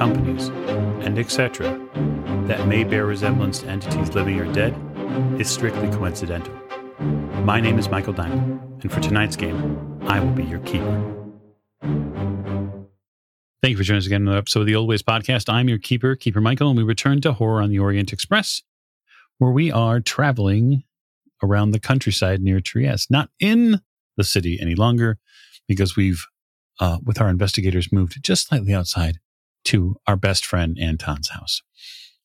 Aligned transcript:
companies, 0.00 0.48
and 1.04 1.18
etc., 1.18 1.78
that 2.46 2.66
may 2.66 2.84
bear 2.84 3.04
resemblance 3.04 3.58
to 3.58 3.66
entities 3.66 4.14
living 4.14 4.40
or 4.40 4.50
dead, 4.50 4.74
is 5.38 5.50
strictly 5.50 5.90
coincidental. 5.90 6.54
My 7.44 7.60
name 7.60 7.78
is 7.78 7.90
Michael 7.90 8.14
Diamond, 8.14 8.82
and 8.82 8.90
for 8.90 8.98
tonight's 9.00 9.36
game, 9.36 10.00
I 10.08 10.18
will 10.18 10.32
be 10.32 10.44
your 10.44 10.60
keeper. 10.60 11.16
Thank 13.62 13.72
you 13.72 13.76
for 13.76 13.82
joining 13.82 13.98
us 13.98 14.06
again 14.06 14.22
on 14.22 14.28
another 14.28 14.38
episode 14.38 14.60
of 14.60 14.66
the 14.68 14.74
Old 14.74 14.88
Ways 14.88 15.02
Podcast. 15.02 15.52
I'm 15.52 15.68
your 15.68 15.76
keeper, 15.76 16.16
Keeper 16.16 16.40
Michael, 16.40 16.70
and 16.70 16.78
we 16.78 16.82
return 16.82 17.20
to 17.20 17.34
Horror 17.34 17.60
on 17.60 17.68
the 17.68 17.78
Orient 17.78 18.10
Express, 18.10 18.62
where 19.36 19.50
we 19.50 19.70
are 19.70 20.00
traveling 20.00 20.82
around 21.42 21.72
the 21.72 21.78
countryside 21.78 22.40
near 22.40 22.60
Trieste, 22.60 23.10
not 23.10 23.28
in 23.38 23.82
the 24.16 24.24
city 24.24 24.58
any 24.62 24.74
longer, 24.74 25.18
because 25.68 25.94
we've, 25.94 26.24
uh, 26.80 26.96
with 27.04 27.20
our 27.20 27.28
investigators, 27.28 27.92
moved 27.92 28.18
just 28.22 28.48
slightly 28.48 28.72
outside 28.72 29.18
to 29.64 29.96
our 30.06 30.16
best 30.16 30.44
friend 30.44 30.76
Anton's 30.80 31.30
house. 31.30 31.62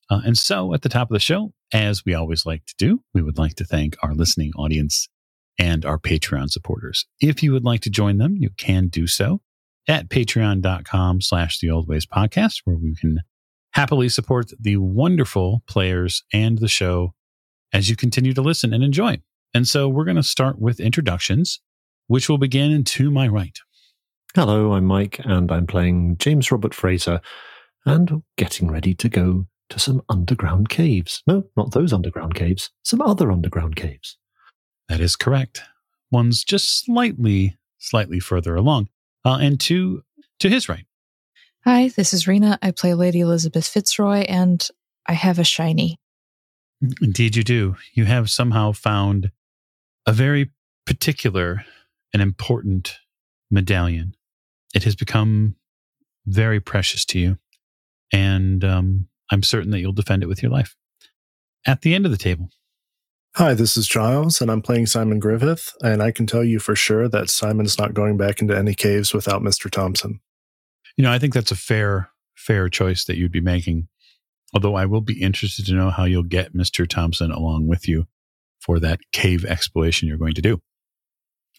Uh, 0.09 0.21
and 0.25 0.37
so 0.37 0.73
at 0.73 0.81
the 0.81 0.89
top 0.89 1.09
of 1.09 1.13
the 1.13 1.19
show, 1.19 1.51
as 1.73 2.05
we 2.05 2.13
always 2.13 2.45
like 2.45 2.65
to 2.65 2.75
do, 2.77 3.01
we 3.13 3.21
would 3.21 3.37
like 3.37 3.55
to 3.55 3.65
thank 3.65 3.95
our 4.03 4.13
listening 4.13 4.51
audience 4.57 5.09
and 5.57 5.85
our 5.85 5.97
Patreon 5.97 6.49
supporters. 6.49 7.05
If 7.19 7.41
you 7.41 7.51
would 7.51 7.63
like 7.63 7.81
to 7.81 7.89
join 7.89 8.17
them, 8.17 8.35
you 8.37 8.49
can 8.57 8.87
do 8.87 9.07
so 9.07 9.41
at 9.87 10.09
patreon.com 10.09 11.21
slash 11.21 11.59
the 11.59 11.69
old 11.69 11.87
ways 11.87 12.05
podcast, 12.05 12.61
where 12.65 12.77
we 12.77 12.95
can 12.95 13.21
happily 13.71 14.09
support 14.09 14.51
the 14.59 14.77
wonderful 14.77 15.63
players 15.67 16.23
and 16.33 16.59
the 16.59 16.67
show 16.67 17.13
as 17.73 17.89
you 17.89 17.95
continue 17.95 18.33
to 18.33 18.41
listen 18.41 18.73
and 18.73 18.83
enjoy. 18.83 19.19
And 19.53 19.67
so 19.67 19.87
we're 19.89 20.05
going 20.05 20.15
to 20.15 20.23
start 20.23 20.59
with 20.59 20.79
introductions, 20.79 21.59
which 22.07 22.29
will 22.29 22.37
begin 22.37 22.83
to 22.83 23.11
my 23.11 23.27
right. 23.27 23.57
Hello, 24.35 24.73
I'm 24.73 24.83
Mike, 24.83 25.21
and 25.23 25.49
I'm 25.49 25.65
playing 25.65 26.17
James 26.17 26.51
Robert 26.51 26.73
Fraser 26.73 27.21
and 27.85 28.21
getting 28.35 28.69
ready 28.69 28.93
to 28.93 29.07
go 29.07 29.45
to 29.69 29.79
some 29.79 30.01
underground 30.09 30.67
caves. 30.67 31.23
No, 31.25 31.45
not 31.55 31.71
those 31.71 31.93
underground 31.93 32.35
caves, 32.35 32.69
some 32.83 32.99
other 32.99 33.31
underground 33.31 33.77
caves. 33.77 34.17
That 34.89 34.99
is 34.99 35.15
correct. 35.15 35.61
One's 36.11 36.43
just 36.43 36.83
slightly, 36.83 37.55
slightly 37.77 38.19
further 38.19 38.55
along. 38.55 38.89
Uh, 39.23 39.37
and 39.39 39.57
to 39.61 40.03
to 40.39 40.49
his 40.49 40.67
right. 40.67 40.85
Hi, 41.63 41.87
this 41.95 42.13
is 42.13 42.27
Rena. 42.27 42.59
I 42.61 42.71
play 42.71 42.93
Lady 42.93 43.21
Elizabeth 43.21 43.65
Fitzroy, 43.65 44.25
and 44.27 44.67
I 45.07 45.13
have 45.13 45.39
a 45.39 45.45
shiny. 45.45 45.97
Indeed, 47.01 47.37
you 47.37 47.43
do. 47.45 47.77
You 47.93 48.03
have 48.03 48.29
somehow 48.29 48.73
found 48.73 49.31
a 50.05 50.11
very 50.11 50.51
particular 50.85 51.63
and 52.11 52.21
important 52.21 52.97
medallion. 53.49 54.13
It 54.75 54.83
has 54.83 54.95
become 54.95 55.55
very 56.27 56.59
precious 56.59 57.05
to 57.05 57.19
you, 57.19 57.37
and 58.11 58.63
um, 58.63 59.07
I'm 59.31 59.41
certain 59.41 59.71
that 59.71 59.79
you'll 59.79 59.93
defend 59.93 60.21
it 60.21 60.27
with 60.27 60.43
your 60.43 60.51
life. 60.51 60.75
At 61.65 61.81
the 61.81 61.95
end 61.95 62.05
of 62.05 62.11
the 62.11 62.17
table. 62.17 62.49
Hi, 63.35 63.53
this 63.53 63.75
is 63.75 63.87
Giles, 63.87 64.41
and 64.41 64.51
I'm 64.51 64.61
playing 64.61 64.85
Simon 64.85 65.19
Griffith, 65.19 65.73
and 65.81 66.03
I 66.03 66.11
can 66.11 66.27
tell 66.27 66.43
you 66.43 66.59
for 66.59 66.75
sure 66.75 67.07
that 67.07 67.29
Simon's 67.29 67.79
not 67.79 67.93
going 67.93 68.17
back 68.17 68.41
into 68.41 68.55
any 68.55 68.73
caves 68.73 69.13
without 69.13 69.41
Mr. 69.41 69.71
Thompson. 69.71 70.19
You 70.97 71.03
know, 71.03 71.11
I 71.11 71.19
think 71.19 71.33
that's 71.33 71.51
a 71.51 71.57
fair, 71.57 72.09
fair 72.35 72.69
choice 72.69 73.05
that 73.05 73.17
you'd 73.17 73.31
be 73.31 73.41
making. 73.41 73.87
Although 74.53 74.75
I 74.75 74.85
will 74.85 75.01
be 75.01 75.21
interested 75.21 75.65
to 75.65 75.73
know 75.73 75.89
how 75.89 76.05
you'll 76.05 76.23
get 76.23 76.53
Mr. 76.53 76.87
Thompson 76.87 77.31
along 77.31 77.67
with 77.67 77.87
you 77.87 78.07
for 78.59 78.79
that 78.79 78.99
cave 79.11 79.43
exploration 79.45 80.07
you're 80.07 80.17
going 80.17 80.33
to 80.33 80.41
do. 80.41 80.61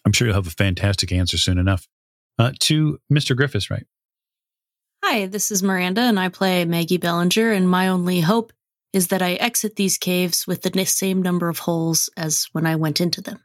I'm 0.05 0.13
sure 0.13 0.27
you'll 0.27 0.35
have 0.35 0.47
a 0.47 0.51
fantastic 0.51 1.11
answer 1.11 1.37
soon 1.37 1.57
enough. 1.57 1.87
Uh, 2.39 2.51
to 2.59 2.99
Mr. 3.11 3.35
Griffiths, 3.35 3.69
right? 3.69 3.85
Hi, 5.03 5.25
this 5.25 5.51
is 5.51 5.63
Miranda, 5.63 6.01
and 6.01 6.19
I 6.19 6.29
play 6.29 6.65
Maggie 6.65 6.97
Bellinger, 6.97 7.51
and 7.51 7.69
my 7.69 7.87
only 7.87 8.19
hope 8.19 8.53
is 8.93 9.07
that 9.07 9.21
I 9.21 9.33
exit 9.33 9.75
these 9.75 9.97
caves 9.97 10.45
with 10.47 10.61
the 10.61 10.85
same 10.85 11.21
number 11.21 11.49
of 11.49 11.59
holes 11.59 12.09
as 12.17 12.47
when 12.51 12.65
I 12.65 12.75
went 12.75 13.01
into 13.01 13.21
them. 13.21 13.39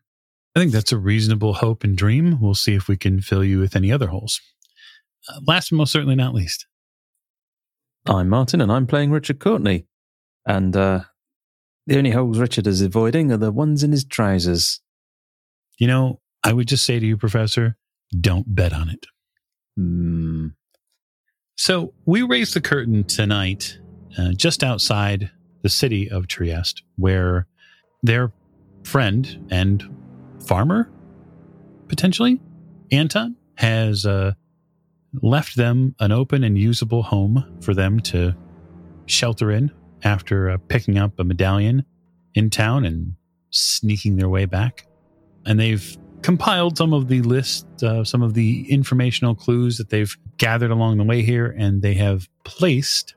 I 0.54 0.60
think 0.60 0.72
that's 0.72 0.92
a 0.92 0.98
reasonable 0.98 1.54
hope 1.54 1.84
and 1.84 1.97
dream. 1.97 2.38
We'll 2.41 2.54
see 2.54 2.75
if 2.75 2.88
we 2.88 2.97
can 2.97 3.20
fill 3.20 3.44
you 3.44 3.58
with 3.58 3.75
any 3.75 3.91
other 3.91 4.08
holes. 4.08 4.41
Uh, 5.28 5.41
last 5.47 5.70
but 5.70 5.76
most 5.76 5.92
certainly 5.92 6.14
not 6.14 6.34
least. 6.34 6.66
I'm 8.06 8.28
Martin, 8.28 8.60
and 8.60 8.70
I'm 8.70 8.86
playing 8.86 9.10
Richard 9.10 9.38
Courtney. 9.38 9.86
And 10.47 10.76
uh, 10.76 11.02
the 11.86 11.97
only 11.97 12.10
holes 12.10 12.38
Richard 12.38 12.66
is 12.66 12.82
avoiding 12.82 13.31
are 13.32 13.36
the 13.36 13.52
ones 13.52 13.82
in 13.82 13.92
his 13.92 14.04
trousers. 14.04 14.81
You 15.78 15.86
know, 15.86 16.20
I 16.44 16.52
would 16.52 16.69
just 16.69 16.84
say 16.84 16.98
to 16.98 17.06
you, 17.06 17.16
Professor, 17.16 17.76
don't 18.20 18.54
bet 18.54 18.72
on 18.72 18.88
it. 18.88 19.06
Hmm. 19.76 20.48
So 21.56 21.94
we 22.06 22.22
raised 22.22 22.54
the 22.54 22.60
curtain 22.60 23.04
tonight, 23.04 23.78
uh, 24.18 24.32
just 24.32 24.64
outside 24.64 25.30
the 25.62 25.68
city 25.68 26.10
of 26.10 26.26
Trieste, 26.26 26.82
where 26.96 27.46
their 28.02 28.32
friend 28.84 29.46
and 29.50 29.82
farmer, 30.46 30.90
potentially, 31.88 32.40
Anton, 32.90 33.36
has 33.56 34.04
uh, 34.04 34.32
left 35.22 35.56
them 35.56 35.94
an 36.00 36.10
open 36.10 36.42
and 36.42 36.58
usable 36.58 37.02
home 37.02 37.58
for 37.60 37.74
them 37.74 38.00
to 38.00 38.34
shelter 39.06 39.50
in 39.50 39.70
after 40.02 40.50
uh, 40.50 40.58
picking 40.68 40.98
up 40.98 41.18
a 41.18 41.24
medallion 41.24 41.84
in 42.34 42.50
town 42.50 42.84
and 42.84 43.14
sneaking 43.50 44.16
their 44.16 44.28
way 44.28 44.46
back. 44.46 44.86
And 45.46 45.60
they've 45.60 45.96
compiled 46.22 46.78
some 46.78 46.92
of 46.92 47.08
the 47.08 47.20
list, 47.22 47.66
uh, 47.82 48.04
some 48.04 48.22
of 48.22 48.34
the 48.34 48.70
informational 48.70 49.34
clues 49.34 49.78
that 49.78 49.90
they've 49.90 50.16
gathered 50.38 50.70
along 50.70 50.98
the 50.98 51.04
way 51.04 51.22
here, 51.22 51.54
and 51.58 51.82
they 51.82 51.94
have 51.94 52.28
placed 52.44 53.14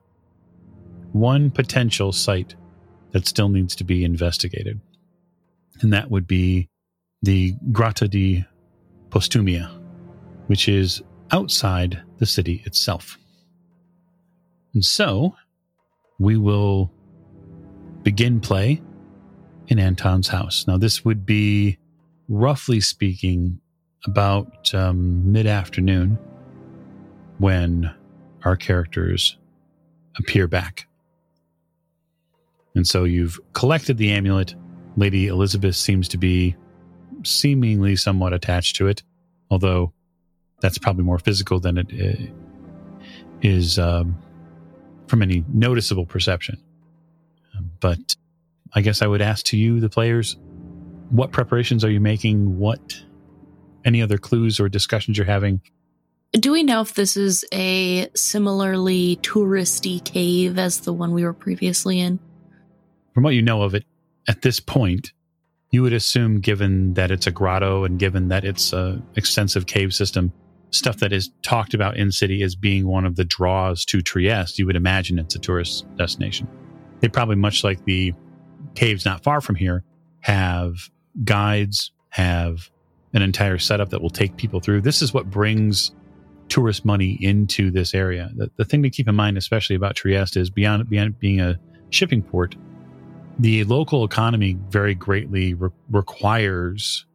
one 1.11 1.49
potential 1.49 2.11
site 2.11 2.55
that 3.11 3.27
still 3.27 3.49
needs 3.49 3.75
to 3.75 3.83
be 3.83 4.03
investigated. 4.03 4.81
And 5.81 5.93
that 5.93 6.11
would 6.11 6.27
be 6.27 6.69
the 7.21 7.53
Grotta 7.71 8.09
di 8.09 8.45
Postumia, 9.09 9.71
which 10.47 10.67
is 10.67 11.01
outside 11.31 12.01
the 12.17 12.25
city 12.25 12.61
itself. 12.65 13.17
And 14.73 14.83
so 14.83 15.35
we 16.19 16.37
will 16.37 16.91
begin 18.03 18.39
play 18.39 18.81
in 19.67 19.79
Anton's 19.79 20.27
house. 20.27 20.65
Now, 20.67 20.77
this 20.77 21.03
would 21.03 21.25
be 21.25 21.77
roughly 22.27 22.79
speaking, 22.79 23.59
about 24.05 24.73
um, 24.73 25.31
mid 25.31 25.47
afternoon 25.47 26.17
when 27.39 27.93
our 28.43 28.55
characters 28.55 29.37
appear 30.17 30.47
back. 30.47 30.87
And 32.75 32.87
so 32.87 33.03
you've 33.03 33.39
collected 33.53 33.97
the 33.97 34.11
amulet. 34.11 34.55
Lady 34.97 35.27
Elizabeth 35.27 35.75
seems 35.75 36.07
to 36.09 36.17
be 36.17 36.55
seemingly 37.23 37.95
somewhat 37.95 38.33
attached 38.33 38.75
to 38.77 38.87
it, 38.87 39.01
although 39.49 39.91
that's 40.61 40.77
probably 40.77 41.03
more 41.03 41.19
physical 41.19 41.59
than 41.59 41.77
it 41.77 42.31
uh, 43.43 43.81
um, 43.81 44.17
from 45.07 45.21
any 45.21 45.43
noticeable 45.53 46.05
perception. 46.05 46.61
But 47.79 48.15
I 48.73 48.81
guess 48.81 49.01
I 49.01 49.07
would 49.07 49.21
ask 49.21 49.45
to 49.47 49.57
you, 49.57 49.79
the 49.79 49.89
players, 49.89 50.37
what 51.09 51.31
preparations 51.31 51.83
are 51.83 51.91
you 51.91 51.99
making? 51.99 52.57
What 52.57 53.01
any 53.83 54.01
other 54.01 54.17
clues 54.17 54.59
or 54.59 54.69
discussions 54.69 55.17
you're 55.17 55.25
having? 55.25 55.61
Do 56.33 56.51
we 56.51 56.63
know 56.63 56.81
if 56.81 56.95
this 56.95 57.15
is 57.15 57.45
a 57.53 58.09
similarly 58.13 59.17
touristy 59.21 60.03
cave 60.03 60.57
as 60.57 60.81
the 60.81 60.91
one 60.91 61.13
we 61.13 61.23
were 61.23 61.33
previously 61.33 61.99
in? 61.99 62.19
From 63.13 63.23
what 63.23 63.35
you 63.35 63.41
know 63.41 63.61
of 63.61 63.73
it 63.73 63.85
at 64.27 64.41
this 64.41 64.59
point, 64.59 65.13
you 65.71 65.81
would 65.81 65.93
assume, 65.93 66.41
given 66.41 66.93
that 66.95 67.11
it's 67.11 67.27
a 67.27 67.31
grotto 67.31 67.85
and 67.85 67.97
given 67.99 68.27
that 68.29 68.43
it's 68.43 68.73
an 68.73 69.05
extensive 69.15 69.65
cave 69.65 69.93
system, 69.93 70.33
stuff 70.71 70.97
that 70.97 71.13
is 71.13 71.31
talked 71.41 71.73
about 71.73 71.95
in 71.95 72.11
city 72.11 72.43
as 72.43 72.55
being 72.55 72.85
one 72.87 73.05
of 73.05 73.15
the 73.15 73.23
draws 73.23 73.85
to 73.85 74.01
Trieste, 74.01 74.59
you 74.59 74.65
would 74.65 74.75
imagine 74.75 75.19
it's 75.19 75.35
a 75.35 75.39
tourist 75.39 75.85
destination. 75.95 76.47
They 76.99 77.07
probably, 77.07 77.35
much 77.35 77.63
like 77.63 77.83
the 77.85 78.13
caves 78.73 79.05
not 79.05 79.23
far 79.23 79.39
from 79.39 79.55
here, 79.55 79.83
have 80.21 80.89
guides, 81.23 81.91
have 82.09 82.69
an 83.13 83.21
entire 83.21 83.57
setup 83.57 83.89
that 83.89 84.01
will 84.01 84.09
take 84.09 84.35
people 84.37 84.59
through. 84.59 84.81
This 84.81 85.01
is 85.01 85.13
what 85.13 85.29
brings 85.29 85.91
tourist 86.49 86.85
money 86.85 87.17
into 87.21 87.71
this 87.71 87.93
area. 87.93 88.31
The, 88.35 88.51
the 88.57 88.65
thing 88.65 88.83
to 88.83 88.89
keep 88.89 89.07
in 89.07 89.15
mind, 89.15 89.37
especially 89.37 89.75
about 89.75 89.95
Trieste, 89.95 90.37
is 90.37 90.49
beyond 90.49 90.89
beyond 90.89 91.19
being 91.19 91.39
a 91.39 91.59
shipping 91.89 92.21
port, 92.21 92.55
the 93.39 93.63
local 93.63 94.03
economy 94.03 94.57
very 94.69 94.95
greatly 94.95 95.53
re- 95.53 95.69
requires 95.89 97.05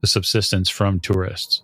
the 0.00 0.06
subsistence 0.06 0.68
from 0.68 1.00
tourists, 1.00 1.62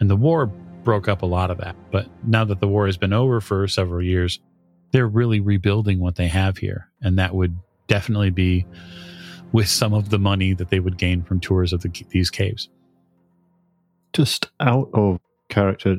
and 0.00 0.10
the 0.10 0.16
war 0.16 0.46
broke 0.84 1.08
up 1.08 1.22
a 1.22 1.26
lot 1.26 1.50
of 1.50 1.58
that. 1.58 1.76
But 1.90 2.08
now 2.26 2.44
that 2.44 2.60
the 2.60 2.68
war 2.68 2.86
has 2.86 2.96
been 2.96 3.12
over 3.12 3.40
for 3.40 3.66
several 3.68 4.02
years, 4.02 4.40
they're 4.92 5.08
really 5.08 5.40
rebuilding 5.40 6.00
what 6.00 6.16
they 6.16 6.28
have 6.28 6.58
here, 6.58 6.90
and 7.00 7.18
that 7.18 7.34
would 7.34 7.56
definitely 7.86 8.30
be 8.30 8.66
with 9.52 9.68
some 9.68 9.92
of 9.92 10.10
the 10.10 10.18
money 10.18 10.52
that 10.54 10.70
they 10.70 10.80
would 10.80 10.98
gain 10.98 11.22
from 11.22 11.40
tours 11.40 11.72
of 11.72 11.82
the, 11.82 12.04
these 12.10 12.30
caves. 12.30 12.68
Just 14.12 14.50
out 14.60 14.88
of 14.94 15.18
character, 15.48 15.98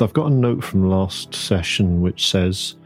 I've 0.00 0.12
got 0.12 0.30
a 0.30 0.34
note 0.34 0.64
from 0.64 0.88
last 0.88 1.34
session 1.34 2.00
which 2.00 2.30
says 2.30 2.76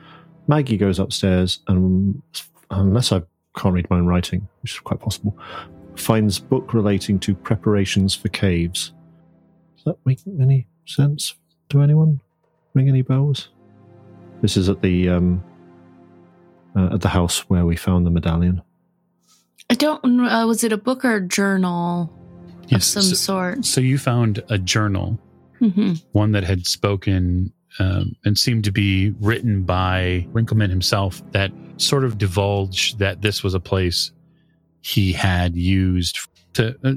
Maggie 0.46 0.76
goes 0.76 0.98
upstairs 0.98 1.60
and, 1.68 2.22
unless 2.70 3.12
I 3.12 3.22
can't 3.56 3.74
read 3.74 3.88
my 3.90 3.96
own 3.96 4.06
writing, 4.06 4.46
which 4.62 4.72
is 4.72 4.80
quite 4.80 5.00
possible, 5.00 5.36
finds 5.96 6.38
book 6.38 6.74
relating 6.74 7.18
to 7.20 7.34
preparations 7.34 8.14
for 8.14 8.28
caves. 8.28 8.92
Does 9.76 9.84
that 9.84 9.98
make 10.04 10.20
any 10.40 10.66
sense 10.86 11.34
to 11.70 11.82
anyone? 11.82 12.20
Ring 12.74 12.88
any 12.88 13.02
bells? 13.02 13.48
This 14.40 14.56
is 14.56 14.68
at 14.68 14.82
the 14.82 15.08
um, 15.08 15.42
uh, 16.76 16.94
at 16.94 17.00
the 17.00 17.08
house 17.08 17.48
where 17.48 17.66
we 17.66 17.76
found 17.76 18.06
the 18.06 18.10
medallion. 18.10 18.62
I 19.70 19.74
don't 19.74 20.02
know. 20.04 20.24
Uh, 20.24 20.46
was 20.46 20.64
it 20.64 20.72
a 20.72 20.76
book 20.78 21.04
or 21.04 21.16
a 21.16 21.20
journal 21.20 22.12
of 22.72 22.82
some 22.82 23.02
so- 23.02 23.14
sort? 23.14 23.64
So 23.64 23.80
you 23.80 23.98
found 23.98 24.42
a 24.48 24.58
journal, 24.58 25.18
hmm 25.58 25.94
one 26.12 26.32
that 26.32 26.44
had 26.44 26.66
spoken 26.66 27.52
um, 27.78 28.12
and 28.24 28.38
seemed 28.38 28.64
to 28.64 28.72
be 28.72 29.10
written 29.20 29.62
by 29.62 30.26
Winkleman 30.32 30.70
himself, 30.70 31.22
that 31.32 31.52
sort 31.76 32.04
of 32.04 32.18
divulged 32.18 32.98
that 32.98 33.22
this 33.22 33.42
was 33.42 33.54
a 33.54 33.60
place 33.60 34.10
he 34.80 35.12
had 35.12 35.54
used 35.54 36.18
to 36.54 36.76
uh, 36.82 36.94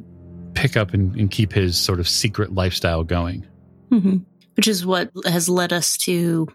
pick 0.53 0.77
up 0.77 0.93
and, 0.93 1.15
and 1.15 1.29
keep 1.29 1.51
his 1.51 1.77
sort 1.77 1.99
of 1.99 2.07
secret 2.07 2.53
lifestyle 2.53 3.03
going. 3.03 3.45
hmm 3.89 4.17
Which 4.55 4.67
is 4.67 4.85
what 4.85 5.11
has 5.25 5.49
led 5.49 5.73
us 5.73 5.97
to 5.97 6.47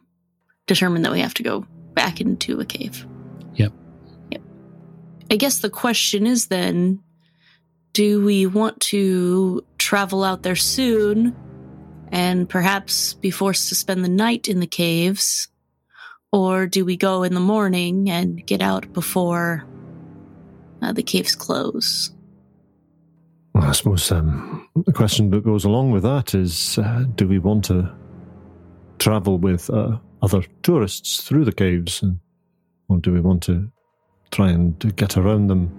determine 0.67 1.03
that 1.03 1.13
we 1.13 1.21
have 1.21 1.35
to 1.35 1.43
go 1.43 1.67
back 1.95 2.21
into 2.21 2.59
a 2.61 2.65
cave. 2.65 3.07
I 5.31 5.37
guess 5.37 5.59
the 5.59 5.71
question 5.71 6.27
is 6.27 6.47
then 6.47 7.01
do 7.93 8.25
we 8.25 8.47
want 8.47 8.79
to 8.81 9.65
travel 9.79 10.23
out 10.23 10.43
there 10.43 10.57
soon 10.57 11.35
and 12.13 12.49
perhaps 12.49 13.15
be 13.15 13.31
forced 13.31 13.71
to 13.71 13.75
spend 13.75 14.05
the 14.05 14.09
night 14.09 14.49
in 14.49 14.61
the 14.61 14.67
caves? 14.67 15.49
Or 16.31 16.67
do 16.67 16.85
we 16.85 16.97
go 16.97 17.23
in 17.23 17.35
the 17.35 17.41
morning 17.41 18.11
and 18.11 18.47
get 18.47 18.61
out 18.61 18.93
before 18.93 19.67
uh, 20.83 20.93
the 20.93 21.03
caves 21.03 21.35
close? 21.35 22.13
Well, 23.55 23.65
I 23.65 23.73
suppose 23.73 24.13
um, 24.13 24.69
the 24.85 24.93
question 24.93 25.31
that 25.31 25.45
goes 25.45 25.65
along 25.65 25.93
with 25.93 26.03
that 26.03 26.35
is 26.35 26.79
uh, 26.79 27.05
do 27.15 27.27
we 27.27 27.39
want 27.39 27.65
to 27.65 27.91
travel 28.99 29.39
with 29.39 29.71
uh, 29.71 29.97
other 30.21 30.43
tourists 30.63 31.23
through 31.23 31.47
the 31.47 31.53
caves, 31.53 32.03
and, 32.03 32.19
or 32.89 32.99
do 32.99 33.13
we 33.13 33.21
want 33.21 33.43
to 33.45 33.73
try 34.31 34.51
and 34.51 34.97
get 34.97 35.17
around 35.17 35.49
them 35.49 35.71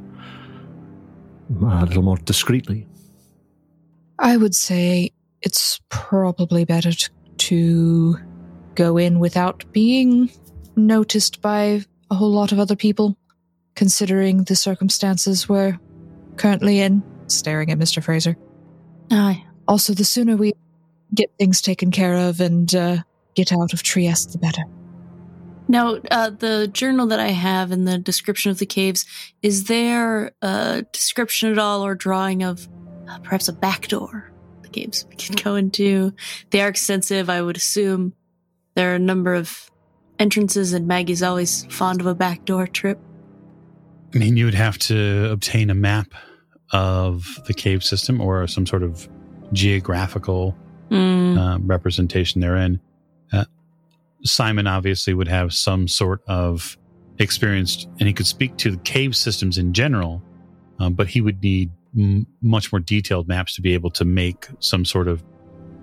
a 1.62 1.86
little 1.86 2.04
more 2.04 2.18
discreetly? 2.18 2.88
I 4.20 4.38
would 4.38 4.56
say 4.56 5.12
it's 5.42 5.80
probably 5.90 6.66
better 6.66 6.92
t- 6.92 7.08
to 7.38 8.18
go 8.76 8.98
in 8.98 9.20
without 9.20 9.64
being 9.72 10.32
noticed 10.76 11.42
by 11.42 11.84
a 12.10 12.16
whole 12.16 12.32
lot 12.32 12.52
of 12.52 12.60
other 12.60 12.76
people, 12.76 13.18
considering 13.76 14.44
the 14.44 14.56
circumstances 14.56 15.48
we're 15.48 15.78
currently 16.38 16.80
in. 16.80 17.04
Staring 17.28 17.72
at 17.72 17.78
Mr. 17.78 18.02
Fraser. 18.02 18.38
Aye. 19.12 19.44
Also, 19.68 19.94
the 19.94 20.06
sooner 20.06 20.38
we 20.38 20.54
get 21.14 21.32
things 21.38 21.62
taken 21.62 21.92
care 21.92 22.16
of 22.16 22.40
and 22.40 22.74
uh, 22.74 22.98
get 23.36 23.52
out 23.52 23.74
of 23.74 23.84
Trieste, 23.84 24.32
the 24.32 24.38
better. 24.38 24.64
Now, 25.68 25.98
uh, 26.12 26.30
the 26.30 26.70
journal 26.72 27.08
that 27.08 27.20
I 27.20 27.30
have 27.30 27.72
in 27.72 27.86
the 27.86 27.98
description 27.98 28.52
of 28.52 28.60
the 28.60 28.66
caves, 28.66 29.06
is 29.42 29.66
there 29.66 30.32
a 30.42 30.86
description 30.92 31.52
at 31.52 31.58
all 31.58 31.86
or 31.86 31.96
drawing 31.96 32.44
of 32.44 32.68
uh, 33.10 33.20
perhaps 33.20 33.48
a 33.48 33.54
back 33.54 33.88
door? 33.88 34.32
The 34.62 34.70
caves 34.70 35.06
we 35.10 35.16
can 35.16 35.36
go 35.36 35.56
into. 35.56 36.14
They 36.52 36.62
are 36.62 36.70
extensive. 36.70 37.30
I 37.30 37.42
would 37.42 37.58
assume 37.58 38.14
there 38.76 38.92
are 38.92 38.96
a 38.96 39.00
number 39.00 39.34
of 39.34 39.70
entrances, 40.20 40.74
and 40.74 40.88
Maggie's 40.88 41.24
always 41.24 41.66
fond 41.66 42.00
of 42.00 42.08
a 42.08 42.16
back 42.16 42.46
door 42.46 42.68
trip. 42.68 43.00
I 44.14 44.18
mean, 44.20 44.38
you 44.38 44.46
would 44.46 44.54
have 44.54 44.78
to 44.80 45.30
obtain 45.32 45.70
a 45.70 45.76
map 45.76 46.14
of 46.72 47.26
the 47.46 47.54
cave 47.54 47.84
system 47.84 48.22
or 48.22 48.48
some 48.48 48.66
sort 48.66 48.84
of 48.84 49.08
geographical 49.54 50.56
Mm, 50.90 51.38
um, 51.38 51.68
representation 51.68 52.40
therein. 52.42 52.80
Simon 54.24 54.68
obviously 54.68 55.14
would 55.14 55.28
have 55.28 55.54
some 55.54 55.88
sort 55.88 56.22
of 56.28 56.78
experience, 57.20 57.88
and 58.00 58.08
he 58.08 58.14
could 58.14 58.28
speak 58.28 58.58
to 58.58 58.72
the 58.72 58.78
cave 58.78 59.16
systems 59.16 59.58
in 59.58 59.74
general, 59.74 60.22
um, 60.80 60.94
but 60.94 61.08
he 61.08 61.22
would 61.22 61.42
need 61.42 61.72
m- 61.98 62.28
much 62.42 62.72
more 62.72 62.80
detailed 62.80 63.28
maps 63.28 63.56
to 63.56 63.62
be 63.62 63.74
able 63.74 63.92
to 63.92 64.06
make 64.06 64.48
some 64.60 64.86
sort 64.86 65.08
of, 65.08 65.24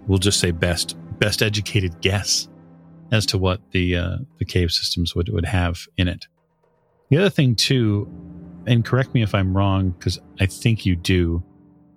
we'll 0.06 0.18
just 0.18 0.40
say, 0.40 0.50
best 0.50 0.96
best 1.18 1.42
educated 1.42 2.00
guess 2.00 2.48
as 3.12 3.24
to 3.26 3.38
what 3.38 3.60
the 3.70 3.96
uh, 3.96 4.16
the 4.38 4.44
cave 4.44 4.70
systems 4.72 5.14
would 5.14 5.28
would 5.28 5.44
have 5.44 5.86
in 5.96 6.08
it. 6.08 6.26
The 7.10 7.18
other 7.18 7.30
thing 7.30 7.54
too, 7.54 8.08
and 8.66 8.84
correct 8.84 9.14
me 9.14 9.22
if 9.22 9.34
I'm 9.34 9.56
wrong, 9.56 9.90
because 9.90 10.18
I 10.40 10.46
think 10.46 10.86
you 10.86 10.96
do. 10.96 11.42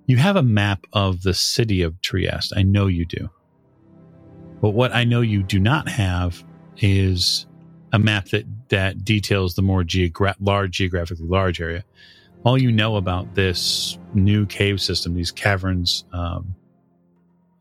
You 0.06 0.18
have 0.18 0.36
a 0.36 0.44
map 0.44 0.86
of 0.94 1.24
the 1.24 1.34
city 1.34 1.82
of 1.82 2.00
Trieste. 2.02 2.54
I 2.56 2.64
know 2.64 2.88
you 2.88 3.06
do. 3.06 3.30
But 4.62 4.72
what 4.72 4.94
I 4.94 5.04
know 5.04 5.22
you 5.22 5.44
do 5.44 5.60
not 5.60 5.88
have 5.88 6.44
is 6.78 7.46
a 7.94 8.00
map 8.00 8.30
that 8.30 8.46
that 8.70 9.06
details 9.06 9.56
the 9.56 9.62
more 9.62 9.84
geogra- 9.84 10.36
large, 10.40 10.72
geographically 10.72 11.26
large 11.26 11.62
area. 11.62 11.84
All 12.44 12.58
you 12.58 12.72
know 12.72 12.96
about 12.96 13.36
this 13.36 13.98
new 14.14 14.46
cave 14.46 14.82
system, 14.82 15.16
these 15.16 15.32
caverns 15.32 16.06
um, 16.14 16.56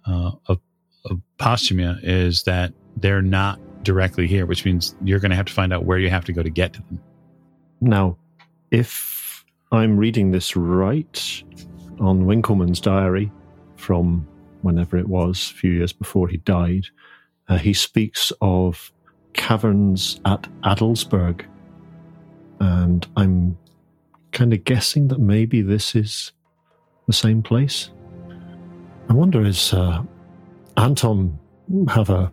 uh, 0.07 0.33
of, 0.47 0.61
of 1.05 1.21
Postumia, 1.39 1.99
is 2.03 2.43
that 2.45 2.73
they're 2.97 3.23
not 3.23 3.61
directly 3.83 4.27
here, 4.27 4.47
which 4.47 4.65
means 4.65 4.95
you're 5.03 5.21
going 5.21 5.31
to 5.31 5.37
have 5.37 5.47
to 5.47 5.53
find 5.53 5.73
out 5.73 5.85
where 5.85 5.99
you 5.99 6.11
have 6.11 6.25
to 6.25 6.33
go 6.33 6.43
to 6.43 6.51
get 6.51 6.73
to 6.75 6.83
them. 6.83 7.01
Now, 7.81 8.19
if 8.71 9.45
I'm 9.73 9.97
reading 9.97 10.31
this 10.31 10.57
right 10.57 11.43
on 12.01 12.27
Winkleman's 12.27 12.81
diary 12.81 13.31
from 13.77 14.27
whenever 14.63 14.97
it 14.97 15.09
was, 15.09 15.51
a 15.51 15.55
few 15.55 15.73
years 15.73 15.93
before 15.93 16.29
he 16.29 16.39
died, 16.39 16.87
uh, 17.49 17.59
he 17.59 17.73
speaks 17.73 18.33
of 18.41 18.93
caverns 19.33 20.21
at 20.25 20.43
Adelsberg. 20.63 21.45
And 22.61 23.07
I'm 23.17 23.59
kind 24.33 24.53
of 24.53 24.65
guessing 24.65 25.09
that 25.09 25.21
maybe 25.21 25.63
this 25.63 25.95
is 25.95 26.33
the 27.07 27.13
same 27.13 27.43
place. 27.43 27.91
I 29.09 29.13
wonder, 29.13 29.45
is 29.45 29.73
uh, 29.73 30.03
Anton 30.77 31.39
have 31.89 32.11
a, 32.11 32.33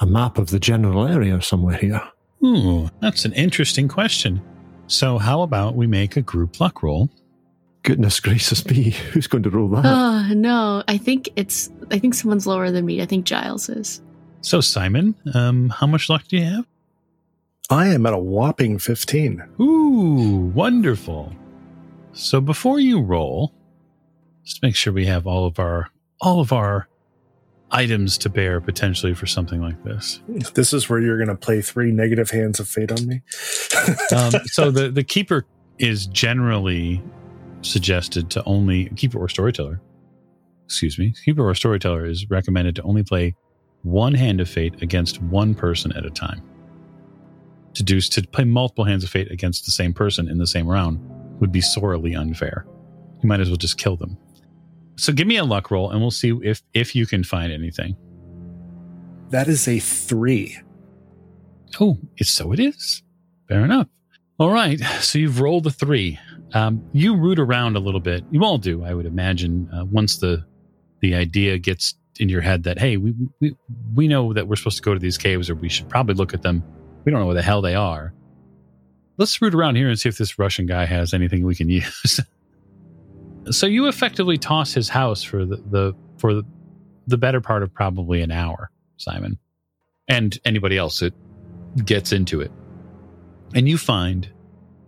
a 0.00 0.06
map 0.06 0.38
of 0.38 0.50
the 0.50 0.58
general 0.58 1.06
area 1.06 1.40
somewhere 1.40 1.76
here? 1.76 2.02
Ooh, 2.44 2.88
that's 3.00 3.24
an 3.24 3.32
interesting 3.32 3.88
question. 3.88 4.42
So, 4.86 5.18
how 5.18 5.42
about 5.42 5.76
we 5.76 5.86
make 5.86 6.16
a 6.16 6.22
group 6.22 6.60
luck 6.60 6.82
roll? 6.82 7.10
Goodness 7.82 8.20
gracious 8.20 8.64
me, 8.66 8.90
who's 9.12 9.26
going 9.26 9.42
to 9.44 9.50
roll 9.50 9.68
that? 9.68 9.84
Oh 9.86 10.34
no, 10.34 10.82
I 10.86 10.98
think 10.98 11.28
it's. 11.36 11.70
I 11.90 11.98
think 11.98 12.14
someone's 12.14 12.46
lower 12.46 12.70
than 12.70 12.84
me. 12.84 13.00
I 13.02 13.06
think 13.06 13.24
Giles 13.24 13.68
is. 13.68 14.02
So, 14.42 14.60
Simon, 14.60 15.14
um, 15.34 15.68
how 15.68 15.86
much 15.86 16.08
luck 16.08 16.24
do 16.28 16.36
you 16.36 16.44
have? 16.44 16.66
I 17.68 17.88
am 17.88 18.06
at 18.06 18.12
a 18.14 18.18
whopping 18.18 18.78
15. 18.78 19.42
Ooh, 19.60 20.50
wonderful. 20.54 21.32
So, 22.12 22.40
before 22.40 22.80
you 22.80 23.00
roll, 23.00 23.52
just 24.44 24.62
make 24.62 24.74
sure 24.74 24.92
we 24.92 25.06
have 25.06 25.26
all 25.26 25.46
of 25.46 25.58
our 25.58 25.90
all 26.20 26.40
of 26.40 26.52
our 26.52 26.88
items 27.70 28.18
to 28.18 28.28
bear 28.28 28.60
potentially 28.60 29.14
for 29.14 29.26
something 29.26 29.62
like 29.62 29.82
this. 29.84 30.20
This 30.54 30.72
is 30.72 30.88
where 30.88 31.00
you're 31.00 31.16
going 31.16 31.28
to 31.28 31.36
play 31.36 31.62
three 31.62 31.92
negative 31.92 32.30
hands 32.30 32.58
of 32.60 32.68
fate 32.68 32.92
on 32.92 33.06
me. 33.06 33.22
Um, 34.12 34.32
so, 34.46 34.70
the 34.70 34.90
the 34.90 35.04
keeper 35.04 35.46
is 35.78 36.06
generally 36.06 37.00
suggested 37.62 38.30
to 38.30 38.44
only 38.44 38.86
keeper 38.90 39.18
or 39.18 39.28
storyteller. 39.28 39.80
Excuse 40.64 40.98
me, 40.98 41.14
keeper 41.24 41.48
or 41.48 41.54
storyteller 41.54 42.06
is 42.06 42.28
recommended 42.30 42.76
to 42.76 42.82
only 42.82 43.02
play 43.02 43.34
one 43.82 44.14
hand 44.14 44.40
of 44.40 44.48
fate 44.48 44.82
against 44.82 45.20
one 45.22 45.54
person 45.54 45.92
at 45.96 46.04
a 46.04 46.10
time. 46.10 46.42
To 47.74 47.82
do 47.82 48.00
to 48.00 48.22
play 48.28 48.44
multiple 48.44 48.84
hands 48.84 49.04
of 49.04 49.10
fate 49.10 49.30
against 49.30 49.64
the 49.64 49.72
same 49.72 49.92
person 49.92 50.28
in 50.28 50.38
the 50.38 50.46
same 50.46 50.68
round 50.68 51.00
would 51.40 51.52
be 51.52 51.60
sorely 51.60 52.14
unfair. 52.14 52.66
You 53.22 53.28
might 53.28 53.40
as 53.40 53.48
well 53.48 53.56
just 53.56 53.78
kill 53.78 53.96
them. 53.96 54.16
So 54.96 55.12
give 55.12 55.26
me 55.26 55.36
a 55.36 55.44
luck 55.44 55.70
roll, 55.70 55.90
and 55.90 56.00
we'll 56.00 56.10
see 56.10 56.38
if 56.42 56.62
if 56.74 56.94
you 56.94 57.06
can 57.06 57.24
find 57.24 57.52
anything. 57.52 57.96
That 59.30 59.48
is 59.48 59.66
a 59.68 59.78
three. 59.78 60.58
Oh, 61.80 61.98
it's 62.16 62.30
so 62.30 62.52
it 62.52 62.58
is. 62.58 63.02
Fair 63.48 63.64
enough. 63.64 63.86
All 64.38 64.50
right. 64.50 64.80
So 65.00 65.18
you've 65.18 65.40
rolled 65.40 65.66
a 65.66 65.70
three. 65.70 66.18
Um, 66.52 66.84
you 66.92 67.16
root 67.16 67.38
around 67.38 67.76
a 67.76 67.80
little 67.80 68.00
bit. 68.00 68.24
You 68.30 68.44
all 68.44 68.58
do, 68.58 68.84
I 68.84 68.94
would 68.94 69.06
imagine. 69.06 69.68
Uh, 69.72 69.84
once 69.84 70.18
the 70.18 70.44
the 71.00 71.14
idea 71.14 71.58
gets 71.58 71.94
in 72.18 72.28
your 72.28 72.40
head 72.40 72.64
that 72.64 72.78
hey, 72.78 72.96
we, 72.96 73.14
we 73.40 73.56
we 73.94 74.08
know 74.08 74.32
that 74.32 74.48
we're 74.48 74.56
supposed 74.56 74.76
to 74.76 74.82
go 74.82 74.92
to 74.92 75.00
these 75.00 75.16
caves, 75.18 75.48
or 75.48 75.54
we 75.54 75.68
should 75.68 75.88
probably 75.88 76.14
look 76.14 76.34
at 76.34 76.42
them. 76.42 76.62
We 77.04 77.12
don't 77.12 77.20
know 77.20 77.26
where 77.26 77.34
the 77.34 77.42
hell 77.42 77.62
they 77.62 77.74
are. 77.74 78.12
Let's 79.16 79.40
root 79.40 79.54
around 79.54 79.76
here 79.76 79.88
and 79.88 79.98
see 79.98 80.08
if 80.08 80.18
this 80.18 80.38
Russian 80.38 80.66
guy 80.66 80.86
has 80.86 81.14
anything 81.14 81.44
we 81.44 81.54
can 81.54 81.68
use. 81.70 82.20
so 83.50 83.66
you 83.66 83.86
effectively 83.86 84.38
toss 84.38 84.72
his 84.72 84.88
house 84.88 85.22
for 85.22 85.44
the, 85.44 85.56
the 85.56 85.94
for 86.18 86.34
the, 86.34 86.42
the 87.06 87.18
better 87.18 87.40
part 87.40 87.62
of 87.62 87.72
probably 87.72 88.22
an 88.22 88.30
hour, 88.30 88.70
Simon, 88.96 89.38
and 90.08 90.38
anybody 90.44 90.76
else 90.76 91.00
that 91.00 91.14
gets 91.84 92.12
into 92.12 92.40
it, 92.40 92.50
and 93.54 93.68
you 93.68 93.78
find 93.78 94.28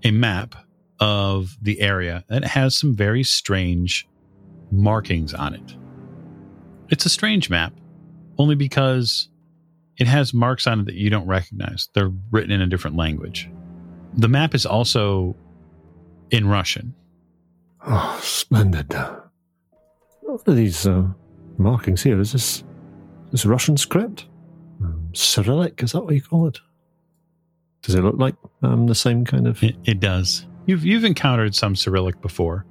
a 0.05 0.11
map 0.11 0.57
of 1.03 1.59
the 1.61 1.81
area 1.81 2.25
that 2.29 2.45
has 2.45 2.77
some 2.77 2.95
very 2.95 3.25
strange 3.25 4.07
markings 4.71 5.35
on 5.35 5.53
it. 5.53 5.77
It's 6.91 7.05
a 7.05 7.09
strange 7.09 7.51
map, 7.51 7.73
only 8.39 8.55
because 8.55 9.29
it 9.99 10.07
has 10.07 10.33
marks 10.33 10.65
on 10.69 10.79
it 10.79 10.87
that 10.87 10.95
you 10.95 11.11
don't 11.11 11.27
recognize. 11.27 11.89
They're 11.93 12.13
written 12.31 12.53
in 12.53 12.61
a 12.61 12.69
different 12.69 12.97
language. 12.97 13.51
The 14.15 14.29
map 14.29 14.55
is 14.55 14.65
also 14.65 15.35
in 16.31 16.47
Russian. 16.47 16.95
Oh, 17.85 18.21
splendid. 18.23 18.95
What 20.21 20.47
are 20.47 20.55
these 20.55 20.87
uh, 20.87 21.09
markings 21.59 22.05
here? 22.05 22.21
Is 22.21 22.31
this, 22.31 22.63
this 23.33 23.45
Russian 23.45 23.77
script? 23.77 24.27
Um, 24.81 25.09
Cyrillic, 25.15 25.83
is 25.83 25.93
that 25.93 26.05
what 26.05 26.15
you 26.15 26.23
call 26.23 26.47
it? 26.47 26.61
Does 27.83 27.97
it 27.97 28.03
look 28.03 28.19
like 28.19 28.37
um, 28.63 28.87
the 28.87 28.95
same 28.95 29.25
kind 29.25 29.49
of. 29.49 29.61
It, 29.65 29.75
it 29.85 29.99
does. 29.99 30.47
You've 30.67 30.85
you've 30.85 31.05
encountered 31.05 31.55
some 31.55 31.75
Cyrillic 31.77 32.21
before. 32.21 32.65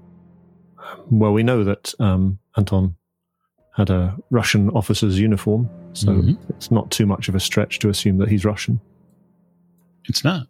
Well, 1.09 1.33
we 1.33 1.43
know 1.43 1.63
that 1.63 1.93
um, 1.99 2.39
Anton 2.57 2.95
had 3.75 3.89
a 3.89 4.17
Russian 4.29 4.69
officer's 4.71 5.19
uniform, 5.19 5.69
so 5.93 6.07
Mhm. 6.13 6.37
it's 6.49 6.71
not 6.71 6.89
too 6.91 7.05
much 7.05 7.29
of 7.29 7.35
a 7.35 7.39
stretch 7.39 7.79
to 7.79 7.89
assume 7.89 8.17
that 8.17 8.29
he's 8.29 8.43
Russian. 8.45 8.79
It's 10.09 10.23
not. 10.23 10.47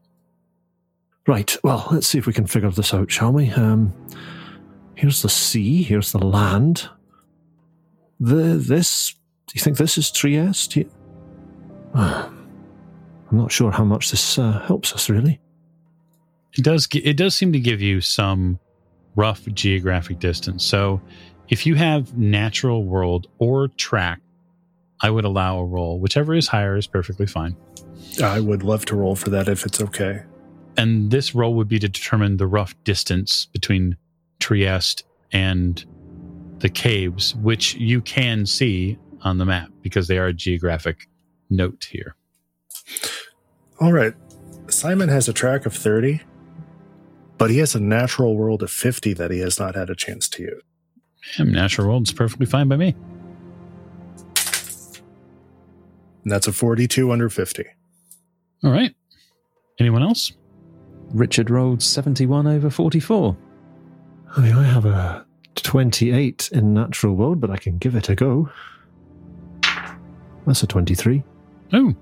Right, 1.27 1.55
well, 1.63 1.87
let's 1.91 2.07
see 2.07 2.17
if 2.17 2.25
we 2.25 2.33
can 2.33 2.47
figure 2.47 2.71
this 2.71 2.93
out, 2.93 3.11
shall 3.11 3.31
we? 3.31 3.49
Um, 3.51 3.93
here's 4.95 5.21
the 5.21 5.29
sea, 5.29 5.83
here's 5.83 6.11
the 6.11 6.17
land. 6.25 6.89
The 8.19 8.55
This, 8.57 9.13
do 9.47 9.53
you 9.55 9.61
think 9.61 9.77
this 9.77 9.97
is 9.99 10.09
Trieste? 10.11 10.73
here? 10.73 10.85
I'm 11.93 13.37
not 13.37 13.51
sure 13.51 13.71
how 13.71 13.83
much 13.85 14.09
this 14.11 14.39
uh, 14.39 14.59
helps 14.65 14.93
us, 14.93 15.09
really. 15.09 15.39
It 16.57 16.63
does. 16.63 16.87
It 16.93 17.17
does 17.17 17.35
seem 17.35 17.53
to 17.53 17.59
give 17.59 17.81
you 17.81 18.01
some 18.01 18.59
rough 19.15 19.45
geographic 19.53 20.19
distance. 20.19 20.65
So, 20.65 21.01
if 21.49 21.65
you 21.65 21.75
have 21.75 22.17
natural 22.17 22.85
world 22.85 23.27
or 23.39 23.67
track, 23.69 24.21
I 25.01 25.09
would 25.09 25.25
allow 25.25 25.59
a 25.59 25.65
roll. 25.65 25.99
Whichever 25.99 26.33
is 26.33 26.47
higher 26.47 26.77
is 26.77 26.87
perfectly 26.87 27.25
fine. 27.25 27.55
I 28.21 28.39
would 28.39 28.63
love 28.63 28.85
to 28.85 28.95
roll 28.95 29.15
for 29.15 29.29
that 29.29 29.47
if 29.47 29.65
it's 29.65 29.81
okay. 29.81 30.23
And 30.77 31.11
this 31.11 31.35
roll 31.35 31.55
would 31.55 31.67
be 31.67 31.79
to 31.79 31.89
determine 31.89 32.37
the 32.37 32.47
rough 32.47 32.75
distance 32.83 33.47
between 33.47 33.97
Trieste 34.39 35.03
and 35.31 35.83
the 36.59 36.69
caves, 36.69 37.35
which 37.35 37.75
you 37.75 38.01
can 38.01 38.45
see 38.45 38.97
on 39.21 39.37
the 39.37 39.45
map 39.45 39.69
because 39.81 40.07
they 40.07 40.17
are 40.17 40.27
a 40.27 40.33
geographic 40.33 41.07
note 41.49 41.87
here. 41.89 42.15
All 43.79 43.91
right. 43.91 44.13
Simon 44.67 45.09
has 45.09 45.27
a 45.27 45.33
track 45.33 45.65
of 45.65 45.73
30, 45.73 46.21
but 47.41 47.49
he 47.49 47.57
has 47.57 47.73
a 47.73 47.79
natural 47.79 48.37
world 48.37 48.61
of 48.61 48.69
50 48.69 49.13
that 49.13 49.31
he 49.31 49.39
has 49.39 49.59
not 49.59 49.73
had 49.73 49.89
a 49.89 49.95
chance 49.95 50.29
to 50.29 50.43
use. 50.43 50.61
And 51.39 51.51
natural 51.51 51.87
world 51.87 52.07
is 52.07 52.13
perfectly 52.13 52.45
fine 52.45 52.67
by 52.67 52.77
me. 52.77 52.95
And 56.21 56.31
that's 56.31 56.47
a 56.47 56.53
42 56.53 57.11
under 57.11 57.31
50. 57.31 57.65
All 58.63 58.69
right. 58.69 58.93
Anyone 59.79 60.03
else? 60.03 60.33
Richard 61.15 61.49
rolled 61.49 61.81
71 61.81 62.45
over 62.45 62.69
44. 62.69 63.35
I 64.37 64.41
mean, 64.41 64.53
I 64.53 64.63
have 64.63 64.85
a 64.85 65.25
28 65.55 66.51
in 66.53 66.75
natural 66.75 67.15
world, 67.15 67.41
but 67.41 67.49
I 67.49 67.57
can 67.57 67.79
give 67.79 67.95
it 67.95 68.07
a 68.09 68.13
go. 68.13 68.51
That's 70.45 70.61
a 70.61 70.67
23. 70.67 71.23
Oh, 71.73 71.95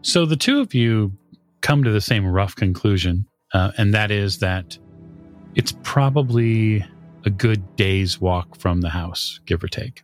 so 0.00 0.26
the 0.26 0.34
two 0.34 0.60
of 0.60 0.74
you 0.74 1.12
come 1.60 1.84
to 1.84 1.92
the 1.92 2.00
same 2.00 2.26
rough 2.26 2.56
conclusion, 2.56 3.26
uh, 3.52 3.72
and 3.76 3.94
that 3.94 4.10
is 4.10 4.38
that 4.38 4.78
it's 5.54 5.74
probably 5.82 6.84
a 7.24 7.30
good 7.30 7.76
day's 7.76 8.20
walk 8.20 8.56
from 8.56 8.80
the 8.80 8.88
house, 8.88 9.40
give 9.46 9.62
or 9.62 9.68
take, 9.68 10.02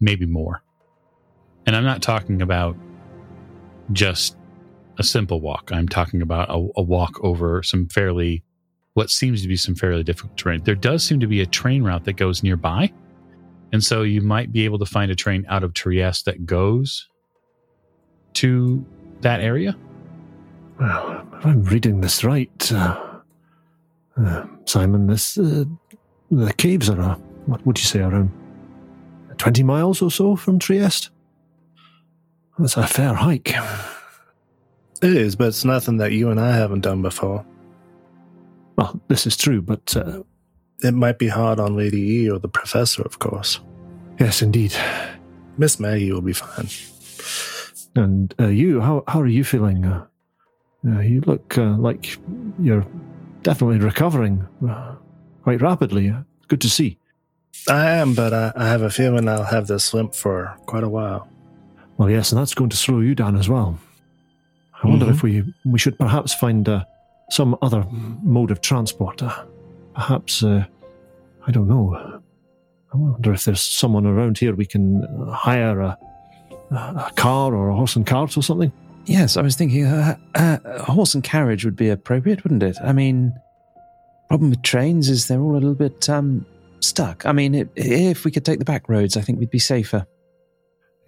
maybe 0.00 0.26
more. 0.26 0.62
And 1.66 1.74
I'm 1.74 1.84
not 1.84 2.02
talking 2.02 2.42
about 2.42 2.76
just 3.92 4.36
a 4.98 5.02
simple 5.02 5.40
walk. 5.40 5.70
I'm 5.72 5.88
talking 5.88 6.22
about 6.22 6.50
a, 6.50 6.68
a 6.76 6.82
walk 6.82 7.22
over 7.24 7.62
some 7.62 7.88
fairly, 7.88 8.42
what 8.94 9.10
seems 9.10 9.42
to 9.42 9.48
be 9.48 9.56
some 9.56 9.74
fairly 9.74 10.02
difficult 10.02 10.36
terrain. 10.36 10.62
There 10.64 10.74
does 10.74 11.02
seem 11.02 11.20
to 11.20 11.26
be 11.26 11.40
a 11.40 11.46
train 11.46 11.82
route 11.82 12.04
that 12.04 12.14
goes 12.14 12.42
nearby. 12.42 12.92
And 13.72 13.82
so 13.82 14.02
you 14.02 14.20
might 14.20 14.52
be 14.52 14.64
able 14.64 14.78
to 14.80 14.86
find 14.86 15.10
a 15.10 15.14
train 15.14 15.46
out 15.48 15.64
of 15.64 15.72
Trieste 15.72 16.26
that 16.26 16.44
goes 16.44 17.08
to 18.34 18.84
that 19.22 19.40
area. 19.40 19.74
Well, 20.82 21.24
if 21.38 21.46
I'm 21.46 21.62
reading 21.62 22.00
this 22.00 22.24
right, 22.24 22.72
uh, 22.72 23.20
uh, 24.16 24.44
Simon, 24.64 25.06
this 25.06 25.38
uh, 25.38 25.64
the 26.30 26.52
caves 26.54 26.90
are, 26.90 27.00
uh, 27.00 27.14
what 27.46 27.64
would 27.64 27.78
you 27.78 27.84
say, 27.84 28.00
around 28.00 28.32
20 29.38 29.62
miles 29.62 30.02
or 30.02 30.10
so 30.10 30.34
from 30.34 30.58
Trieste? 30.58 31.10
That's 32.58 32.76
a 32.76 32.84
fair 32.86 33.14
hike. 33.14 33.54
It 35.02 35.16
is, 35.16 35.36
but 35.36 35.48
it's 35.48 35.64
nothing 35.64 35.98
that 35.98 36.10
you 36.12 36.30
and 36.30 36.40
I 36.40 36.52
haven't 36.56 36.80
done 36.80 37.00
before. 37.00 37.44
Well, 38.76 39.00
this 39.06 39.24
is 39.26 39.36
true, 39.36 39.62
but 39.62 39.96
uh, 39.96 40.22
It 40.82 40.94
might 40.94 41.18
be 41.18 41.28
hard 41.28 41.60
on 41.60 41.76
Lady 41.76 42.00
E 42.00 42.30
or 42.30 42.40
the 42.40 42.48
professor, 42.48 43.02
of 43.02 43.18
course. 43.20 43.60
yes, 44.18 44.42
indeed. 44.42 44.74
Miss 45.58 45.78
Maggie 45.78 46.10
will 46.12 46.22
be 46.22 46.32
fine. 46.32 46.68
And 47.94 48.34
uh, 48.40 48.48
you, 48.48 48.80
how 48.80 49.04
how 49.06 49.20
are 49.20 49.28
you 49.28 49.44
feeling? 49.44 49.84
Uh, 50.86 51.00
you 51.00 51.20
look 51.26 51.56
uh, 51.58 51.76
like 51.78 52.16
you're 52.58 52.86
definitely 53.42 53.78
recovering 53.78 54.46
uh, 54.68 54.94
quite 55.42 55.60
rapidly. 55.62 56.10
Uh, 56.10 56.22
Good 56.48 56.60
to 56.62 56.70
see. 56.70 56.98
I 57.68 57.90
am, 57.92 58.14
but 58.14 58.32
I, 58.34 58.52
I 58.56 58.66
have 58.68 58.82
a 58.82 58.90
feeling 58.90 59.28
I'll 59.28 59.44
have 59.44 59.66
this 59.68 59.94
limp 59.94 60.14
for 60.14 60.56
quite 60.66 60.82
a 60.84 60.88
while. 60.88 61.28
Well, 61.96 62.10
yes, 62.10 62.32
and 62.32 62.40
that's 62.40 62.54
going 62.54 62.70
to 62.70 62.76
slow 62.76 63.00
you 63.00 63.14
down 63.14 63.36
as 63.36 63.48
well. 63.48 63.78
I 64.82 64.88
wonder 64.88 65.06
Mhm. 65.06 65.10
if 65.10 65.22
we 65.22 65.44
we 65.64 65.78
should 65.78 65.96
perhaps 65.98 66.34
find 66.34 66.68
uh, 66.68 66.84
some 67.30 67.56
other 67.62 67.86
mode 68.22 68.50
of 68.50 68.60
transport. 68.60 69.22
Uh, 69.22 69.44
perhaps 69.94 70.42
uh, 70.42 70.64
I 71.46 71.52
don't 71.52 71.68
know. 71.68 71.94
I 72.92 72.96
wonder 72.96 73.32
if 73.32 73.44
there's 73.44 73.60
someone 73.62 74.04
around 74.06 74.38
here 74.38 74.54
we 74.54 74.66
can 74.66 75.02
hire 75.32 75.80
a, 75.80 75.98
a 76.72 77.10
car 77.14 77.54
or 77.54 77.68
a 77.70 77.74
horse 77.76 77.96
and 77.96 78.06
cart 78.06 78.36
or 78.36 78.42
something. 78.42 78.72
Yes, 79.06 79.36
I 79.36 79.42
was 79.42 79.56
thinking 79.56 79.84
uh, 79.84 80.16
uh, 80.34 80.58
a 80.64 80.84
horse 80.92 81.14
and 81.14 81.24
carriage 81.24 81.64
would 81.64 81.76
be 81.76 81.88
appropriate, 81.88 82.44
wouldn't 82.44 82.62
it? 82.62 82.76
I 82.82 82.92
mean, 82.92 83.32
problem 84.28 84.50
with 84.50 84.62
trains 84.62 85.08
is 85.08 85.26
they're 85.26 85.40
all 85.40 85.52
a 85.52 85.54
little 85.54 85.74
bit 85.74 86.08
um, 86.08 86.46
stuck. 86.80 87.26
I 87.26 87.32
mean, 87.32 87.54
it, 87.54 87.68
if 87.76 88.24
we 88.24 88.30
could 88.30 88.44
take 88.44 88.58
the 88.60 88.64
back 88.64 88.88
roads, 88.88 89.16
I 89.16 89.20
think 89.20 89.38
we'd 89.40 89.50
be 89.50 89.58
safer. 89.58 90.06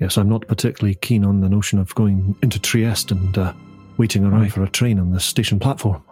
Yes, 0.00 0.16
I'm 0.18 0.28
not 0.28 0.46
particularly 0.48 0.96
keen 0.96 1.24
on 1.24 1.40
the 1.40 1.48
notion 1.48 1.78
of 1.78 1.94
going 1.94 2.34
into 2.42 2.58
Trieste 2.58 3.12
and 3.12 3.38
uh, 3.38 3.52
waiting 3.96 4.24
around 4.24 4.40
Right. 4.42 4.52
for 4.52 4.64
a 4.64 4.68
train 4.68 4.98
on 4.98 5.12
the 5.12 5.20
station 5.20 5.60
platform. 5.60 6.02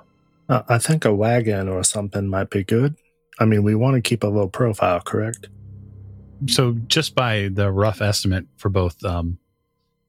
Uh, 0.48 0.62
I 0.68 0.78
think 0.78 1.04
a 1.04 1.12
wagon 1.12 1.68
or 1.68 1.82
something 1.82 2.28
might 2.28 2.50
be 2.50 2.62
good. 2.62 2.94
I 3.40 3.44
mean, 3.44 3.64
we 3.64 3.74
want 3.74 3.96
to 3.96 4.00
keep 4.00 4.22
a 4.22 4.28
low 4.28 4.46
profile, 4.46 5.00
correct? 5.00 5.48
So, 6.46 6.74
just 6.86 7.14
by 7.16 7.48
the 7.52 7.70
rough 7.72 8.00
estimate 8.00 8.46
for 8.56 8.68
both 8.68 9.04
um, 9.04 9.38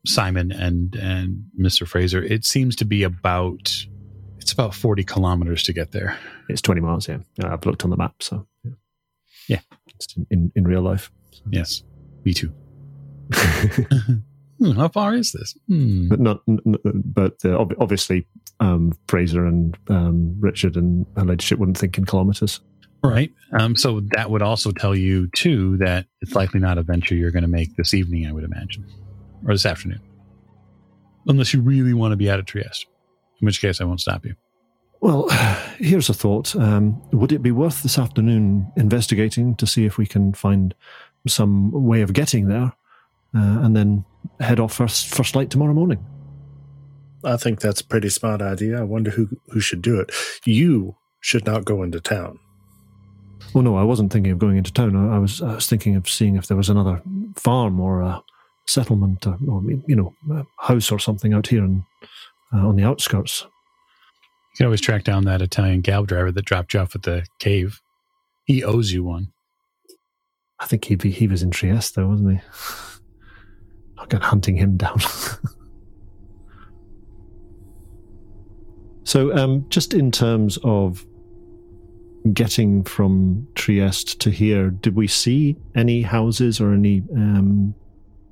Simon 0.06 0.52
and 0.52 0.96
and 0.96 1.46
Mr. 1.60 1.88
Fraser, 1.88 2.22
it 2.24 2.46
seems 2.46 2.76
to 2.78 2.86
be 2.86 3.04
about 3.04 3.74
it's 4.40 4.52
about 4.52 4.74
forty 4.74 5.04
kilometers 5.04 5.64
to 5.64 5.74
get 5.74 5.92
there. 5.92 6.18
It's 6.50 6.62
20 6.62 6.82
miles, 6.82 7.08
yeah. 7.08 7.20
Yeah, 7.38 7.54
I've 7.54 7.66
looked 7.66 7.86
on 7.86 7.90
the 7.90 7.98
map, 7.98 8.22
so 8.22 8.46
yeah. 8.64 8.72
Yeah. 9.48 9.60
It's 9.96 10.16
in, 10.18 10.28
in, 10.30 10.52
in 10.56 10.64
real 10.66 10.82
life. 10.82 11.12
Yes, 11.50 11.84
me 12.26 12.34
too. 12.34 12.54
Hmm, 14.60 14.72
how 14.72 14.88
far 14.88 15.14
is 15.14 15.32
this? 15.32 15.58
Hmm. 15.68 16.08
but 16.08 16.20
not, 16.20 16.42
but 16.46 17.36
uh, 17.44 17.58
obviously, 17.58 18.28
um, 18.60 18.94
Fraser 19.08 19.46
and 19.46 19.78
um, 19.90 20.36
Richard 20.40 20.76
and 20.76 21.06
her 21.18 21.26
ladyship 21.26 21.60
wouldn't 21.60 21.78
think 21.78 21.98
in 21.98 22.06
kilometers. 22.06 22.62
Right. 23.04 23.34
Um, 23.52 23.76
so 23.76 24.02
that 24.16 24.30
would 24.30 24.42
also 24.42 24.72
tell 24.72 24.96
you 24.96 25.28
too 25.36 25.78
that 25.78 26.06
it's 26.22 26.36
likely 26.36 26.62
not 26.62 26.78
a 26.78 26.84
venture 26.84 27.16
you're 27.16 27.32
going 27.32 27.44
to 27.44 27.50
make 27.50 27.76
this 27.76 27.94
evening. 27.94 28.26
I 28.26 28.32
would 28.32 28.46
imagine, 28.46 28.86
or 29.48 29.54
this 29.54 29.66
afternoon. 29.66 30.02
unless 31.28 31.54
you 31.54 31.62
really 31.62 31.94
want 31.94 32.12
to 32.12 32.18
be 32.18 32.30
out 32.30 32.40
of 32.40 32.46
Trieste, 32.46 32.86
in 33.42 33.46
which 33.46 33.62
case 33.62 33.80
I 33.80 33.86
won't 33.86 34.02
stop 34.02 34.26
you. 34.26 34.36
Well, 35.02 35.30
here's 35.78 36.10
a 36.10 36.14
thought. 36.14 36.56
Um, 36.56 37.02
would 37.12 37.32
it 37.32 37.42
be 37.42 37.52
worth 37.52 37.82
this 37.84 37.98
afternoon 37.98 38.72
investigating 38.76 39.56
to 39.56 39.66
see 39.68 39.86
if 39.86 39.98
we 39.98 40.06
can 40.06 40.34
find 40.34 40.74
some 41.28 41.72
way 41.72 42.02
of 42.02 42.14
getting 42.14 42.48
there, 42.48 42.74
uh, 43.36 43.60
and 43.64 43.76
then 43.76 44.06
head 44.40 44.60
off 44.60 44.74
first 44.74 45.14
first 45.16 45.36
light 45.36 45.50
tomorrow 45.50 45.74
morning? 45.74 46.06
I 47.24 47.38
think 47.38 47.62
that's 47.62 47.80
a 47.82 47.86
pretty 47.86 48.10
smart 48.10 48.42
idea. 48.42 48.80
I 48.80 48.84
wonder 48.84 49.12
who 49.12 49.30
who 49.48 49.60
should 49.62 49.82
do 49.82 50.00
it. 50.00 50.12
You 50.46 50.98
should 51.22 51.46
not 51.46 51.64
go 51.64 51.84
into 51.84 52.02
town. 52.02 52.40
Well, 53.54 53.64
no, 53.64 53.78
I 53.78 53.84
wasn't 53.84 54.12
thinking 54.12 54.32
of 54.34 54.40
going 54.40 54.58
into 54.58 54.74
town. 54.74 54.96
I, 54.96 55.16
I 55.16 55.20
was 55.20 55.42
I 55.42 55.56
was 55.56 55.68
thinking 55.68 55.96
of 55.96 56.10
seeing 56.10 56.36
if 56.36 56.48
there 56.48 56.58
was 56.58 56.70
another 56.70 57.02
farm 57.38 57.80
or 57.80 58.02
a 58.02 58.22
settlement 58.66 59.26
or, 59.28 59.38
or 59.48 59.62
you 59.88 59.96
know 59.96 60.14
a 60.32 60.46
house 60.60 60.92
or 60.92 61.00
something 61.00 61.34
out 61.34 61.48
here 61.48 61.64
in, 61.64 61.84
uh, 62.54 62.68
on 62.68 62.76
the 62.76 62.84
outskirts. 62.84 63.42
You 63.42 64.58
can 64.58 64.66
always 64.68 64.82
track 64.82 65.04
down 65.04 65.26
that 65.26 65.42
Italian 65.42 65.82
cab 65.82 66.08
driver 66.08 66.32
that 66.32 66.46
dropped 66.46 66.74
you 66.74 66.80
off 66.80 66.96
at 66.96 67.04
the 67.04 67.26
cave. 67.40 67.82
He 68.46 68.64
owes 68.64 68.92
you 68.92 69.04
one. 69.04 69.34
I 70.60 70.66
think 70.66 70.86
he 70.86 70.96
he 71.10 71.28
was 71.28 71.44
in 71.44 71.52
Trieste, 71.52 71.96
though, 71.96 72.08
wasn't 72.08 72.34
he? 72.34 72.40
I'll 73.98 74.08
get 74.08 74.22
hunting 74.22 74.56
him 74.58 74.78
down. 74.78 75.00
so, 79.04 79.36
um, 79.36 79.66
just 79.70 79.94
in 79.94 80.12
terms 80.12 80.58
of 80.64 81.06
getting 82.32 82.84
from 82.84 83.48
Trieste 83.56 84.20
to 84.22 84.30
here, 84.30 84.70
did 84.70 84.96
we 84.96 85.08
see 85.08 85.58
any 85.76 86.02
houses 86.02 86.62
or 86.62 86.74
any 86.74 87.02
um, 87.16 87.76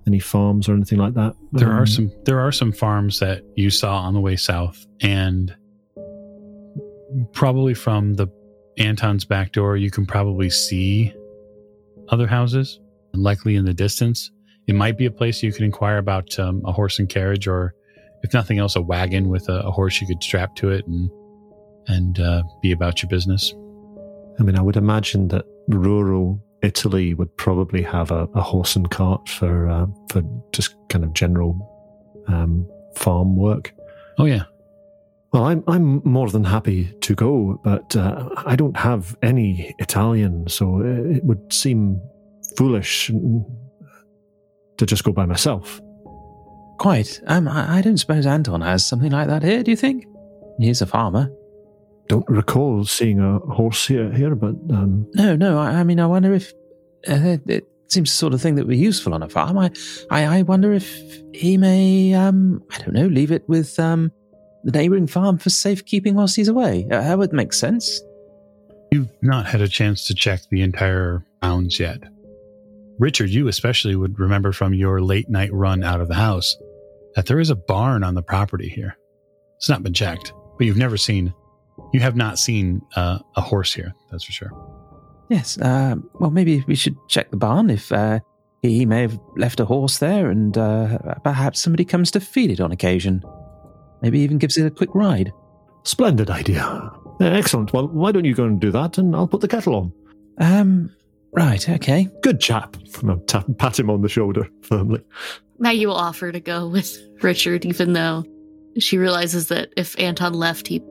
any 0.07 0.19
farms 0.19 0.67
or 0.67 0.73
anything 0.73 0.99
like 0.99 1.13
that? 1.13 1.35
There 1.51 1.71
are 1.71 1.81
Um, 1.81 1.87
some 1.87 2.11
there 2.25 2.39
are 2.39 2.51
some 2.51 2.71
farms 2.71 3.19
that 3.19 3.43
you 3.55 3.69
saw 3.69 3.99
on 4.01 4.13
the 4.13 4.19
way 4.19 4.35
south 4.35 4.85
and 5.01 5.55
probably 7.33 7.73
from 7.73 8.15
the 8.15 8.27
Anton's 8.77 9.25
back 9.25 9.51
door 9.51 9.77
you 9.77 9.91
can 9.91 10.05
probably 10.05 10.49
see 10.49 11.13
other 12.09 12.27
houses 12.27 12.79
likely 13.13 13.55
in 13.55 13.65
the 13.65 13.73
distance. 13.73 14.31
It 14.67 14.75
might 14.75 14.97
be 14.97 15.05
a 15.05 15.11
place 15.11 15.43
you 15.43 15.51
can 15.51 15.65
inquire 15.65 15.97
about 15.97 16.37
um, 16.39 16.61
a 16.65 16.71
horse 16.71 16.99
and 16.99 17.09
carriage 17.09 17.47
or 17.47 17.73
if 18.23 18.33
nothing 18.33 18.59
else 18.59 18.75
a 18.75 18.81
wagon 18.81 19.29
with 19.29 19.49
a, 19.49 19.59
a 19.61 19.71
horse 19.71 19.99
you 19.99 20.07
could 20.07 20.23
strap 20.23 20.55
to 20.55 20.69
it 20.69 20.85
and 20.87 21.09
and 21.87 22.19
uh, 22.19 22.43
be 22.61 22.71
about 22.71 23.01
your 23.01 23.09
business. 23.09 23.53
I 24.39 24.43
mean, 24.43 24.57
I 24.57 24.61
would 24.61 24.77
imagine 24.77 25.27
that 25.29 25.45
rural 25.67 26.39
Italy 26.63 27.13
would 27.13 27.35
probably 27.37 27.81
have 27.81 28.11
a, 28.11 28.27
a 28.35 28.41
horse 28.41 28.75
and 28.75 28.89
cart 28.89 29.27
for 29.29 29.67
uh, 29.67 29.87
for 30.11 30.21
just 30.53 30.75
kind 30.89 31.03
of 31.03 31.13
general 31.13 31.55
um, 32.27 32.69
farm 32.95 33.35
work. 33.35 33.73
Oh 34.17 34.25
yeah. 34.25 34.43
Well, 35.33 35.45
I'm 35.45 35.63
I'm 35.67 36.01
more 36.03 36.29
than 36.29 36.43
happy 36.43 36.93
to 37.01 37.15
go, 37.15 37.59
but 37.63 37.95
uh, 37.95 38.29
I 38.45 38.55
don't 38.55 38.77
have 38.77 39.15
any 39.21 39.73
Italian, 39.79 40.47
so 40.49 40.81
it 40.81 41.23
would 41.23 41.51
seem 41.53 42.01
foolish 42.57 43.07
to 44.77 44.85
just 44.85 45.03
go 45.03 45.11
by 45.13 45.25
myself. 45.25 45.79
Quite. 46.79 47.21
Um, 47.27 47.47
I, 47.47 47.77
I 47.77 47.81
don't 47.81 47.97
suppose 47.97 48.25
Anton 48.25 48.61
has 48.61 48.85
something 48.85 49.11
like 49.11 49.27
that 49.27 49.43
here, 49.43 49.63
do 49.63 49.71
you 49.71 49.77
think? 49.77 50.05
He's 50.59 50.81
a 50.81 50.85
farmer. 50.87 51.31
Don't 52.11 52.27
recall 52.27 52.83
seeing 52.83 53.21
a 53.21 53.39
horse 53.39 53.87
here, 53.87 54.11
here 54.11 54.35
but 54.35 54.55
um, 54.69 55.09
No, 55.15 55.33
no, 55.37 55.57
I, 55.57 55.79
I 55.79 55.83
mean, 55.85 55.97
I 55.97 56.07
wonder 56.07 56.33
if. 56.33 56.51
Uh, 57.07 57.37
it 57.47 57.65
seems 57.87 58.11
the 58.11 58.17
sort 58.17 58.33
of 58.33 58.41
thing 58.41 58.55
that 58.55 58.63
would 58.63 58.69
be 58.69 58.77
useful 58.77 59.13
on 59.13 59.23
a 59.23 59.29
farm. 59.29 59.57
I, 59.57 59.71
I, 60.09 60.39
I 60.39 60.41
wonder 60.41 60.73
if 60.73 60.85
he 61.33 61.55
may, 61.55 62.13
um, 62.13 62.61
I 62.69 62.79
don't 62.79 62.91
know, 62.91 63.05
leave 63.07 63.31
it 63.31 63.47
with 63.47 63.79
um, 63.79 64.11
the 64.65 64.71
neighbouring 64.71 65.07
farm 65.07 65.37
for 65.37 65.49
safekeeping 65.49 66.15
whilst 66.15 66.35
he's 66.35 66.49
away. 66.49 66.85
Uh, 66.91 66.99
that 66.99 67.17
would 67.17 67.31
make 67.31 67.53
sense. 67.53 68.01
You've 68.91 69.07
not 69.21 69.45
had 69.45 69.61
a 69.61 69.69
chance 69.69 70.05
to 70.07 70.13
check 70.13 70.41
the 70.51 70.63
entire 70.63 71.25
grounds 71.41 71.79
yet. 71.79 72.03
Richard, 72.99 73.29
you 73.29 73.47
especially 73.47 73.95
would 73.95 74.19
remember 74.19 74.51
from 74.51 74.73
your 74.73 75.01
late 75.01 75.29
night 75.29 75.53
run 75.53 75.81
out 75.81 76.01
of 76.01 76.09
the 76.09 76.15
house 76.15 76.57
that 77.15 77.27
there 77.27 77.39
is 77.39 77.51
a 77.51 77.55
barn 77.55 78.03
on 78.03 78.15
the 78.15 78.21
property 78.21 78.67
here. 78.67 78.97
It's 79.55 79.69
not 79.69 79.81
been 79.81 79.93
checked, 79.93 80.33
but 80.57 80.67
you've 80.67 80.75
never 80.75 80.97
seen, 80.97 81.33
you 81.93 81.99
have 81.99 82.15
not 82.15 82.39
seen 82.39 82.81
uh, 82.95 83.19
a 83.35 83.41
horse 83.41 83.73
here. 83.73 83.93
That's 84.09 84.23
for 84.23 84.31
sure. 84.31 84.51
Yes. 85.29 85.57
Uh, 85.59 85.95
well, 86.19 86.31
maybe 86.31 86.63
we 86.67 86.75
should 86.75 86.95
check 87.07 87.31
the 87.31 87.37
barn 87.37 87.69
if 87.69 87.91
uh, 87.91 88.19
he, 88.61 88.79
he 88.79 88.85
may 88.85 89.01
have 89.01 89.17
left 89.37 89.59
a 89.59 89.65
horse 89.65 89.99
there 89.99 90.29
and 90.29 90.57
uh, 90.57 90.97
perhaps 91.23 91.59
somebody 91.59 91.85
comes 91.85 92.11
to 92.11 92.19
feed 92.19 92.51
it 92.51 92.59
on 92.59 92.71
occasion. 92.71 93.23
Maybe 94.01 94.19
even 94.19 94.37
gives 94.39 94.57
it 94.57 94.65
a 94.65 94.71
quick 94.71 94.93
ride. 94.95 95.31
splendid 95.83 96.29
idea. 96.29 96.63
Uh, 96.65 96.91
Excellent. 97.21 97.71
Well, 97.71 97.87
why 97.87 98.11
don't 98.11 98.25
you 98.25 98.33
go 98.33 98.45
and 98.45 98.59
do 98.59 98.71
that, 98.71 98.97
and 98.97 99.15
I'll 99.15 99.27
put 99.27 99.41
the 99.41 99.47
kettle 99.47 99.75
on. 99.75 99.93
Um, 100.39 100.89
right, 101.33 101.69
okay. 101.69 102.07
Good 102.23 102.39
chap. 102.41 102.75
And 103.01 103.11
I'll 103.11 103.19
tap, 103.19 103.45
pat 103.59 103.77
him 103.79 103.89
on 103.91 104.01
the 104.01 104.09
shoulder 104.09 104.49
firmly. 104.63 105.01
Maggie 105.59 105.85
will 105.85 105.93
offer 105.95 106.31
to 106.31 106.39
go 106.39 106.67
with 106.67 106.97
Richard, 107.21 107.63
even 107.65 107.93
though 107.93 108.25
she 108.79 108.97
realizes 108.97 109.49
that 109.49 109.71
if 109.77 109.97
Anton 109.99 110.33
left, 110.33 110.67
he 110.67 110.81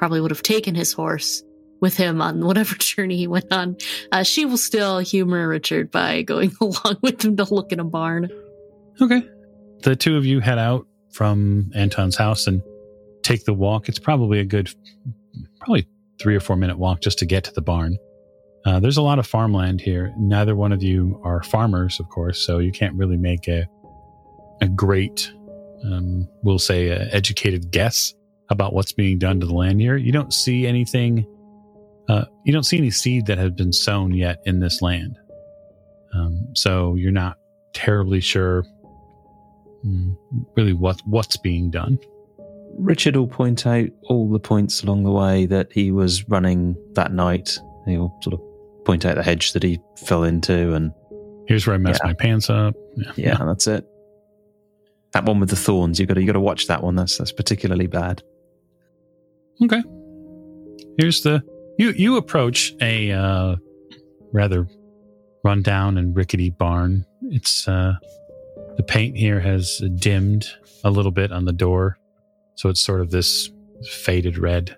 probably 0.00 0.18
would 0.18 0.30
have 0.30 0.42
taken 0.42 0.74
his 0.74 0.94
horse 0.94 1.42
with 1.82 1.94
him 1.94 2.22
on 2.22 2.42
whatever 2.46 2.74
journey 2.78 3.18
he 3.18 3.26
went 3.26 3.52
on. 3.52 3.76
Uh, 4.10 4.22
she 4.22 4.46
will 4.46 4.56
still 4.56 4.98
humor 4.98 5.46
Richard 5.46 5.90
by 5.90 6.22
going 6.22 6.52
along 6.60 6.96
with 7.02 7.22
him 7.22 7.36
to 7.36 7.54
look 7.54 7.70
in 7.70 7.78
a 7.78 7.84
barn. 7.84 8.30
Okay. 8.98 9.22
The 9.82 9.94
two 9.94 10.16
of 10.16 10.24
you 10.24 10.40
head 10.40 10.58
out 10.58 10.86
from 11.12 11.70
Anton's 11.74 12.16
house 12.16 12.46
and 12.46 12.62
take 13.22 13.44
the 13.44 13.52
walk. 13.52 13.90
It's 13.90 13.98
probably 13.98 14.40
a 14.40 14.44
good, 14.44 14.74
probably 15.58 15.86
three 16.18 16.34
or 16.34 16.40
four 16.40 16.56
minute 16.56 16.78
walk 16.78 17.02
just 17.02 17.18
to 17.18 17.26
get 17.26 17.44
to 17.44 17.52
the 17.52 17.62
barn. 17.62 17.98
Uh, 18.64 18.80
there's 18.80 18.96
a 18.96 19.02
lot 19.02 19.18
of 19.18 19.26
farmland 19.26 19.82
here. 19.82 20.14
Neither 20.18 20.56
one 20.56 20.72
of 20.72 20.82
you 20.82 21.20
are 21.24 21.42
farmers, 21.42 22.00
of 22.00 22.08
course, 22.08 22.40
so 22.40 22.58
you 22.58 22.72
can't 22.72 22.94
really 22.94 23.18
make 23.18 23.48
a 23.48 23.66
a 24.62 24.68
great, 24.68 25.30
um, 25.84 26.28
we'll 26.42 26.58
say, 26.58 26.90
educated 26.90 27.70
guess 27.70 28.14
about 28.50 28.72
what's 28.72 28.92
being 28.92 29.18
done 29.18 29.40
to 29.40 29.46
the 29.46 29.54
land 29.54 29.80
here. 29.80 29.96
You 29.96 30.12
don't 30.12 30.32
see 30.34 30.66
anything. 30.66 31.26
Uh, 32.08 32.24
you 32.44 32.52
don't 32.52 32.64
see 32.64 32.78
any 32.78 32.90
seed 32.90 33.26
that 33.26 33.38
has 33.38 33.52
been 33.52 33.72
sown 33.72 34.12
yet 34.12 34.40
in 34.44 34.60
this 34.60 34.82
land. 34.82 35.18
Um, 36.14 36.48
so 36.54 36.96
you're 36.96 37.12
not 37.12 37.38
terribly 37.72 38.20
sure 38.20 38.64
mm, 39.86 40.16
really 40.56 40.72
what 40.72 41.00
what's 41.06 41.36
being 41.36 41.70
done. 41.70 41.98
Richard 42.78 43.16
will 43.16 43.28
point 43.28 43.66
out 43.66 43.88
all 44.04 44.28
the 44.30 44.40
points 44.40 44.82
along 44.82 45.04
the 45.04 45.10
way 45.10 45.46
that 45.46 45.72
he 45.72 45.90
was 45.92 46.28
running 46.28 46.76
that 46.94 47.12
night. 47.12 47.58
He'll 47.86 48.16
sort 48.22 48.34
of 48.34 48.40
point 48.84 49.04
out 49.06 49.14
the 49.16 49.22
hedge 49.22 49.52
that 49.52 49.62
he 49.62 49.80
fell 49.96 50.24
into, 50.24 50.74
and 50.74 50.92
Here's 51.46 51.66
where 51.66 51.74
I 51.74 51.78
messed 51.78 52.00
Yeah. 52.04 52.10
my 52.10 52.14
pants 52.14 52.48
up. 52.48 52.76
Yeah. 52.96 53.12
yeah, 53.16 53.44
that's 53.44 53.66
it. 53.66 53.84
That 55.12 55.24
one 55.24 55.40
with 55.40 55.50
the 55.50 55.56
thorns, 55.56 55.98
you 55.98 56.06
got 56.06 56.14
to 56.14 56.20
you 56.20 56.26
got 56.28 56.34
to 56.34 56.40
watch 56.40 56.68
that 56.68 56.82
one. 56.84 56.94
That's 56.94 57.18
that's 57.18 57.32
particularly 57.32 57.88
bad. 57.88 58.22
Okay. 59.62 59.82
Here's 60.98 61.22
the 61.22 61.42
you 61.78 61.90
you 61.90 62.16
approach 62.16 62.74
a 62.80 63.12
uh, 63.12 63.56
rather 64.32 64.66
rundown 65.44 65.98
and 65.98 66.14
rickety 66.16 66.50
barn. 66.50 67.04
It's 67.30 67.66
uh, 67.68 67.94
the 68.76 68.82
paint 68.82 69.16
here 69.16 69.40
has 69.40 69.82
dimmed 69.96 70.46
a 70.84 70.90
little 70.90 71.10
bit 71.10 71.32
on 71.32 71.44
the 71.44 71.52
door, 71.52 71.98
so 72.56 72.68
it's 72.68 72.80
sort 72.80 73.00
of 73.00 73.10
this 73.10 73.50
faded 73.88 74.38
red. 74.38 74.76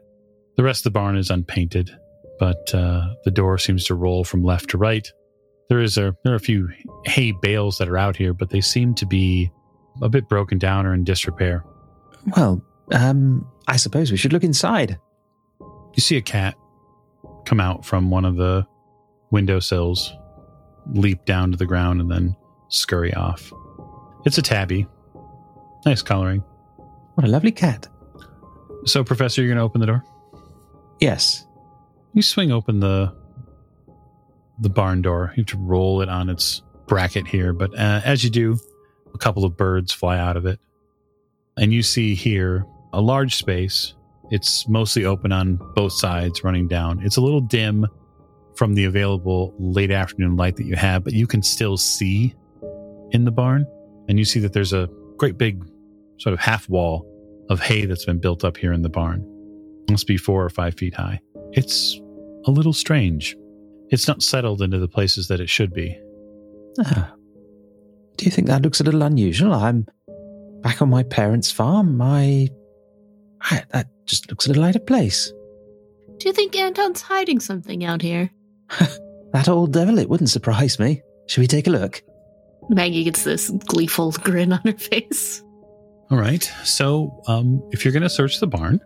The 0.57 0.63
rest 0.63 0.81
of 0.81 0.93
the 0.93 0.99
barn 0.99 1.17
is 1.17 1.31
unpainted, 1.31 1.91
but 2.39 2.75
uh, 2.75 3.15
the 3.25 3.31
door 3.31 3.59
seems 3.59 3.85
to 3.85 3.95
roll 3.95 4.25
from 4.25 4.43
left 4.43 4.71
to 4.71 4.79
right. 4.79 5.11
There 5.69 5.81
is 5.81 5.97
a 5.97 6.15
there 6.25 6.33
are 6.33 6.37
a 6.37 6.41
few 6.41 6.69
hay 7.07 7.33
bales 7.41 7.79
that 7.79 7.89
are 7.89 7.99
out 7.99 8.17
here, 8.17 8.35
but 8.35 8.51
they 8.51 8.61
seem 8.61 8.95
to 8.97 9.07
be 9.07 9.51
a 10.03 10.09
bit 10.09 10.29
broken 10.29 10.59
down 10.59 10.87
or 10.87 10.95
in 10.95 11.05
disrepair. 11.05 11.65
Well, 12.37 12.63
um, 12.93 13.47
I 13.67 13.77
suppose 13.77 14.11
we 14.11 14.17
should 14.17 14.33
look 14.33 14.45
inside. 14.45 14.99
You 15.61 16.01
see 16.01 16.17
a 16.17 16.23
cat 16.23 16.55
come 17.45 17.61
out 17.61 17.85
from 17.85 18.11
one 18.11 18.25
of 18.25 18.37
the 18.37 18.67
windowsills, 19.31 20.13
leap 20.93 21.25
down 21.25 21.51
to 21.51 21.57
the 21.57 21.67
ground, 21.67 22.01
and 22.01 22.11
then 22.11 22.37
scurry 22.69 23.13
off. 23.15 23.53
It's 24.25 24.39
a 24.39 24.43
tabby. 24.43 24.87
Nice 25.85 26.03
coloring. 26.03 26.45
What 27.15 27.27
a 27.27 27.31
lovely 27.31 27.53
cat. 27.53 27.89
So, 28.85 29.05
Professor, 29.05 29.43
you're 29.43 29.49
going 29.49 29.59
to 29.59 29.65
open 29.65 29.81
the 29.81 29.87
door? 29.87 30.05
Yes. 31.01 31.47
You 32.15 32.23
swing 32.23 32.53
open 32.53 32.81
the 32.81 33.15
the 34.61 34.69
barn 34.71 35.03
door. 35.03 35.33
You 35.37 35.43
have 35.43 35.47
to 35.49 35.59
roll 35.59 36.03
it 36.03 36.09
on 36.09 36.29
its 36.29 36.63
bracket 36.87 37.27
here, 37.27 37.53
but 37.53 37.73
uh, 37.75 38.01
as 38.05 38.23
you 38.23 38.31
do, 38.31 38.59
a 39.15 39.19
couple 39.19 39.45
of 39.45 39.57
birds 39.57 39.93
fly 39.93 40.19
out 40.19 40.37
of 40.37 40.47
it, 40.47 40.61
and 41.57 41.73
you 41.73 41.83
see 41.83 42.15
here 42.15 42.67
a 42.93 43.01
large 43.01 43.37
space. 43.37 43.95
It's 44.31 44.69
mostly 44.69 45.05
open 45.05 45.33
on 45.33 45.59
both 45.75 45.93
sides, 45.93 46.43
running 46.45 46.69
down. 46.69 47.01
It's 47.03 47.17
a 47.17 47.21
little 47.21 47.41
dim 47.41 47.87
from 48.57 48.75
the 48.75 48.85
available 48.85 49.55
late 49.59 49.91
afternoon 49.91 50.37
light 50.37 50.57
that 50.57 50.65
you 50.65 50.77
have, 50.77 51.05
but 51.05 51.13
you 51.13 51.27
can 51.27 51.43
still 51.43 51.77
see 51.77 52.35
in 53.11 53.25
the 53.25 53.31
barn, 53.31 53.67
and 54.09 54.19
you 54.19 54.25
see 54.25 54.41
that 54.41 54.53
there's 54.53 54.73
a 54.73 54.89
great 55.17 55.37
big 55.39 55.65
sort 56.19 56.33
of 56.33 56.41
half 56.41 56.69
wall 56.69 57.07
of 57.51 57.61
hay 57.61 57.85
that's 57.85 58.05
been 58.05 58.19
built 58.19 58.45
up 58.45 58.57
here 58.57 58.73
in 58.73 58.83
the 58.83 58.89
barn. 58.89 59.21
It 59.89 59.91
must 59.91 60.07
be 60.07 60.17
four 60.17 60.45
or 60.45 60.51
five 60.51 60.75
feet 60.75 60.95
high. 60.95 61.21
It's 61.53 62.01
a 62.47 62.51
little 62.51 62.73
strange. 62.73 63.37
It's 63.91 64.09
not 64.09 64.23
settled 64.23 64.63
into 64.63 64.79
the 64.79 64.89
places 64.89 65.29
that 65.29 65.41
it 65.41 65.51
should 65.51 65.75
be. 65.75 65.99
Ah. 66.79 67.13
Do 68.17 68.25
you 68.25 68.31
think 68.31 68.47
that 68.47 68.63
looks 68.63 68.81
a 68.81 68.85
little 68.85 69.03
unusual? 69.03 69.53
I'm 69.53 69.87
back 70.63 70.81
on 70.81 70.89
my 70.89 71.03
parents' 71.03 71.51
farm. 71.51 72.01
I, 72.01 72.49
I 73.51 73.65
that 73.71 73.89
just 74.07 74.31
looks 74.31 74.47
a 74.47 74.49
little 74.49 74.65
out 74.65 74.77
of 74.77 74.87
place. 74.87 75.33
Do 76.19 76.29
you 76.29 76.33
think 76.33 76.55
Anton's 76.57 77.03
hiding 77.03 77.41
something 77.41 77.85
out 77.85 78.03
here? 78.03 78.31
That 79.33 79.49
old 79.49 79.73
devil, 79.73 79.99
it 79.99 80.11
wouldn't 80.11 80.29
surprise 80.29 80.79
me. 80.79 81.01
Should 81.27 81.41
we 81.41 81.47
take 81.47 81.67
a 81.67 81.71
look? 81.71 82.03
Maggie 82.69 83.03
gets 83.05 83.25
this 83.25 83.49
gleeful 83.65 84.11
grin 84.13 84.53
on 84.53 84.61
her 84.67 84.75
face. 84.75 85.43
All 86.11 86.19
right. 86.19 86.43
So, 86.65 87.23
um, 87.29 87.67
if 87.71 87.83
you're 87.83 87.93
going 87.93 88.03
to 88.03 88.11
search 88.11 88.41
the 88.41 88.47
barn, 88.47 88.79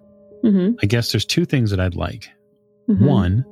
Mm-hmm. 0.44 0.76
I 0.80 0.86
guess 0.86 1.10
there's 1.10 1.24
two 1.24 1.44
things 1.46 1.70
that 1.72 1.80
I'd 1.80 1.96
like. 1.96 2.28
One, 2.86 3.44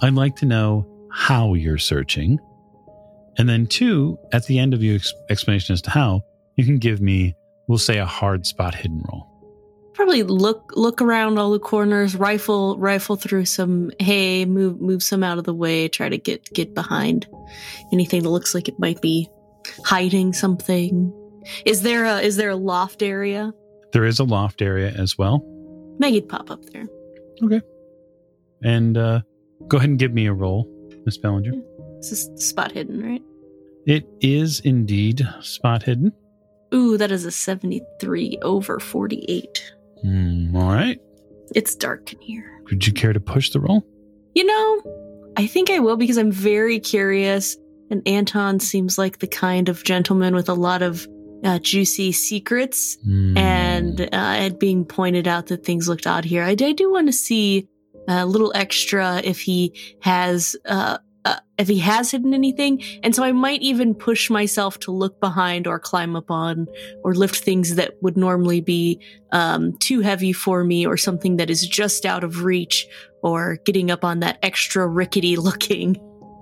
I'd 0.00 0.14
like 0.14 0.36
to 0.36 0.46
know 0.46 0.86
how 1.12 1.52
you're 1.52 1.76
searching. 1.76 2.38
And 3.36 3.46
then 3.46 3.66
two, 3.66 4.16
at 4.32 4.46
the 4.46 4.58
end 4.58 4.72
of 4.72 4.82
your 4.82 4.94
ex- 4.94 5.12
explanation 5.28 5.74
as 5.74 5.82
to 5.82 5.90
how, 5.90 6.22
you 6.56 6.64
can 6.64 6.78
give 6.78 7.02
me, 7.02 7.34
we'll 7.66 7.76
say, 7.76 7.98
a 7.98 8.06
hard 8.06 8.46
spot 8.46 8.74
hidden 8.74 9.02
roll. 9.12 9.26
Probably 9.98 10.22
look 10.22 10.72
look 10.76 11.02
around 11.02 11.38
all 11.38 11.50
the 11.50 11.58
corners, 11.58 12.14
rifle 12.14 12.78
rifle 12.78 13.16
through 13.16 13.46
some 13.46 13.90
hay, 13.98 14.44
move 14.44 14.80
move 14.80 15.02
some 15.02 15.24
out 15.24 15.38
of 15.38 15.44
the 15.44 15.52
way, 15.52 15.88
try 15.88 16.08
to 16.08 16.16
get 16.16 16.48
get 16.52 16.72
behind 16.72 17.26
anything 17.92 18.22
that 18.22 18.28
looks 18.28 18.54
like 18.54 18.68
it 18.68 18.78
might 18.78 19.02
be 19.02 19.28
hiding 19.84 20.32
something. 20.32 21.12
Is 21.64 21.82
there 21.82 22.04
a 22.04 22.20
is 22.20 22.36
there 22.36 22.50
a 22.50 22.54
loft 22.54 23.02
area? 23.02 23.52
There 23.92 24.04
is 24.04 24.20
a 24.20 24.24
loft 24.24 24.62
area 24.62 24.92
as 24.92 25.18
well. 25.18 25.44
Maggie'd 25.98 26.28
pop 26.28 26.48
up 26.52 26.64
there. 26.66 26.86
Okay. 27.42 27.60
And 28.62 28.96
uh, 28.96 29.22
go 29.66 29.78
ahead 29.78 29.90
and 29.90 29.98
give 29.98 30.14
me 30.14 30.26
a 30.26 30.32
roll, 30.32 30.68
Miss 31.06 31.18
Bellinger. 31.18 31.54
This 31.96 32.12
is 32.12 32.48
spot 32.48 32.70
hidden, 32.70 33.02
right? 33.02 33.22
It 33.84 34.06
is 34.20 34.60
indeed 34.60 35.26
spot 35.40 35.82
hidden. 35.82 36.12
Ooh, 36.72 36.96
that 36.98 37.10
is 37.10 37.24
a 37.24 37.32
73 37.32 38.38
over 38.42 38.78
48. 38.78 39.74
Hmm, 40.02 40.54
all 40.56 40.72
right. 40.72 41.00
It's 41.54 41.74
dark 41.74 42.12
in 42.12 42.20
here. 42.20 42.62
Would 42.70 42.86
you 42.86 42.92
care 42.92 43.12
to 43.12 43.20
push 43.20 43.50
the 43.50 43.60
roll? 43.60 43.86
You 44.34 44.44
know, 44.44 45.32
I 45.36 45.46
think 45.46 45.70
I 45.70 45.78
will 45.78 45.96
because 45.96 46.18
I'm 46.18 46.32
very 46.32 46.78
curious. 46.78 47.56
And 47.90 48.06
Anton 48.06 48.60
seems 48.60 48.98
like 48.98 49.18
the 49.18 49.26
kind 49.26 49.68
of 49.68 49.82
gentleman 49.82 50.34
with 50.34 50.48
a 50.48 50.54
lot 50.54 50.82
of 50.82 51.06
uh, 51.44 51.58
juicy 51.58 52.12
secrets. 52.12 52.98
Hmm. 53.04 53.36
And 53.38 54.00
uh, 54.00 54.36
it 54.40 54.60
being 54.60 54.84
pointed 54.84 55.26
out 55.26 55.46
that 55.46 55.64
things 55.64 55.88
looked 55.88 56.06
odd 56.06 56.24
here. 56.24 56.42
I, 56.42 56.50
I 56.50 56.72
do 56.72 56.90
want 56.92 57.06
to 57.06 57.12
see 57.12 57.68
a 58.08 58.26
little 58.26 58.52
extra 58.54 59.20
if 59.24 59.40
he 59.40 59.74
has. 60.02 60.56
Uh, 60.64 60.98
uh, 61.24 61.36
if 61.58 61.68
he 61.68 61.78
has 61.78 62.10
hidden 62.10 62.32
anything, 62.34 62.82
and 63.02 63.14
so 63.14 63.22
I 63.22 63.32
might 63.32 63.60
even 63.62 63.94
push 63.94 64.30
myself 64.30 64.78
to 64.80 64.90
look 64.90 65.20
behind 65.20 65.66
or 65.66 65.78
climb 65.78 66.16
up 66.16 66.30
on 66.30 66.66
or 67.02 67.14
lift 67.14 67.36
things 67.36 67.74
that 67.74 67.94
would 68.02 68.16
normally 68.16 68.60
be 68.60 69.00
um, 69.32 69.76
too 69.78 70.00
heavy 70.00 70.32
for 70.32 70.64
me 70.64 70.86
or 70.86 70.96
something 70.96 71.36
that 71.36 71.50
is 71.50 71.66
just 71.66 72.06
out 72.06 72.24
of 72.24 72.44
reach 72.44 72.86
or 73.22 73.58
getting 73.64 73.90
up 73.90 74.04
on 74.04 74.20
that 74.20 74.38
extra 74.42 74.86
rickety 74.86 75.36
looking 75.36 75.96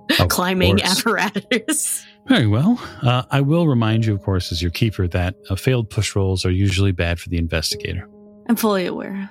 climbing 0.29 0.77
course. 0.77 0.99
apparatus. 0.99 2.05
Very 2.27 2.47
well. 2.47 2.79
Uh, 3.01 3.23
I 3.31 3.41
will 3.41 3.67
remind 3.67 4.05
you, 4.05 4.13
of 4.13 4.21
course, 4.21 4.51
as 4.51 4.61
your 4.61 4.71
keeper, 4.71 5.07
that 5.07 5.35
uh, 5.49 5.55
failed 5.55 5.89
push 5.89 6.15
rolls 6.15 6.45
are 6.45 6.51
usually 6.51 6.91
bad 6.91 7.19
for 7.19 7.29
the 7.29 7.37
investigator. 7.37 8.07
I'm 8.49 8.55
fully 8.55 8.85
aware. 8.85 9.29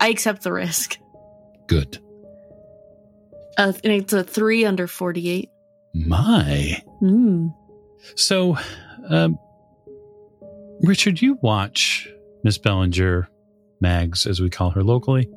I 0.00 0.08
accept 0.08 0.42
the 0.42 0.52
risk. 0.52 0.98
Good. 1.66 1.98
Uh, 3.58 3.72
it's 3.82 4.12
a 4.12 4.22
three 4.22 4.64
under 4.64 4.86
48. 4.86 5.50
My. 5.94 6.80
Mm. 7.02 7.52
So, 8.14 8.56
um, 9.08 9.36
Richard, 10.82 11.20
you 11.20 11.38
watch 11.42 12.08
Miss 12.44 12.56
Bellinger, 12.56 13.28
Mags, 13.80 14.26
as 14.26 14.40
we 14.40 14.48
call 14.48 14.70
her 14.70 14.84
locally, 14.84 15.28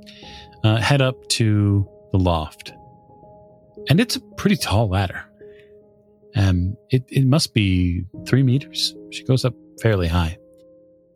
uh, 0.64 0.78
head 0.78 1.02
up 1.02 1.28
to 1.30 1.88
the 2.12 2.20
loft. 2.20 2.74
And 3.90 4.00
it's 4.00 4.16
a 4.16 4.22
pretty 4.38 4.56
tall 4.56 4.90
ladder. 4.90 5.24
Um, 6.36 6.78
it, 6.92 7.04
it 7.08 7.26
must 7.26 7.56
be 7.56 8.06
three 8.28 8.44
meters. 8.44 8.96
She 9.10 9.24
goes 9.24 9.44
up 9.44 9.56
fairly 9.82 10.08
high. 10.08 10.38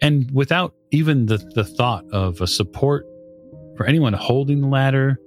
And 0.01 0.29
without 0.31 0.73
even 0.91 1.27
the, 1.27 1.37
the 1.37 1.63
thought 1.63 2.05
of 2.11 2.41
a 2.41 2.47
support 2.47 3.05
for 3.77 3.85
anyone 3.85 4.13
holding 4.13 4.61
the 4.61 4.67
ladder 4.67 5.19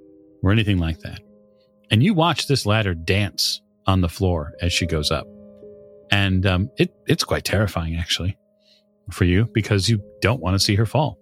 or 0.43 0.51
anything 0.51 0.77
like 0.77 0.99
that. 0.99 1.21
And 1.91 2.03
you 2.03 2.13
watch 2.13 2.47
this 2.47 2.65
ladder 2.65 2.93
dance 2.93 3.61
on 3.85 4.01
the 4.01 4.09
floor 4.09 4.53
as 4.61 4.71
she 4.71 4.85
goes 4.85 5.11
up 5.11 5.27
and 6.11 6.45
um, 6.45 6.71
it 6.77 6.93
it's 7.07 7.23
quite 7.23 7.43
terrifying 7.43 7.95
actually 7.95 8.37
for 9.11 9.25
you 9.25 9.49
because 9.53 9.89
you 9.89 10.01
don't 10.21 10.39
want 10.39 10.55
to 10.55 10.59
see 10.59 10.75
her 10.75 10.85
fall. 10.85 11.17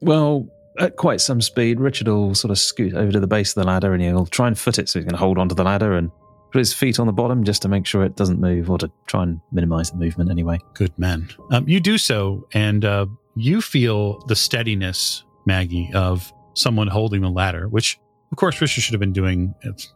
Well, 0.00 0.48
at 0.78 0.96
quite 0.96 1.20
some 1.20 1.40
speed, 1.40 1.80
Richard 1.80 2.08
will 2.08 2.34
sort 2.34 2.50
of 2.50 2.58
scoot 2.58 2.94
over 2.94 3.12
to 3.12 3.20
the 3.20 3.26
base 3.26 3.50
of 3.50 3.62
the 3.62 3.66
ladder 3.66 3.92
and 3.92 4.02
he'll 4.02 4.26
try 4.26 4.46
and 4.46 4.58
foot 4.58 4.78
it 4.78 4.88
so 4.88 4.98
he 4.98 5.04
can 5.04 5.14
hold 5.14 5.38
onto 5.38 5.54
the 5.54 5.64
ladder 5.64 5.92
and 5.92 6.10
put 6.52 6.58
his 6.58 6.72
feet 6.72 6.98
on 6.98 7.06
the 7.06 7.12
bottom 7.12 7.44
just 7.44 7.62
to 7.62 7.68
make 7.68 7.86
sure 7.86 8.04
it 8.04 8.16
doesn't 8.16 8.40
move 8.40 8.70
or 8.70 8.78
to 8.78 8.90
try 9.06 9.22
and 9.22 9.40
minimize 9.52 9.90
the 9.90 9.96
movement 9.98 10.30
anyway. 10.30 10.58
Good 10.74 10.96
man. 10.98 11.28
Um, 11.50 11.68
you 11.68 11.78
do 11.78 11.98
so, 11.98 12.46
and 12.54 12.84
uh, 12.84 13.06
you 13.36 13.60
feel 13.60 14.20
the 14.26 14.36
steadiness, 14.36 15.24
Maggie, 15.46 15.90
of 15.94 16.32
someone 16.54 16.88
holding 16.88 17.20
the 17.20 17.30
ladder, 17.30 17.68
which 17.68 17.98
of 18.30 18.36
course 18.36 18.60
Richard 18.60 18.82
should 18.82 18.92
have 18.92 19.00
been 19.00 19.12
doing 19.12 19.54
it 19.62 19.86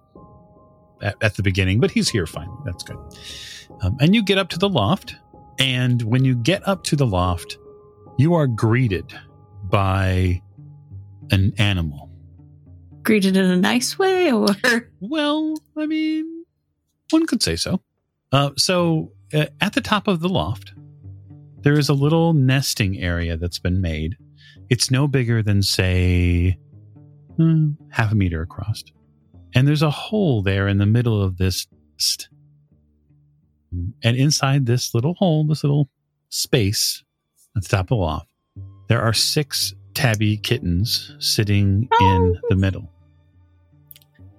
at, 1.02 1.16
at 1.22 1.34
the 1.34 1.42
beginning, 1.42 1.80
but 1.80 1.90
he's 1.90 2.08
here 2.08 2.26
finally. 2.26 2.58
That's 2.64 2.82
good. 2.82 2.98
Um, 3.82 3.96
and 4.00 4.14
you 4.14 4.22
get 4.22 4.38
up 4.38 4.48
to 4.50 4.58
the 4.58 4.68
loft, 4.68 5.16
and 5.58 6.02
when 6.02 6.24
you 6.24 6.34
get 6.34 6.66
up 6.66 6.84
to 6.84 6.96
the 6.96 7.06
loft, 7.06 7.58
you 8.18 8.34
are 8.34 8.46
greeted 8.46 9.12
by 9.64 10.40
an 11.30 11.52
animal. 11.58 12.10
Greeted 13.02 13.36
in 13.36 13.44
a 13.44 13.56
nice 13.56 13.98
way, 13.98 14.30
or 14.30 14.46
Well, 15.00 15.54
I 15.76 15.86
mean, 15.86 16.44
one 17.10 17.26
could 17.26 17.42
say 17.42 17.56
so. 17.56 17.80
Uh, 18.30 18.50
so, 18.56 19.12
uh, 19.34 19.46
at 19.60 19.72
the 19.72 19.80
top 19.80 20.08
of 20.08 20.20
the 20.20 20.28
loft, 20.28 20.72
there 21.62 21.78
is 21.78 21.88
a 21.88 21.94
little 21.94 22.32
nesting 22.32 22.98
area 22.98 23.36
that's 23.36 23.58
been 23.58 23.80
made. 23.80 24.16
It's 24.68 24.90
no 24.90 25.08
bigger 25.08 25.42
than, 25.42 25.62
say, 25.62 26.58
hmm, 27.42 27.84
half 27.90 28.12
a 28.12 28.14
meter 28.14 28.42
across. 28.42 28.84
And 29.54 29.66
there's 29.66 29.82
a 29.82 29.90
hole 29.90 30.42
there 30.42 30.68
in 30.68 30.78
the 30.78 30.86
middle 30.86 31.22
of 31.22 31.38
this 31.38 31.66
nest. 31.94 32.28
And 34.02 34.16
inside 34.16 34.66
this 34.66 34.94
little 34.94 35.14
hole, 35.14 35.46
this 35.46 35.64
little 35.64 35.88
space 36.28 37.02
at 37.56 37.62
the 37.62 37.68
top 37.68 37.86
of 37.86 37.88
the 37.88 37.94
loft, 37.96 38.28
there 38.88 39.00
are 39.00 39.12
six 39.12 39.74
tabby 39.94 40.36
kittens 40.36 41.14
sitting 41.18 41.88
in 42.00 42.38
the 42.48 42.56
middle 42.56 42.90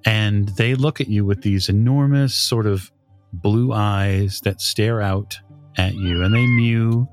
and 0.06 0.50
they 0.50 0.74
look 0.74 1.00
at 1.00 1.08
you 1.08 1.24
with 1.26 1.44
these 1.44 1.70
enormous 1.70 2.34
sort 2.34 2.66
of 2.66 2.92
blue 3.32 3.72
eyes 3.72 4.42
that 4.44 4.60
stare 4.60 5.00
out 5.00 5.38
at 5.78 5.94
you 5.94 6.24
and 6.24 6.34
they 6.34 6.46
mew 6.46 7.08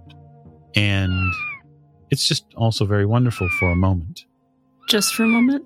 and 0.74 1.33
it's 2.11 2.26
just 2.26 2.46
also 2.57 2.87
very 2.87 3.05
wonderful 3.05 3.48
for 3.59 3.70
a 3.70 3.76
moment 3.76 4.24
just 4.90 5.14
for 5.14 5.22
a 5.22 5.29
moment. 5.29 5.64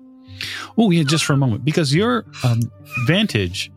Oh 0.77 0.91
yeah 0.91 1.03
just 1.03 1.25
for 1.25 1.33
a 1.33 1.37
moment. 1.37 1.65
Because 1.65 1.93
your 1.93 2.25
um, 2.43 2.59
vantage 3.05 3.71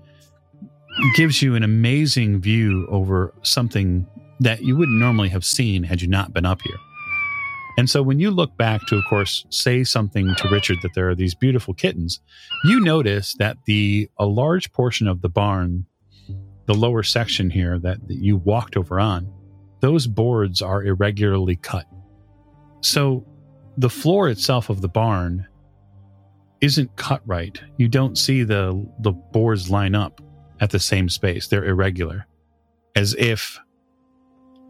gives 1.15 1.43
you 1.43 1.55
an 1.55 1.63
amazing 1.63 2.41
view 2.41 2.87
over 2.91 3.33
something 3.43 4.07
that 4.41 4.63
you 4.63 4.77
wouldn't 4.77 4.99
normally 4.99 5.29
have 5.29 5.45
seen 5.45 5.83
had 5.83 6.03
you 6.03 6.09
not 6.09 6.33
been 6.33 6.47
up 6.47 6.61
here. 6.63 6.77
And 7.77 7.89
so 7.89 8.03
when 8.03 8.19
you 8.19 8.33
look 8.33 8.57
back 8.57 8.85
to 8.87 8.97
of 8.97 9.05
course 9.09 9.47
say 9.51 9.85
something 9.85 10.35
to 10.37 10.49
richard 10.49 10.79
that 10.83 10.95
there 10.95 11.09
are 11.09 11.15
these 11.15 11.35
beautiful 11.35 11.75
kittens 11.75 12.21
you 12.65 12.81
notice 12.81 13.35
that 13.39 13.57
the 13.67 14.11
a 14.19 14.27
large 14.27 14.73
portion 14.73 15.07
of 15.07 15.23
the 15.23 15.29
barn 15.29 15.87
the 16.67 16.75
lower 16.75 17.05
section 17.05 17.51
here 17.51 17.79
that, 17.79 18.09
that 18.09 18.17
you 18.17 18.37
walked 18.37 18.77
over 18.77 18.99
on 18.99 19.33
those 19.81 20.07
boards 20.07 20.61
are 20.63 20.83
irregularly 20.83 21.57
cut. 21.57 21.87
So 22.81 23.25
the 23.77 23.91
floor 23.91 24.29
itself 24.29 24.71
of 24.71 24.81
the 24.81 24.89
barn 24.89 25.47
isn't 26.61 26.95
cut 26.97 27.23
right 27.27 27.61
you 27.77 27.89
don't 27.89 28.19
see 28.19 28.43
the 28.43 28.87
the 29.01 29.13
boards 29.13 29.71
line 29.71 29.95
up 29.95 30.21
at 30.61 30.71
the 30.71 30.79
same 30.79 31.09
space 31.09 31.47
they're 31.47 31.65
irregular 31.65 32.27
as 32.97 33.15
if 33.15 33.59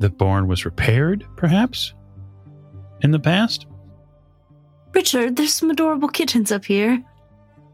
the 0.01 0.11
barn 0.11 0.47
was 0.47 0.65
repaired 0.65 1.25
perhaps 1.37 1.95
in 3.03 3.11
the 3.11 3.21
past 3.21 3.67
Richard, 4.95 5.37
there's 5.37 5.55
some 5.55 5.71
adorable 5.71 6.09
kittens 6.09 6.51
up 6.51 6.65
here. 6.65 7.03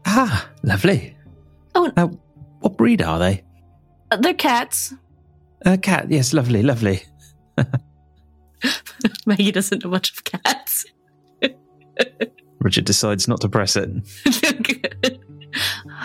Ah, 0.05 0.49
lovely. 0.63 1.17
Oh. 1.73 1.91
Uh, 1.95 2.07
what 2.59 2.77
breed 2.77 3.01
are 3.01 3.19
they? 3.19 3.43
Uh, 4.11 4.17
they're 4.17 4.33
cats. 4.33 4.93
A 5.65 5.77
cat, 5.77 6.11
yes, 6.11 6.33
lovely, 6.33 6.61
lovely. 6.61 7.03
Maggie 9.25 9.51
doesn't 9.51 9.83
know 9.83 9.89
much 9.89 10.11
of 10.11 10.23
cats. 10.23 10.85
Richard 12.65 12.85
decides 12.85 13.27
not 13.27 13.41
to 13.41 13.47
press 13.47 13.75
it. 13.75 13.91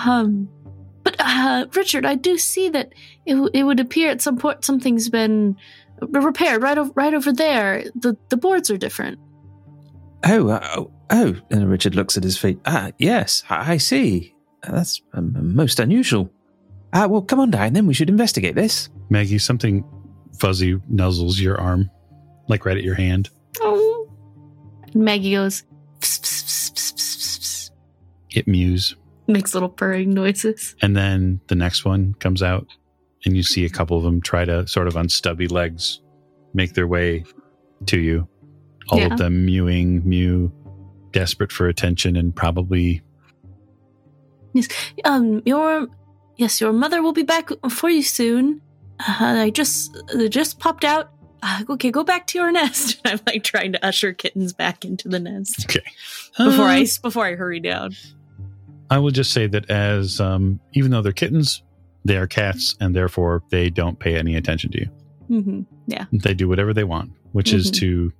um, 0.05 0.47
but 1.03 1.17
uh, 1.19 1.65
Richard, 1.75 2.05
I 2.05 2.17
do 2.17 2.37
see 2.37 2.69
that 2.69 2.93
it, 3.25 3.33
w- 3.33 3.51
it 3.55 3.65
would 3.65 3.81
appear 3.81 4.11
at 4.11 4.21
some 4.21 4.37
point 4.37 4.63
something's 4.63 5.09
been 5.09 5.57
repaired 6.03 6.63
right 6.63 6.77
over 6.77 6.93
right 6.95 7.15
over 7.15 7.33
there. 7.33 7.85
The 7.95 8.15
the 8.29 8.37
boards 8.37 8.71
are 8.71 8.77
different. 8.77 9.19
Oh, 10.27 10.51
uh, 10.51 10.69
oh, 10.77 10.91
oh. 11.09 11.37
And 11.51 11.71
Richard 11.71 11.95
looks 11.95 12.19
at 12.19 12.25
his 12.25 12.37
feet. 12.37 12.61
Ah, 12.67 12.91
yes, 12.99 13.43
I, 13.49 13.73
I 13.73 13.77
see. 13.79 14.35
That's 14.63 15.01
um, 15.15 15.55
most 15.55 15.81
unusual. 15.81 16.31
Ah, 16.93 17.07
well, 17.07 17.23
come 17.23 17.41
on 17.41 17.51
down, 17.51 17.73
then 17.73 17.87
we 17.87 17.95
should 17.95 18.11
investigate 18.11 18.55
this. 18.55 18.91
Maggie, 19.09 19.39
something 19.39 19.83
fuzzy 20.39 20.75
nuzzles 20.93 21.41
your 21.41 21.59
arm, 21.59 21.91
like 22.49 22.67
right 22.67 22.77
at 22.77 22.85
your 22.85 22.97
hand. 22.97 23.31
Oh. 23.63 24.11
Maggie 24.95 25.33
goes. 25.33 25.63
It 28.33 28.47
mews. 28.47 28.95
Makes 29.27 29.55
little 29.55 29.69
purring 29.69 30.13
noises. 30.15 30.75
And 30.83 30.97
then 30.97 31.41
the 31.49 31.55
next 31.55 31.85
one 31.85 32.15
comes 32.15 32.43
out, 32.43 32.67
and 33.25 33.37
you 33.37 33.43
see 33.43 33.65
a 33.65 33.69
couple 33.71 33.97
of 33.97 34.03
them 34.03 34.21
try 34.21 34.45
to 34.45 34.67
sort 34.67 34.87
of 34.87 34.97
on 34.97 35.09
stubby 35.09 35.47
legs 35.49 36.01
make 36.55 36.75
their 36.75 36.87
way 36.87 37.25
to 37.87 37.99
you. 38.01 38.29
All 38.91 38.99
Yeah. 38.99 39.13
of 39.13 39.19
them 39.19 39.45
mewing, 39.47 40.03
mew, 40.09 40.53
desperate 41.13 41.53
for 41.53 41.69
attention, 41.69 42.17
and 42.17 42.35
probably 42.35 43.03
Um, 45.05 45.43
your 45.45 45.87
yes, 46.37 46.61
your 46.61 46.73
mother 46.73 47.03
will 47.03 47.13
be 47.13 47.23
back 47.23 47.51
for 47.71 47.89
you 47.89 48.03
soon. 48.03 48.61
Uh, 48.99 49.45
I 49.47 49.51
just 49.51 49.97
uh, 50.13 50.27
just 50.27 50.59
popped 50.59 50.85
out. 50.85 51.11
Uh, 51.43 51.63
okay, 51.71 51.91
go 51.91 52.05
back 52.05 52.27
to 52.29 52.39
your 52.39 52.53
nest. 52.61 53.01
I'm 53.05 53.21
like 53.27 53.43
trying 53.45 53.73
to 53.73 53.85
usher 53.87 54.13
kittens 54.13 54.53
back 54.53 54.85
into 54.85 55.09
the 55.09 55.19
nest 55.21 55.65
okay. 55.65 55.81
before 56.37 56.67
Uh, 56.67 56.73
I 56.73 56.87
before 57.03 57.27
I 57.27 57.35
hurry 57.35 57.61
down. 57.61 57.95
I 58.91 58.99
will 58.99 59.11
just 59.13 59.33
say 59.33 59.47
that 59.47 59.71
as 59.71 60.21
um, 60.21 60.61
even 60.73 60.91
though 60.91 61.01
they're 61.03 61.13
kittens, 61.13 61.63
they 62.05 62.17
are 62.17 62.27
cats, 62.27 62.75
and 62.81 62.95
therefore 62.95 63.43
they 63.51 63.71
don't 63.71 63.99
pay 63.99 64.17
any 64.17 64.35
attention 64.37 64.71
to 64.73 64.81
you. 64.81 64.87
hmm 65.29 65.61
Yeah. 65.87 66.07
They 66.13 66.35
do 66.35 66.49
whatever 66.49 66.75
they 66.75 66.85
want, 66.85 67.13
which 67.33 67.53
is 67.53 67.71
Mhm. 67.71 67.75
to 67.81 68.13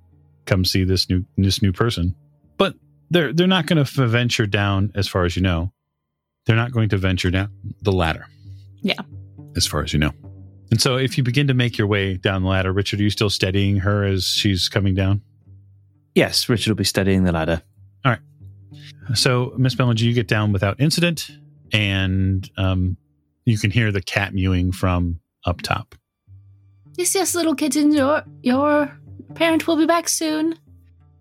come 0.45 0.63
see 0.65 0.83
this 0.83 1.09
new 1.09 1.25
this 1.37 1.61
new 1.61 1.71
person. 1.73 2.15
But 2.57 2.75
they're 3.09 3.33
they're 3.33 3.47
not 3.47 3.65
going 3.65 3.83
to 3.83 4.07
venture 4.07 4.47
down, 4.47 4.91
as 4.95 5.07
far 5.07 5.25
as 5.25 5.35
you 5.35 5.41
know. 5.41 5.73
They're 6.45 6.55
not 6.55 6.71
going 6.71 6.89
to 6.89 6.97
venture 6.97 7.29
down 7.31 7.49
the 7.81 7.91
ladder. 7.91 8.25
Yeah. 8.81 9.01
as 9.55 9.67
far 9.67 9.83
as 9.83 9.91
you 9.93 9.99
know. 9.99 10.11
And 10.71 10.81
so, 10.81 10.95
if 10.95 11.17
you 11.17 11.23
begin 11.23 11.47
to 11.47 11.53
make 11.53 11.77
your 11.77 11.87
way 11.87 12.15
down 12.15 12.43
the 12.43 12.49
ladder, 12.49 12.71
Richard, 12.71 12.99
are 13.01 13.03
you 13.03 13.09
still 13.09 13.29
steadying 13.29 13.77
her 13.77 14.05
as 14.05 14.25
she's 14.25 14.69
coming 14.69 14.95
down? 14.95 15.21
Yes, 16.15 16.47
Richard 16.47 16.71
will 16.71 16.77
be 16.77 16.85
steadying 16.85 17.23
the 17.23 17.33
ladder. 17.33 17.61
All 18.05 18.11
right. 18.13 18.21
So, 19.13 19.53
Miss 19.57 19.75
Bellinger, 19.75 20.03
you 20.03 20.13
get 20.13 20.29
down 20.29 20.53
without 20.53 20.79
incident, 20.79 21.29
and 21.73 22.49
um, 22.57 22.95
you 23.45 23.57
can 23.57 23.69
hear 23.69 23.91
the 23.91 24.01
cat 24.01 24.33
mewing 24.33 24.71
from 24.71 25.19
up 25.45 25.61
top. 25.61 25.95
Yes, 26.97 27.15
yes, 27.15 27.35
little 27.35 27.55
kitten, 27.55 27.91
your 27.91 28.23
your 28.41 28.97
parent 29.35 29.67
will 29.67 29.77
be 29.77 29.85
back 29.85 30.07
soon. 30.07 30.57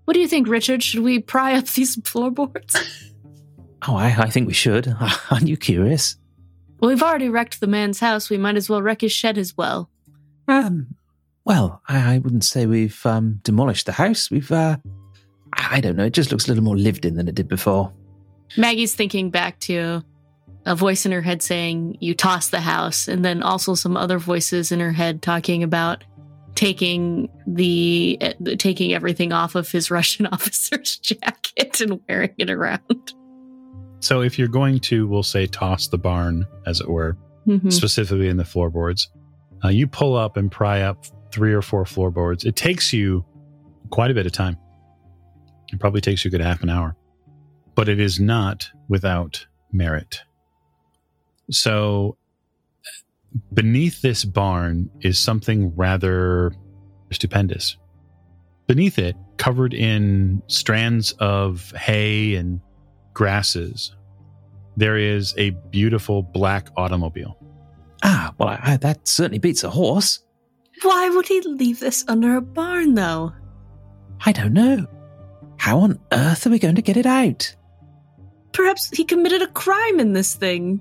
What 0.04 0.14
do 0.14 0.20
you 0.20 0.28
think, 0.28 0.48
Richard? 0.48 0.82
Should 0.82 1.02
we 1.02 1.20
pry 1.20 1.56
up 1.56 1.66
these 1.66 1.96
floorboards? 2.04 2.76
Oh, 3.88 3.96
I, 3.96 4.14
I 4.18 4.28
think 4.28 4.46
we 4.46 4.52
should. 4.52 4.94
Aren't 5.30 5.48
you 5.48 5.56
curious? 5.56 6.16
Well, 6.80 6.88
we've 6.88 7.02
already 7.02 7.28
wrecked 7.28 7.60
the 7.60 7.66
man's 7.66 8.00
house. 8.00 8.30
We 8.30 8.38
might 8.38 8.56
as 8.56 8.68
well 8.68 8.82
wreck 8.82 9.02
his 9.02 9.12
shed 9.12 9.38
as 9.38 9.56
well. 9.56 9.90
Um, 10.48 10.94
well, 11.44 11.82
I, 11.88 12.14
I 12.14 12.18
wouldn't 12.18 12.44
say 12.44 12.66
we've 12.66 13.04
um, 13.04 13.40
demolished 13.42 13.86
the 13.86 13.92
house. 13.92 14.30
We've, 14.30 14.50
uh, 14.50 14.78
I 15.52 15.80
don't 15.80 15.96
know. 15.96 16.04
It 16.04 16.14
just 16.14 16.30
looks 16.30 16.46
a 16.46 16.48
little 16.48 16.64
more 16.64 16.76
lived 16.76 17.04
in 17.04 17.16
than 17.16 17.28
it 17.28 17.34
did 17.34 17.48
before. 17.48 17.92
Maggie's 18.56 18.94
thinking 18.94 19.30
back 19.30 19.58
to 19.60 20.02
a 20.66 20.74
voice 20.74 21.06
in 21.06 21.12
her 21.12 21.22
head 21.22 21.42
saying, 21.42 21.96
You 22.00 22.14
tossed 22.14 22.50
the 22.50 22.60
house, 22.60 23.08
and 23.08 23.24
then 23.24 23.42
also 23.42 23.74
some 23.74 23.96
other 23.96 24.18
voices 24.18 24.72
in 24.72 24.80
her 24.80 24.92
head 24.92 25.22
talking 25.22 25.62
about 25.62 26.04
taking 26.54 27.28
the 27.46 28.18
uh, 28.20 28.32
taking 28.58 28.92
everything 28.92 29.32
off 29.32 29.54
of 29.54 29.70
his 29.70 29.90
Russian 29.90 30.26
officer's 30.32 30.96
jacket 30.98 31.80
and 31.80 32.00
wearing 32.08 32.34
it 32.38 32.50
around. 32.50 33.14
So, 34.00 34.22
if 34.22 34.38
you're 34.38 34.48
going 34.48 34.80
to, 34.80 35.06
we'll 35.06 35.22
say, 35.22 35.46
toss 35.46 35.88
the 35.88 35.98
barn, 35.98 36.46
as 36.66 36.80
it 36.80 36.88
were, 36.88 37.16
Mhm. 37.46 37.72
specifically 37.72 38.28
in 38.28 38.36
the 38.36 38.44
floorboards, 38.44 39.08
uh, 39.64 39.68
you 39.68 39.86
pull 39.86 40.16
up 40.16 40.36
and 40.36 40.50
pry 40.50 40.82
up 40.82 41.04
three 41.32 41.52
or 41.52 41.62
four 41.62 41.84
floorboards. 41.84 42.44
It 42.44 42.56
takes 42.56 42.92
you 42.92 43.24
quite 43.90 44.10
a 44.10 44.14
bit 44.14 44.26
of 44.26 44.32
time. 44.32 44.56
It 45.72 45.78
probably 45.78 46.00
takes 46.00 46.24
you 46.24 46.28
a 46.28 46.32
good 46.32 46.40
half 46.40 46.62
an 46.62 46.70
hour, 46.70 46.96
but 47.74 47.88
it 47.88 48.00
is 48.00 48.18
not 48.18 48.68
without 48.88 49.46
merit. 49.72 50.20
So, 51.50 52.16
beneath 53.52 54.02
this 54.02 54.24
barn 54.24 54.90
is 55.00 55.18
something 55.18 55.74
rather 55.76 56.52
stupendous. 57.12 57.76
Beneath 58.66 58.98
it, 58.98 59.16
covered 59.36 59.74
in 59.74 60.42
strands 60.46 61.12
of 61.18 61.72
hay 61.72 62.34
and 62.36 62.60
grasses, 63.12 63.94
there 64.76 64.96
is 64.96 65.34
a 65.36 65.50
beautiful 65.50 66.22
black 66.22 66.68
automobile. 66.76 67.36
Ah, 68.02 68.34
well, 68.38 68.48
I, 68.48 68.60
I, 68.62 68.76
that 68.78 69.06
certainly 69.06 69.38
beats 69.38 69.64
a 69.64 69.70
horse. 69.70 70.20
Why 70.82 71.10
would 71.10 71.28
he 71.28 71.40
leave 71.42 71.80
this 71.80 72.04
under 72.08 72.36
a 72.36 72.40
barn, 72.40 72.94
though? 72.94 73.32
I 74.24 74.32
don't 74.32 74.54
know. 74.54 74.86
How 75.58 75.80
on 75.80 75.98
earth 76.12 76.46
are 76.46 76.50
we 76.50 76.58
going 76.58 76.76
to 76.76 76.82
get 76.82 76.96
it 76.96 77.06
out? 77.06 77.54
Perhaps 78.52 78.90
he 78.96 79.04
committed 79.04 79.42
a 79.42 79.48
crime 79.48 80.00
in 80.00 80.14
this 80.14 80.34
thing. 80.34 80.80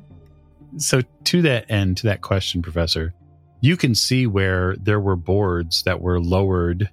So, 0.78 1.02
to 1.26 1.42
that 1.42 1.70
end, 1.70 1.98
to 1.98 2.08
that 2.08 2.22
question, 2.22 2.62
Professor, 2.62 3.14
you 3.62 3.76
can 3.76 3.94
see 3.94 4.26
where 4.26 4.76
there 4.78 5.00
were 5.00 5.16
boards 5.16 5.84
that 5.84 6.02
were 6.02 6.22
lowered 6.22 6.90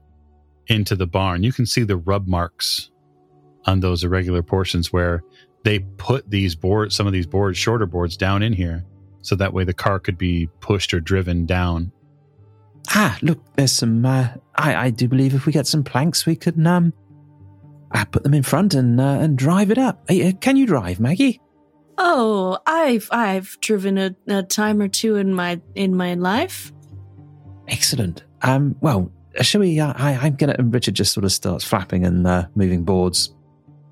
into 0.67 0.97
the 0.97 1.07
barn. 1.07 1.43
You 1.43 1.53
can 1.53 1.67
see 1.67 1.85
the 1.85 1.97
rub 1.97 2.27
marks 2.27 2.91
on 3.67 3.81
those 3.81 4.05
irregular 4.05 4.43
portions 4.43 4.93
where 4.93 5.23
they 5.65 5.81
put 5.81 6.31
these 6.31 6.55
boards, 6.55 6.95
some 6.95 7.07
of 7.07 7.13
these 7.13 7.27
boards, 7.27 7.59
shorter 7.59 7.87
boards, 7.87 8.17
down 8.17 8.43
in 8.43 8.53
here, 8.53 8.85
so 9.23 9.35
that 9.37 9.53
way 9.53 9.65
the 9.65 9.75
car 9.75 9.99
could 9.99 10.17
be 10.17 10.49
pushed 10.61 10.95
or 10.95 11.01
driven 11.01 11.47
down. 11.47 11.93
Ah, 12.91 13.19
look, 13.23 13.41
there's 13.57 13.73
some. 13.73 14.07
Uh, 14.07 14.29
I, 14.55 14.77
I 14.77 14.91
do 14.91 15.09
believe 15.09 15.35
if 15.35 15.45
we 15.45 15.53
get 15.53 15.67
some 15.67 15.83
planks, 15.83 16.25
we 16.25 16.37
could, 16.37 16.65
um, 16.65 16.93
uh, 17.93 18.05
put 18.05 18.23
them 18.23 18.35
in 18.35 18.43
front 18.43 18.75
and 18.75 19.01
uh, 19.01 19.19
and 19.21 19.37
drive 19.37 19.71
it 19.71 19.79
up. 19.79 20.05
Uh, 20.09 20.33
can 20.41 20.57
you 20.57 20.67
drive, 20.67 21.01
Maggie? 21.01 21.41
Oh, 21.99 22.59
I've 22.67 23.09
I've 23.11 23.59
driven 23.61 23.99
a, 23.99 24.15
a 24.29 24.43
time 24.43 24.81
or 24.81 24.89
two 24.89 25.17
in 25.17 25.35
my 25.35 25.61
in 25.75 25.97
my 25.97 26.15
life. 26.15 26.73
Excellent. 27.69 28.23
Um, 28.43 28.77
well, 28.81 29.11
shall 29.41 29.61
we? 29.61 29.81
Uh, 29.81 29.95
I, 29.97 30.15
I'm 30.15 30.37
gonna. 30.37 30.55
And 30.59 30.73
Richard 30.73 30.95
just 30.95 31.13
sort 31.13 31.25
of 31.25 31.33
starts 31.33 31.65
flapping 31.65 32.05
and 32.05 32.27
uh, 32.27 32.47
moving 32.55 32.85
boards. 32.85 33.35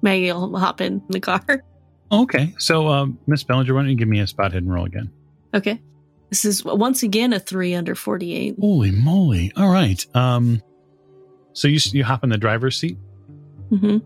Maggie 0.04 0.30
will 0.30 0.56
hop 0.56 0.80
in 0.80 1.02
the 1.08 1.20
car. 1.20 1.42
Okay, 2.12 2.54
so 2.58 2.88
um, 2.88 3.18
Miss 3.26 3.42
Bellinger, 3.42 3.74
why 3.74 3.80
don't 3.80 3.90
you 3.90 3.96
give 3.96 4.06
me 4.06 4.20
a 4.20 4.26
spot 4.26 4.52
hidden 4.52 4.70
roll 4.70 4.84
again? 4.84 5.10
Okay. 5.52 5.80
This 6.28 6.44
is 6.44 6.62
once 6.64 7.02
again 7.02 7.32
a 7.32 7.40
three 7.40 7.74
under 7.74 7.94
forty-eight. 7.94 8.56
Holy 8.60 8.92
moly! 8.92 9.50
All 9.56 9.70
right. 9.70 10.04
Um, 10.14 10.62
so 11.54 11.66
you 11.66 11.80
you 11.92 12.04
hop 12.04 12.22
in 12.22 12.30
the 12.30 12.38
driver's 12.38 12.78
seat. 12.78 12.98
Mm-hmm. 13.70 13.98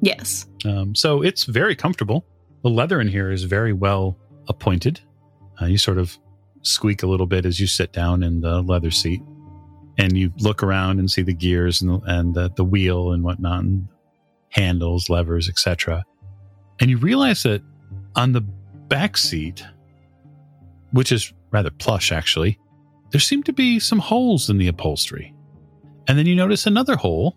Yes. 0.00 0.46
Um, 0.64 0.94
so 0.94 1.22
it's 1.22 1.44
very 1.44 1.76
comfortable. 1.76 2.24
The 2.62 2.70
leather 2.70 3.00
in 3.00 3.06
here 3.06 3.30
is 3.30 3.44
very 3.44 3.74
well 3.74 4.18
appointed. 4.48 5.00
Uh, 5.60 5.66
you 5.66 5.78
sort 5.78 5.98
of 5.98 6.18
squeak 6.62 7.02
a 7.02 7.06
little 7.06 7.26
bit 7.26 7.44
as 7.44 7.60
you 7.60 7.66
sit 7.66 7.92
down 7.92 8.22
in 8.22 8.40
the 8.40 8.62
leather 8.62 8.90
seat, 8.90 9.22
and 9.98 10.16
you 10.16 10.32
look 10.38 10.62
around 10.62 10.98
and 10.98 11.08
see 11.10 11.22
the 11.22 11.34
gears 11.34 11.82
and 11.82 11.90
the, 11.90 12.00
and 12.06 12.34
the, 12.34 12.50
the 12.56 12.64
wheel 12.64 13.12
and 13.12 13.22
whatnot, 13.22 13.60
and 13.60 13.86
handles, 14.52 15.10
levers, 15.10 15.48
etc. 15.48 16.04
And 16.80 16.90
you 16.90 16.96
realize 16.96 17.42
that 17.42 17.62
on 18.16 18.32
the 18.32 18.40
back 18.40 19.16
seat, 19.16 19.64
which 20.92 21.12
is 21.12 21.32
rather 21.50 21.70
plush 21.70 22.12
actually, 22.12 22.58
there 23.10 23.20
seem 23.20 23.42
to 23.44 23.52
be 23.52 23.78
some 23.78 23.98
holes 23.98 24.48
in 24.48 24.58
the 24.58 24.68
upholstery. 24.68 25.34
And 26.08 26.18
then 26.18 26.26
you 26.26 26.34
notice 26.34 26.66
another 26.66 26.96
hole 26.96 27.36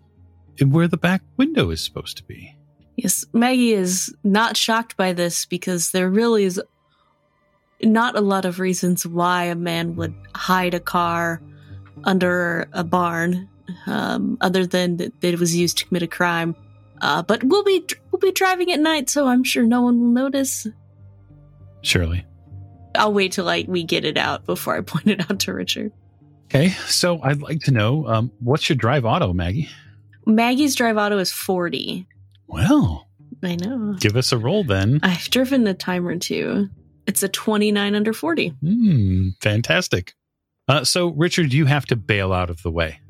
in 0.58 0.70
where 0.70 0.88
the 0.88 0.96
back 0.96 1.22
window 1.36 1.70
is 1.70 1.82
supposed 1.82 2.16
to 2.16 2.24
be. 2.24 2.56
Yes. 2.96 3.26
Maggie 3.32 3.72
is 3.72 4.14
not 4.24 4.56
shocked 4.56 4.96
by 4.96 5.12
this 5.12 5.44
because 5.44 5.90
there 5.90 6.08
really 6.08 6.44
is 6.44 6.60
not 7.82 8.16
a 8.16 8.22
lot 8.22 8.46
of 8.46 8.58
reasons 8.58 9.06
why 9.06 9.44
a 9.44 9.54
man 9.54 9.96
would 9.96 10.14
hide 10.34 10.72
a 10.72 10.80
car 10.80 11.42
under 12.04 12.68
a 12.72 12.82
barn, 12.82 13.48
um, 13.86 14.38
other 14.40 14.66
than 14.66 14.96
that 14.96 15.20
that 15.20 15.34
it 15.34 15.40
was 15.40 15.54
used 15.54 15.78
to 15.78 15.86
commit 15.86 16.02
a 16.02 16.06
crime. 16.06 16.56
Uh, 17.00 17.22
but 17.22 17.44
we'll 17.44 17.64
be 17.64 17.84
we'll 18.10 18.20
be 18.20 18.32
driving 18.32 18.72
at 18.72 18.80
night, 18.80 19.10
so 19.10 19.26
I'm 19.26 19.44
sure 19.44 19.64
no 19.64 19.82
one 19.82 20.00
will 20.00 20.10
notice. 20.10 20.66
Surely. 21.82 22.24
I'll 22.94 23.12
wait 23.12 23.32
till 23.32 23.44
like 23.44 23.68
we 23.68 23.84
get 23.84 24.04
it 24.04 24.16
out 24.16 24.46
before 24.46 24.76
I 24.76 24.80
point 24.82 25.08
it 25.08 25.30
out 25.30 25.40
to 25.40 25.52
Richard. 25.52 25.92
Okay, 26.46 26.70
so 26.86 27.20
I'd 27.22 27.42
like 27.42 27.60
to 27.62 27.72
know 27.72 28.06
um, 28.06 28.30
what's 28.40 28.68
your 28.68 28.76
drive 28.76 29.04
auto, 29.04 29.32
Maggie? 29.32 29.68
Maggie's 30.26 30.74
drive 30.74 30.96
auto 30.96 31.18
is 31.18 31.32
40. 31.32 32.06
Well, 32.46 33.08
I 33.42 33.56
know. 33.56 33.94
give 33.98 34.16
us 34.16 34.32
a 34.32 34.38
roll 34.38 34.64
then. 34.64 35.00
I've 35.02 35.28
driven 35.30 35.66
a 35.66 35.74
time 35.74 36.06
or 36.06 36.16
two. 36.16 36.68
It's 37.06 37.22
a 37.22 37.28
29 37.28 37.94
under 37.94 38.12
40. 38.12 38.48
Hmm, 38.48 39.28
fantastic. 39.40 40.14
Uh, 40.68 40.82
so, 40.84 41.08
Richard, 41.08 41.52
you 41.52 41.66
have 41.66 41.86
to 41.86 41.96
bail 41.96 42.32
out 42.32 42.50
of 42.50 42.62
the 42.62 42.70
way 42.70 43.00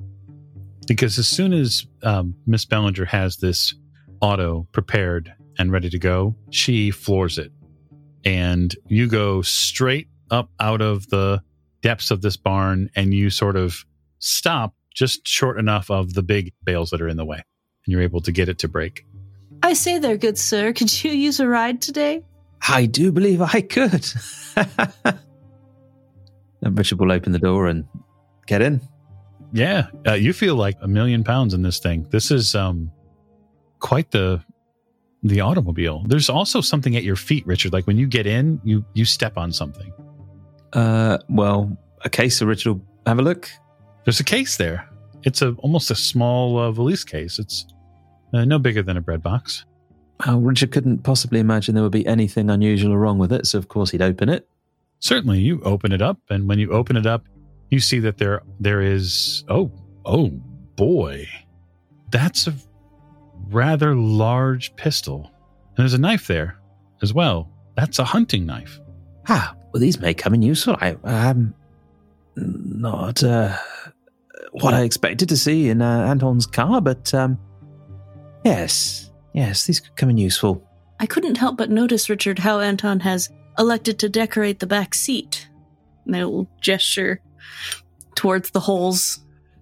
because 0.86 1.18
as 1.18 1.28
soon 1.28 1.52
as 1.52 1.86
um, 2.02 2.34
Miss 2.46 2.64
Bellinger 2.64 3.04
has 3.04 3.36
this 3.36 3.74
auto 4.20 4.66
prepared 4.72 5.32
and 5.58 5.72
ready 5.72 5.90
to 5.90 5.98
go, 5.98 6.36
she 6.50 6.90
floors 6.90 7.38
it, 7.38 7.52
and 8.24 8.74
you 8.88 9.06
go 9.08 9.42
straight 9.42 10.08
up 10.30 10.50
out 10.60 10.80
of 10.80 11.08
the 11.08 11.42
depths 11.82 12.10
of 12.10 12.22
this 12.22 12.36
barn, 12.36 12.90
and 12.96 13.14
you 13.14 13.30
sort 13.30 13.56
of 13.56 13.84
stop 14.18 14.74
just 14.94 15.26
short 15.26 15.58
enough 15.58 15.90
of 15.90 16.14
the 16.14 16.22
big 16.22 16.52
bales 16.64 16.90
that 16.90 17.00
are 17.00 17.08
in 17.08 17.16
the 17.16 17.24
way, 17.24 17.36
and 17.36 17.92
you're 17.92 18.02
able 18.02 18.20
to 18.20 18.32
get 18.32 18.48
it 18.48 18.58
to 18.58 18.68
break. 18.68 19.04
I 19.62 19.72
say 19.72 19.98
there, 19.98 20.16
good 20.16 20.38
sir. 20.38 20.72
Could 20.72 21.04
you 21.04 21.10
use 21.10 21.40
a 21.40 21.46
ride 21.46 21.80
today? 21.80 22.22
I 22.68 22.86
do 22.86 23.12
believe 23.12 23.42
I 23.42 23.60
could. 23.60 24.06
and 26.62 26.78
Richard 26.78 26.98
will 26.98 27.12
open 27.12 27.32
the 27.32 27.38
door 27.38 27.66
and 27.66 27.84
get 28.46 28.62
in. 28.62 28.80
Yeah, 29.52 29.86
uh, 30.06 30.14
you 30.14 30.32
feel 30.32 30.56
like 30.56 30.76
a 30.82 30.88
million 30.88 31.24
pounds 31.24 31.54
in 31.54 31.62
this 31.62 31.78
thing. 31.78 32.06
This 32.10 32.30
is 32.30 32.54
um 32.54 32.90
quite 33.80 34.10
the 34.10 34.42
the 35.22 35.40
automobile. 35.40 36.04
There's 36.06 36.28
also 36.28 36.60
something 36.60 36.96
at 36.96 37.04
your 37.04 37.16
feet, 37.16 37.46
Richard. 37.46 37.72
Like 37.72 37.86
when 37.86 37.96
you 37.96 38.06
get 38.06 38.26
in, 38.26 38.60
you 38.64 38.84
you 38.94 39.04
step 39.04 39.36
on 39.36 39.52
something. 39.52 39.92
Uh, 40.72 41.18
well, 41.28 41.76
okay, 42.06 42.28
so 42.28 42.46
Richard 42.46 42.72
will 42.72 42.82
have 43.06 43.18
a 43.18 43.22
look. 43.22 43.48
There's 44.04 44.20
a 44.20 44.24
case 44.24 44.56
there. 44.56 44.88
It's 45.22 45.42
a 45.42 45.52
almost 45.58 45.90
a 45.90 45.94
small 45.94 46.58
uh, 46.58 46.70
valise 46.70 47.04
case. 47.04 47.38
It's 47.38 47.66
uh, 48.32 48.44
no 48.44 48.58
bigger 48.58 48.82
than 48.82 48.96
a 48.96 49.00
bread 49.00 49.22
box. 49.22 49.64
Well, 50.24 50.40
Richard 50.40 50.72
couldn't 50.72 51.02
possibly 51.02 51.40
imagine 51.40 51.74
there 51.74 51.82
would 51.82 51.92
be 51.92 52.06
anything 52.06 52.48
unusual 52.48 52.92
or 52.92 52.98
wrong 52.98 53.18
with 53.18 53.32
it, 53.32 53.46
so 53.46 53.58
of 53.58 53.68
course 53.68 53.90
he'd 53.90 54.02
open 54.02 54.28
it. 54.28 54.48
Certainly, 55.00 55.40
you 55.40 55.60
open 55.62 55.92
it 55.92 56.00
up, 56.00 56.18
and 56.30 56.48
when 56.48 56.58
you 56.58 56.70
open 56.70 56.96
it 56.96 57.06
up, 57.06 57.24
you 57.70 57.80
see 57.80 57.98
that 58.00 58.18
there 58.18 58.42
there 58.60 58.80
is 58.80 59.44
oh 59.48 59.70
oh 60.04 60.28
boy, 60.76 61.26
that's 62.10 62.46
a 62.46 62.54
rather 63.48 63.94
large 63.94 64.74
pistol, 64.76 65.30
and 65.68 65.76
there's 65.76 65.94
a 65.94 65.98
knife 65.98 66.26
there 66.26 66.58
as 67.02 67.12
well. 67.12 67.50
That's 67.76 67.98
a 67.98 68.04
hunting 68.04 68.46
knife. 68.46 68.80
Ah, 69.28 69.54
well, 69.72 69.80
these 69.80 70.00
may 70.00 70.14
come 70.14 70.34
in 70.34 70.42
useful. 70.42 70.76
I 70.80 70.96
am 71.04 71.54
not 72.36 73.22
uh, 73.22 73.56
what 74.52 74.74
I 74.74 74.82
expected 74.82 75.28
to 75.28 75.36
see 75.36 75.68
in 75.68 75.82
uh, 75.82 76.06
Anton's 76.06 76.46
car, 76.46 76.80
but 76.80 77.12
um, 77.12 77.38
yes, 78.44 79.10
yes, 79.34 79.66
these 79.66 79.80
could 79.80 79.96
come 79.96 80.10
in 80.10 80.18
useful. 80.18 80.62
I 80.98 81.06
couldn't 81.06 81.36
help 81.36 81.58
but 81.58 81.70
notice, 81.70 82.08
Richard, 82.08 82.38
how 82.38 82.60
Anton 82.60 83.00
has 83.00 83.30
elected 83.58 83.98
to 83.98 84.08
decorate 84.08 84.60
the 84.60 84.66
back 84.66 84.94
seat. 84.94 85.48
And 86.06 86.16
I 86.16 86.24
will 86.24 86.48
gesture 86.60 87.20
towards 88.14 88.50
the 88.50 88.60
holes. 88.60 89.20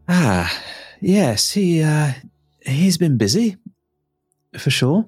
Ah, 0.09 0.53
yes, 1.01 1.53
he 1.53 1.83
uh, 1.83 2.13
he's 2.61 2.99
been 2.99 3.17
busy 3.17 3.57
for 4.59 4.71
sure. 4.71 5.07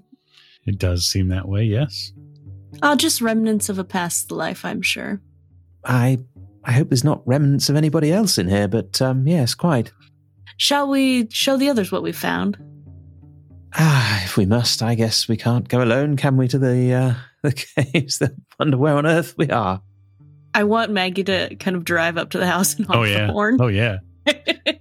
It 0.66 0.78
does 0.78 1.06
seem 1.06 1.28
that 1.28 1.48
way. 1.48 1.64
Yes. 1.64 2.12
Ah, 2.82 2.96
just 2.96 3.20
remnants 3.20 3.68
of 3.68 3.78
a 3.78 3.84
past 3.84 4.30
life, 4.30 4.64
I'm 4.64 4.82
sure. 4.82 5.20
I 5.84 6.18
I 6.64 6.72
hope 6.72 6.88
there's 6.88 7.04
not 7.04 7.26
remnants 7.26 7.68
of 7.68 7.76
anybody 7.76 8.12
else 8.12 8.38
in 8.38 8.48
here, 8.48 8.68
but 8.68 9.00
um, 9.00 9.26
yes, 9.26 9.54
quite. 9.54 9.92
Shall 10.56 10.88
we 10.88 11.28
show 11.30 11.56
the 11.56 11.68
others 11.68 11.92
what 11.92 12.02
we 12.02 12.12
found? 12.12 12.58
Ah, 13.74 14.24
if 14.24 14.36
we 14.36 14.46
must, 14.46 14.82
I 14.82 14.94
guess 14.94 15.28
we 15.28 15.36
can't 15.36 15.68
go 15.68 15.82
alone, 15.82 16.16
can 16.16 16.36
we? 16.36 16.48
To 16.48 16.58
the 16.58 16.92
uh, 16.92 17.14
the 17.42 17.52
caves. 17.52 18.18
That 18.18 18.32
wonder 18.58 18.76
where 18.76 18.96
on 18.96 19.06
earth 19.06 19.34
we 19.38 19.48
are. 19.50 19.82
I 20.56 20.64
want 20.64 20.90
Maggie 20.90 21.22
to 21.24 21.54
kind 21.56 21.76
of 21.76 21.84
drive 21.84 22.16
up 22.16 22.30
to 22.30 22.38
the 22.38 22.46
house 22.46 22.74
and 22.74 22.86
honk 22.86 22.98
Oh 22.98 23.02
yeah. 23.04 23.26
the 23.26 23.32
horn. 23.32 23.58
Oh 23.60 23.66
yeah. 23.66 23.98
Yeah 24.26 24.32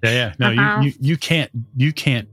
yeah. 0.03 0.33
No, 0.39 0.47
Uh-huh. 0.51 0.81
you, 0.81 0.87
you 0.89 0.93
you 1.01 1.17
can't 1.17 1.51
you 1.75 1.91
can't 1.93 2.27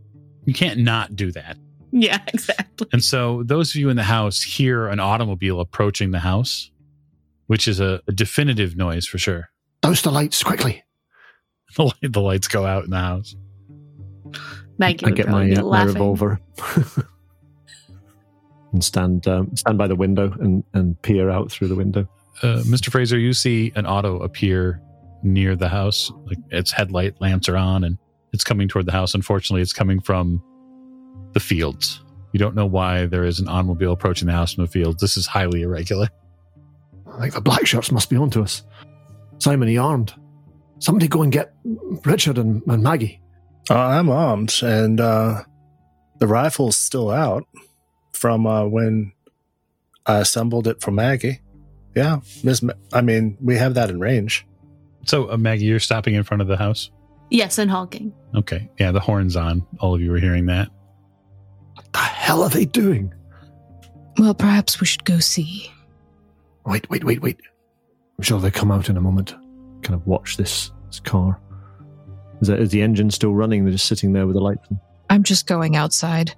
you 0.44 0.54
can't 0.54 0.78
not 0.80 1.16
do 1.16 1.32
that. 1.32 1.56
yeah, 1.90 2.20
exactly. 2.28 2.86
And 2.92 3.02
so, 3.04 3.42
those 3.44 3.70
of 3.70 3.76
you 3.76 3.88
in 3.90 3.96
the 3.96 4.02
house 4.04 4.42
hear 4.42 4.86
an 4.88 5.00
automobile 5.00 5.60
approaching 5.60 6.10
the 6.12 6.20
house, 6.20 6.70
which 7.48 7.66
is 7.68 7.80
a, 7.80 8.00
a 8.08 8.12
definitive 8.12 8.76
noise 8.76 9.06
for 9.06 9.18
sure. 9.18 9.50
Those 9.82 10.02
the 10.02 10.10
lights 10.12 10.42
quickly. 10.42 10.82
The, 11.76 11.84
light, 11.84 12.12
the 12.12 12.20
lights 12.20 12.48
go 12.48 12.66
out 12.66 12.84
in 12.84 12.90
the 12.90 12.98
house. 12.98 13.34
Maggie 14.78 15.06
I 15.06 15.08
would 15.08 15.16
get 15.16 15.28
my, 15.28 15.46
be 15.46 15.56
uh, 15.56 15.64
my 15.64 15.84
revolver 15.84 16.38
and 18.72 18.84
stand 18.84 19.26
um, 19.26 19.56
stand 19.56 19.78
by 19.78 19.86
the 19.86 19.94
window 19.96 20.32
and, 20.40 20.64
and 20.74 21.00
peer 21.02 21.30
out 21.30 21.50
through 21.50 21.68
the 21.68 21.74
window. 21.74 22.06
Uh, 22.42 22.62
Mr. 22.64 22.90
Fraser, 22.90 23.18
you 23.18 23.32
see 23.32 23.72
an 23.76 23.86
auto 23.86 24.18
appear 24.18 24.80
near 25.22 25.54
the 25.54 25.68
house. 25.68 26.10
Like 26.24 26.38
its 26.50 26.72
headlight 26.72 27.20
lamps 27.20 27.48
are 27.48 27.56
on 27.56 27.84
and 27.84 27.98
it's 28.32 28.44
coming 28.44 28.68
toward 28.68 28.86
the 28.86 28.92
house. 28.92 29.14
Unfortunately, 29.14 29.62
it's 29.62 29.72
coming 29.72 30.00
from 30.00 30.42
the 31.32 31.40
fields. 31.40 32.02
You 32.32 32.38
don't 32.38 32.54
know 32.54 32.66
why 32.66 33.06
there 33.06 33.24
is 33.24 33.38
an 33.38 33.48
automobile 33.48 33.92
approaching 33.92 34.26
the 34.26 34.32
house 34.32 34.54
from 34.54 34.64
the 34.64 34.70
fields. 34.70 35.00
This 35.00 35.16
is 35.16 35.26
highly 35.26 35.62
irregular. 35.62 36.08
I 37.14 37.20
think 37.20 37.34
the 37.34 37.40
black 37.40 37.66
shirts 37.66 37.92
must 37.92 38.08
be 38.08 38.16
onto 38.16 38.42
us. 38.42 38.62
Simon, 39.38 39.68
he 39.68 39.76
armed. 39.76 40.14
Somebody 40.78 41.08
go 41.08 41.22
and 41.22 41.30
get 41.30 41.52
Richard 42.04 42.38
and, 42.38 42.62
and 42.66 42.82
Maggie. 42.82 43.20
Uh, 43.70 43.78
I'm 43.78 44.08
armed, 44.08 44.54
and 44.62 45.00
uh, 45.00 45.42
the 46.18 46.26
rifle's 46.26 46.76
still 46.76 47.10
out 47.10 47.44
from 48.12 48.46
uh, 48.46 48.64
when 48.66 49.12
I 50.06 50.18
assembled 50.18 50.66
it 50.66 50.80
for 50.80 50.90
Maggie. 50.90 51.41
Yeah, 51.94 52.20
Miss. 52.42 52.62
Ma- 52.62 52.72
I 52.92 53.00
mean, 53.00 53.36
we 53.40 53.56
have 53.56 53.74
that 53.74 53.90
in 53.90 54.00
range. 54.00 54.46
So, 55.06 55.30
uh, 55.30 55.36
Maggie, 55.36 55.66
you're 55.66 55.80
stopping 55.80 56.14
in 56.14 56.22
front 56.22 56.40
of 56.40 56.48
the 56.48 56.56
house. 56.56 56.90
Yes, 57.30 57.58
and 57.58 57.70
honking. 57.70 58.12
Okay. 58.34 58.68
Yeah, 58.78 58.92
the 58.92 59.00
horn's 59.00 59.36
on. 59.36 59.66
All 59.80 59.94
of 59.94 60.00
you 60.00 60.12
are 60.14 60.18
hearing 60.18 60.46
that. 60.46 60.68
What 61.74 61.92
the 61.92 61.98
hell 61.98 62.42
are 62.42 62.50
they 62.50 62.64
doing? 62.66 63.12
Well, 64.18 64.34
perhaps 64.34 64.80
we 64.80 64.86
should 64.86 65.04
go 65.04 65.18
see. 65.18 65.70
Wait, 66.66 66.88
wait, 66.90 67.04
wait, 67.04 67.22
wait. 67.22 67.40
I'm 68.18 68.22
sure 68.22 68.38
they'll 68.38 68.50
come 68.50 68.70
out 68.70 68.88
in 68.88 68.96
a 68.96 69.00
moment. 69.00 69.34
Kind 69.82 69.94
of 69.94 70.06
watch 70.06 70.36
this, 70.36 70.70
this 70.86 71.00
car. 71.00 71.40
Is, 72.40 72.48
that, 72.48 72.60
is 72.60 72.70
the 72.70 72.82
engine 72.82 73.10
still 73.10 73.34
running? 73.34 73.64
They're 73.64 73.72
just 73.72 73.86
sitting 73.86 74.12
there 74.12 74.26
with 74.26 74.34
the 74.34 74.42
lights. 74.42 74.68
I'm 75.10 75.22
just 75.22 75.46
going 75.46 75.74
outside. 75.74 76.34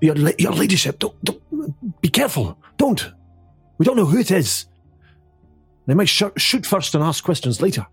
Your, 0.00 0.16
your 0.38 0.52
ladyship, 0.52 0.98
don't, 0.98 1.24
don't, 1.24 2.00
be 2.00 2.08
careful. 2.08 2.58
Don't. 2.78 3.12
We 3.80 3.86
don't 3.86 3.96
know 3.96 4.04
who 4.04 4.18
it 4.18 4.30
is. 4.30 4.66
They 5.86 5.94
might 5.94 6.10
sh- 6.10 6.24
shoot 6.36 6.66
first 6.66 6.94
and 6.94 7.02
ask 7.02 7.24
questions 7.24 7.62
later. 7.62 7.86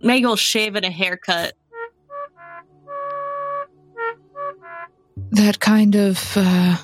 Maggie 0.00 0.24
will 0.24 0.34
shave 0.34 0.74
and 0.76 0.84
a 0.86 0.90
haircut. 0.90 1.52
That 5.32 5.60
kind 5.60 5.94
of 5.94 6.32
uh, 6.36 6.78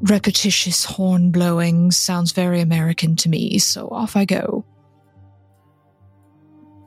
repetitious 0.00 0.86
horn 0.86 1.30
blowing 1.30 1.90
sounds 1.90 2.32
very 2.32 2.62
American 2.62 3.14
to 3.16 3.28
me, 3.28 3.58
so 3.58 3.88
off 3.88 4.16
I 4.16 4.24
go. 4.24 4.64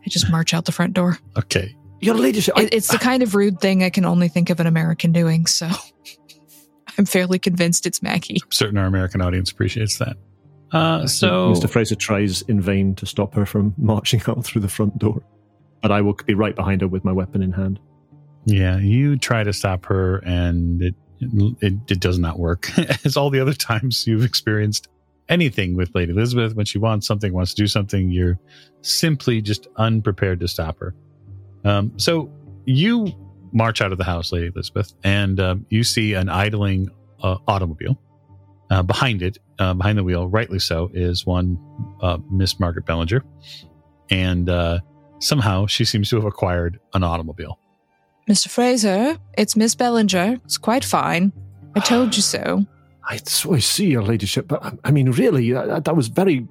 I 0.03 0.09
just 0.09 0.31
march 0.31 0.55
out 0.55 0.65
the 0.65 0.71
front 0.71 0.93
door. 0.93 1.19
Okay. 1.37 1.75
Your 1.99 2.15
ladyship, 2.15 2.55
I- 2.57 2.63
It, 2.63 2.73
it's 2.73 2.87
the 2.87 2.97
kind 2.97 3.21
of 3.21 3.35
rude 3.35 3.59
thing 3.61 3.83
I 3.83 3.91
can 3.91 4.05
only 4.05 4.27
think 4.27 4.49
of 4.49 4.59
an 4.59 4.65
American 4.65 5.11
doing, 5.11 5.45
so 5.45 5.69
I'm 6.97 7.05
fairly 7.05 7.37
convinced 7.37 7.85
it's 7.85 8.01
Maggie. 8.01 8.39
I'm 8.43 8.51
certain 8.51 8.79
our 8.79 8.87
American 8.87 9.21
audience 9.21 9.51
appreciates 9.51 9.99
that. 9.99 10.17
Uh, 10.71 11.05
so, 11.05 11.51
Mr. 11.53 11.69
Fraser 11.69 11.95
tries 11.95 12.41
in 12.43 12.61
vain 12.61 12.95
to 12.95 13.05
stop 13.05 13.33
her 13.33 13.45
from 13.45 13.73
marching 13.77 14.21
out 14.27 14.43
through 14.45 14.61
the 14.61 14.69
front 14.69 14.97
door. 14.97 15.21
But 15.81 15.91
I 15.91 16.01
will 16.01 16.13
be 16.13 16.33
right 16.33 16.55
behind 16.55 16.81
her 16.81 16.87
with 16.87 17.03
my 17.03 17.11
weapon 17.11 17.41
in 17.41 17.51
hand. 17.51 17.79
yeah, 18.45 18.77
you 18.77 19.17
try 19.17 19.43
to 19.43 19.51
stop 19.51 19.85
her, 19.87 20.17
and 20.19 20.81
it 20.81 20.95
it, 21.21 21.73
it 21.87 21.99
does 21.99 22.17
not 22.17 22.39
work. 22.39 22.69
As 23.05 23.15
all 23.17 23.29
the 23.29 23.39
other 23.39 23.53
times 23.53 24.07
you've 24.07 24.23
experienced 24.23 24.87
anything 25.29 25.75
with 25.75 25.93
Lady 25.93 26.11
Elizabeth, 26.11 26.55
when 26.55 26.65
she 26.65 26.77
wants 26.77 27.07
something, 27.07 27.33
wants 27.33 27.53
to 27.53 27.61
do 27.61 27.67
something, 27.67 28.09
you're 28.09 28.39
simply 28.81 29.41
just 29.41 29.67
unprepared 29.77 30.39
to 30.39 30.47
stop 30.47 30.79
her. 30.79 30.95
Um, 31.63 31.93
so 31.97 32.31
you 32.65 33.11
march 33.53 33.81
out 33.81 33.91
of 33.91 33.97
the 33.97 34.03
house, 34.03 34.31
Lady 34.31 34.47
Elizabeth, 34.47 34.93
and 35.03 35.39
um, 35.39 35.65
you 35.69 35.83
see 35.83 36.13
an 36.13 36.29
idling 36.29 36.89
uh, 37.21 37.37
automobile. 37.47 37.99
Uh, 38.71 38.81
behind 38.81 39.21
it, 39.21 39.37
uh, 39.59 39.73
behind 39.73 39.97
the 39.97 40.03
wheel, 40.03 40.29
rightly 40.29 40.57
so, 40.57 40.89
is 40.93 41.25
one 41.25 41.59
uh, 42.01 42.17
Miss 42.31 42.57
Margaret 42.57 42.85
Bellinger, 42.85 43.21
and 44.09 44.49
uh, 44.49 44.79
somehow 45.19 45.65
she 45.65 45.83
seems 45.83 46.09
to 46.09 46.15
have 46.15 46.23
acquired 46.23 46.79
an 46.93 47.03
automobile. 47.03 47.59
Mr. 48.29 48.47
Fraser, 48.47 49.17
it's 49.37 49.57
Miss 49.57 49.75
Bellinger. 49.75 50.37
It's 50.45 50.57
quite 50.57 50.85
fine. 50.85 51.33
I 51.75 51.81
told 51.81 52.15
you 52.15 52.21
so. 52.21 52.65
I 53.09 53.17
so 53.17 53.53
I 53.53 53.59
see, 53.59 53.87
your 53.87 54.03
ladyship, 54.03 54.47
but 54.47 54.63
I, 54.63 54.71
I 54.85 54.91
mean, 54.91 55.11
really, 55.11 55.51
that, 55.51 55.83
that 55.83 55.95
was 55.97 56.07
very 56.07 56.47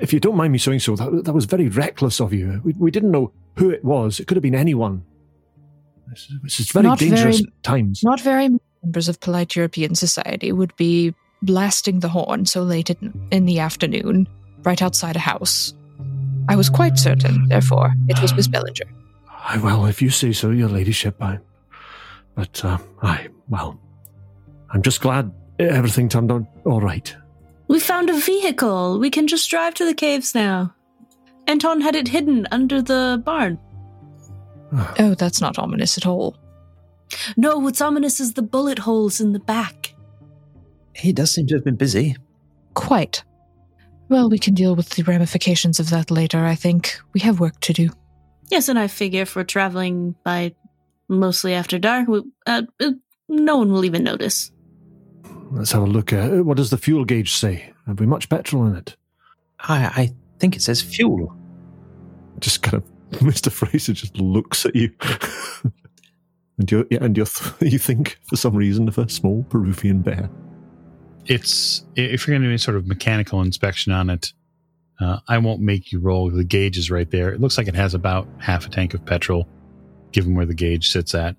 if 0.00 0.12
you 0.12 0.20
don't 0.20 0.36
mind 0.36 0.52
me 0.52 0.58
saying 0.58 0.80
so, 0.80 0.96
that, 0.96 1.24
that 1.24 1.32
was 1.32 1.46
very 1.46 1.68
reckless 1.68 2.20
of 2.20 2.34
you. 2.34 2.60
We, 2.62 2.74
we 2.74 2.90
didn't 2.90 3.10
know 3.10 3.32
who 3.56 3.70
it 3.70 3.84
was. 3.84 4.20
It 4.20 4.26
could 4.26 4.36
have 4.36 4.42
been 4.42 4.54
anyone. 4.54 5.02
This 6.08 6.20
is, 6.28 6.36
this 6.42 6.60
is 6.60 6.70
very 6.72 6.84
Not 6.84 6.98
dangerous 6.98 7.40
very- 7.40 7.52
times. 7.62 8.02
Not 8.04 8.20
very 8.20 8.48
many 8.48 8.60
members 8.82 9.08
of 9.08 9.20
polite 9.20 9.56
European 9.56 9.94
society 9.94 10.52
would 10.52 10.76
be 10.76 11.14
blasting 11.44 12.00
the 12.00 12.08
horn 12.08 12.46
so 12.46 12.62
late 12.62 12.90
in, 12.90 13.28
in 13.30 13.44
the 13.44 13.58
afternoon, 13.58 14.28
right 14.62 14.80
outside 14.82 15.16
a 15.16 15.20
house. 15.20 15.74
I 16.48 16.56
was 16.56 16.68
quite 16.68 16.98
certain, 16.98 17.48
therefore, 17.48 17.94
it 18.08 18.20
was 18.20 18.34
Miss 18.34 18.48
Bellinger. 18.48 18.84
Aye, 19.28 19.58
well, 19.58 19.86
if 19.86 20.02
you 20.02 20.10
say 20.10 20.32
so, 20.32 20.50
your 20.50 20.68
ladyship. 20.68 21.22
I, 21.22 21.38
but, 22.34 22.64
uh, 22.64 22.78
aye, 23.02 23.28
well, 23.48 23.80
I'm 24.70 24.82
just 24.82 25.00
glad 25.00 25.32
everything 25.58 26.08
turned 26.08 26.32
out 26.32 26.44
all 26.64 26.80
right. 26.80 27.14
We 27.68 27.80
found 27.80 28.10
a 28.10 28.18
vehicle. 28.18 28.98
We 28.98 29.10
can 29.10 29.26
just 29.26 29.48
drive 29.48 29.74
to 29.74 29.86
the 29.86 29.94
caves 29.94 30.34
now. 30.34 30.74
Anton 31.46 31.80
had 31.80 31.94
it 31.94 32.08
hidden 32.08 32.46
under 32.50 32.82
the 32.82 33.22
barn. 33.24 33.58
Oh, 34.98 35.14
that's 35.14 35.40
not 35.40 35.58
ominous 35.58 35.96
at 35.96 36.06
all. 36.06 36.36
No, 37.36 37.58
what's 37.58 37.80
ominous 37.80 38.18
is 38.20 38.34
the 38.34 38.42
bullet 38.42 38.80
holes 38.80 39.20
in 39.20 39.32
the 39.32 39.38
back. 39.38 39.93
He 40.94 41.12
does 41.12 41.32
seem 41.32 41.46
to 41.48 41.54
have 41.54 41.64
been 41.64 41.76
busy. 41.76 42.16
Quite. 42.74 43.24
Well, 44.08 44.28
we 44.28 44.38
can 44.38 44.54
deal 44.54 44.76
with 44.76 44.90
the 44.90 45.02
ramifications 45.02 45.80
of 45.80 45.90
that 45.90 46.10
later, 46.10 46.44
I 46.44 46.54
think. 46.54 46.98
We 47.12 47.20
have 47.20 47.40
work 47.40 47.58
to 47.60 47.72
do. 47.72 47.90
Yes, 48.50 48.68
and 48.68 48.78
I 48.78 48.86
figure 48.86 49.22
if 49.22 49.34
we're 49.34 49.44
traveling 49.44 50.14
by 50.24 50.54
mostly 51.08 51.54
after 51.54 51.78
dark, 51.78 52.08
we, 52.08 52.22
uh, 52.46 52.62
uh, 52.80 52.92
no 53.28 53.58
one 53.58 53.72
will 53.72 53.84
even 53.84 54.04
notice. 54.04 54.50
Let's 55.50 55.72
have 55.72 55.82
a 55.82 55.86
look. 55.86 56.12
Uh, 56.12 56.42
what 56.42 56.56
does 56.56 56.70
the 56.70 56.76
fuel 56.76 57.04
gauge 57.04 57.32
say? 57.32 57.72
Have 57.86 58.00
we 58.00 58.06
much 58.06 58.28
petrol 58.28 58.66
in 58.66 58.76
it? 58.76 58.96
I, 59.60 59.84
I 59.84 60.14
think 60.38 60.56
it 60.56 60.62
says 60.62 60.82
fuel. 60.82 61.34
Just 62.40 62.62
kind 62.62 62.74
of, 62.74 62.84
Mr. 63.20 63.50
Fraser 63.50 63.92
just 63.92 64.16
looks 64.16 64.66
at 64.66 64.74
you. 64.74 64.90
and 66.58 66.70
you 66.70 66.86
and 66.90 67.16
you 67.16 67.26
you 67.60 67.78
think, 67.78 68.18
for 68.26 68.36
some 68.36 68.54
reason, 68.54 68.88
of 68.88 68.98
a 68.98 69.08
small 69.08 69.44
Peruvian 69.44 70.02
bear. 70.02 70.28
It's 71.26 71.84
if 71.96 72.26
you're 72.26 72.34
going 72.34 72.42
to 72.42 72.48
do 72.48 72.50
any 72.50 72.58
sort 72.58 72.76
of 72.76 72.86
mechanical 72.86 73.40
inspection 73.40 73.92
on 73.92 74.10
it, 74.10 74.32
uh, 75.00 75.18
I 75.28 75.38
won't 75.38 75.60
make 75.60 75.90
you 75.92 76.00
roll. 76.00 76.30
The 76.30 76.44
gauge 76.44 76.78
is 76.78 76.90
right 76.90 77.10
there. 77.10 77.32
It 77.32 77.40
looks 77.40 77.58
like 77.58 77.68
it 77.68 77.74
has 77.74 77.94
about 77.94 78.28
half 78.38 78.66
a 78.66 78.70
tank 78.70 78.94
of 78.94 79.04
petrol, 79.04 79.48
given 80.12 80.34
where 80.34 80.46
the 80.46 80.54
gauge 80.54 80.90
sits 80.90 81.14
at. 81.14 81.36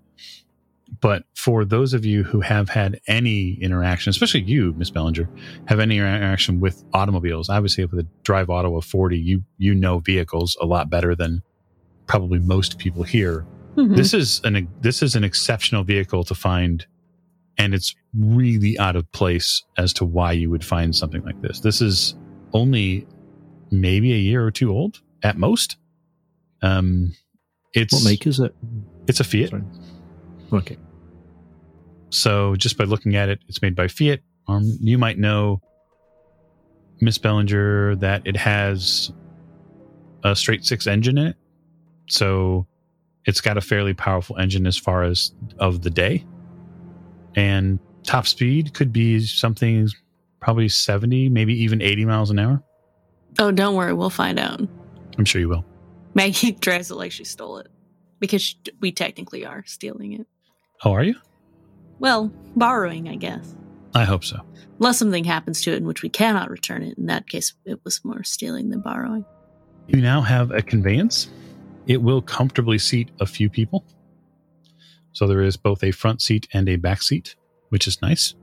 But 1.01 1.23
for 1.35 1.65
those 1.65 1.93
of 1.93 2.05
you 2.05 2.23
who 2.23 2.41
have 2.41 2.69
had 2.69 2.99
any 3.07 3.53
interaction, 3.61 4.09
especially 4.11 4.41
you, 4.41 4.73
Miss 4.77 4.89
Bellinger, 4.89 5.29
have 5.65 5.79
any 5.79 5.97
interaction 5.97 6.59
with 6.59 6.83
automobiles, 6.93 7.49
obviously 7.49 7.85
with 7.85 7.99
a 7.99 8.07
drive 8.23 8.49
auto 8.49 8.75
of 8.77 8.85
40, 8.85 9.17
you 9.17 9.43
you 9.57 9.73
know 9.73 9.99
vehicles 9.99 10.55
a 10.61 10.65
lot 10.65 10.89
better 10.89 11.15
than 11.15 11.41
probably 12.07 12.39
most 12.39 12.77
people 12.77 13.03
here. 13.03 13.45
Mhm. 13.75 13.95
This 13.95 14.13
is 14.13 14.41
an 14.43 14.67
this 14.81 15.01
is 15.01 15.15
an 15.15 15.23
exceptional 15.23 15.83
vehicle 15.83 16.23
to 16.25 16.35
find, 16.35 16.85
and 17.57 17.73
it's 17.73 17.95
really 18.17 18.77
out 18.79 18.95
of 18.95 19.09
place 19.11 19.63
as 19.77 19.93
to 19.93 20.05
why 20.05 20.31
you 20.31 20.49
would 20.49 20.63
find 20.63 20.95
something 20.95 21.23
like 21.23 21.41
this. 21.41 21.59
This 21.61 21.81
is 21.81 22.15
only 22.53 23.07
maybe 23.71 24.13
a 24.13 24.17
year 24.17 24.45
or 24.45 24.51
two 24.51 24.71
old 24.71 25.01
at 25.23 25.37
most. 25.37 25.77
Um, 26.61 27.13
it's 27.73 27.93
What 27.93 28.03
make 28.03 28.25
is 28.27 28.39
it? 28.39 28.55
it's 29.07 29.19
a 29.19 29.23
Fiat. 29.23 29.49
Sorry. 29.49 29.63
Okay. 30.53 30.77
So 32.09 32.55
just 32.55 32.77
by 32.77 32.85
looking 32.85 33.15
at 33.15 33.29
it, 33.29 33.39
it's 33.47 33.61
made 33.61 33.75
by 33.75 33.87
Fiat. 33.87 34.21
Um, 34.47 34.77
you 34.81 34.97
might 34.97 35.17
know, 35.17 35.61
Miss 37.01 37.17
Bellinger, 37.17 37.95
that 37.97 38.21
it 38.25 38.37
has 38.37 39.11
a 40.23 40.35
straight 40.35 40.65
six 40.65 40.87
engine 40.87 41.17
in 41.17 41.27
it. 41.27 41.35
So 42.09 42.67
it's 43.25 43.41
got 43.41 43.57
a 43.57 43.61
fairly 43.61 43.93
powerful 43.93 44.37
engine 44.37 44.67
as 44.67 44.77
far 44.77 45.03
as 45.03 45.31
of 45.59 45.81
the 45.81 45.89
day. 45.89 46.25
And 47.35 47.79
top 48.03 48.27
speed 48.27 48.73
could 48.73 48.93
be 48.93 49.19
something 49.19 49.89
probably 50.39 50.69
70, 50.69 51.29
maybe 51.29 51.53
even 51.63 51.81
80 51.81 52.05
miles 52.05 52.29
an 52.29 52.39
hour. 52.39 52.63
Oh, 53.39 53.51
don't 53.51 53.75
worry, 53.75 53.93
we'll 53.93 54.09
find 54.09 54.39
out. 54.39 54.61
I'm 55.17 55.25
sure 55.25 55.41
you 55.41 55.49
will. 55.49 55.65
Maggie 56.13 56.51
drives 56.59 56.91
it 56.91 56.95
like 56.95 57.11
she 57.11 57.23
stole 57.23 57.57
it 57.57 57.67
because 58.19 58.55
we 58.79 58.91
technically 58.91 59.45
are 59.45 59.63
stealing 59.65 60.13
it. 60.13 60.27
Oh, 60.83 60.93
are 60.93 61.03
you? 61.03 61.15
Well, 61.99 62.31
borrowing, 62.55 63.09
I 63.09 63.15
guess. 63.15 63.55
I 63.93 64.03
hope 64.03 64.23
so. 64.23 64.39
Unless 64.79 64.99
something 64.99 65.23
happens 65.23 65.61
to 65.61 65.71
it 65.71 65.77
in 65.77 65.85
which 65.85 66.01
we 66.01 66.09
cannot 66.09 66.49
return 66.49 66.83
it. 66.83 66.97
In 66.97 67.05
that 67.05 67.29
case, 67.29 67.53
it 67.65 67.79
was 67.85 68.03
more 68.03 68.23
stealing 68.23 68.69
than 68.69 68.81
borrowing. 68.81 69.25
You 69.87 70.01
now 70.01 70.21
have 70.21 70.51
a 70.51 70.61
conveyance. 70.61 71.29
It 71.87 72.01
will 72.01 72.21
comfortably 72.21 72.77
seat 72.77 73.09
a 73.19 73.25
few 73.25 73.49
people. 73.49 73.85
So 75.15 75.27
there 75.27 75.41
is 75.41 75.55
both 75.55 75.81
a 75.81 75.91
front 75.91 76.21
seat 76.21 76.45
and 76.51 76.67
a 76.67 76.75
back 76.75 77.01
seat, 77.01 77.37
which 77.69 77.87
is 77.87 78.01
nice. 78.01 78.35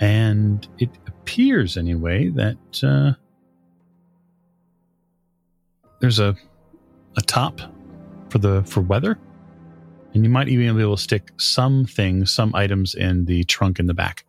And 0.00 0.66
it 0.78 0.90
appears, 1.06 1.76
anyway, 1.76 2.28
that 2.30 2.56
uh, 2.82 3.12
there's 6.00 6.18
a 6.18 6.34
a 7.16 7.20
top 7.20 7.60
for 8.30 8.38
the 8.38 8.64
for 8.64 8.80
weather, 8.80 9.16
and 10.12 10.24
you 10.24 10.30
might 10.30 10.48
even 10.48 10.74
be 10.74 10.82
able 10.82 10.96
to 10.96 11.02
stick 11.02 11.30
some 11.36 11.84
things, 11.84 12.32
some 12.32 12.52
items 12.52 12.96
in 12.96 13.26
the 13.26 13.44
trunk 13.44 13.78
in 13.78 13.86
the 13.86 13.94
back. 13.94 14.24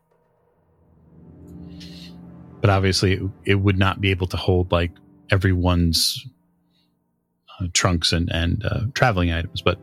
But 2.62 2.70
obviously, 2.70 3.14
it, 3.14 3.24
it 3.46 3.56
would 3.56 3.80
not 3.80 4.00
be 4.00 4.12
able 4.12 4.28
to 4.28 4.38
hold 4.38 4.72
like 4.72 4.92
everyone's 5.32 6.24
uh, 7.60 7.66
trunks 7.74 8.14
and 8.14 8.32
and 8.32 8.64
uh, 8.64 8.82
traveling 8.94 9.32
items, 9.32 9.64
but 9.64 9.80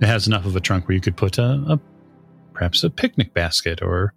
it 0.00 0.06
has 0.06 0.26
enough 0.26 0.46
of 0.46 0.54
a 0.56 0.60
trunk 0.60 0.88
where 0.88 0.94
you 0.94 1.00
could 1.00 1.16
put 1.16 1.38
a, 1.38 1.64
a 1.68 1.80
perhaps 2.52 2.84
a 2.84 2.90
picnic 2.90 3.34
basket 3.34 3.80
or 3.82 4.12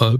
a 0.00 0.18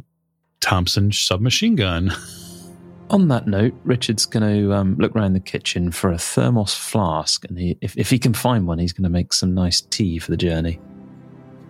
Thompson 0.60 1.12
submachine 1.12 1.76
gun. 1.76 2.12
On 3.10 3.28
that 3.28 3.46
note, 3.46 3.74
Richard's 3.84 4.24
going 4.24 4.42
to 4.42 4.72
um, 4.72 4.96
look 4.96 5.14
around 5.14 5.34
the 5.34 5.40
kitchen 5.40 5.92
for 5.92 6.10
a 6.10 6.16
thermos 6.16 6.74
flask, 6.74 7.44
and 7.44 7.58
he, 7.58 7.76
if, 7.82 7.96
if 7.98 8.08
he 8.08 8.18
can 8.18 8.32
find 8.32 8.66
one, 8.66 8.78
he's 8.78 8.94
going 8.94 9.04
to 9.04 9.10
make 9.10 9.34
some 9.34 9.54
nice 9.54 9.82
tea 9.82 10.18
for 10.18 10.30
the 10.30 10.38
journey. 10.38 10.80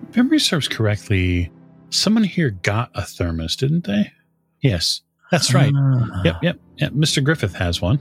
If 0.08 0.16
memory 0.16 0.38
serves 0.38 0.68
correctly, 0.68 1.50
someone 1.90 2.22
here 2.22 2.50
got 2.50 2.90
a 2.94 3.02
thermos, 3.02 3.56
didn't 3.56 3.84
they? 3.84 4.12
Yes, 4.60 5.02
that's 5.32 5.52
right. 5.52 5.72
Ah. 5.76 6.22
Yep, 6.24 6.36
yep, 6.42 6.58
yep. 6.76 6.92
Mr. 6.92 7.22
Griffith 7.22 7.54
has 7.56 7.82
one, 7.82 8.00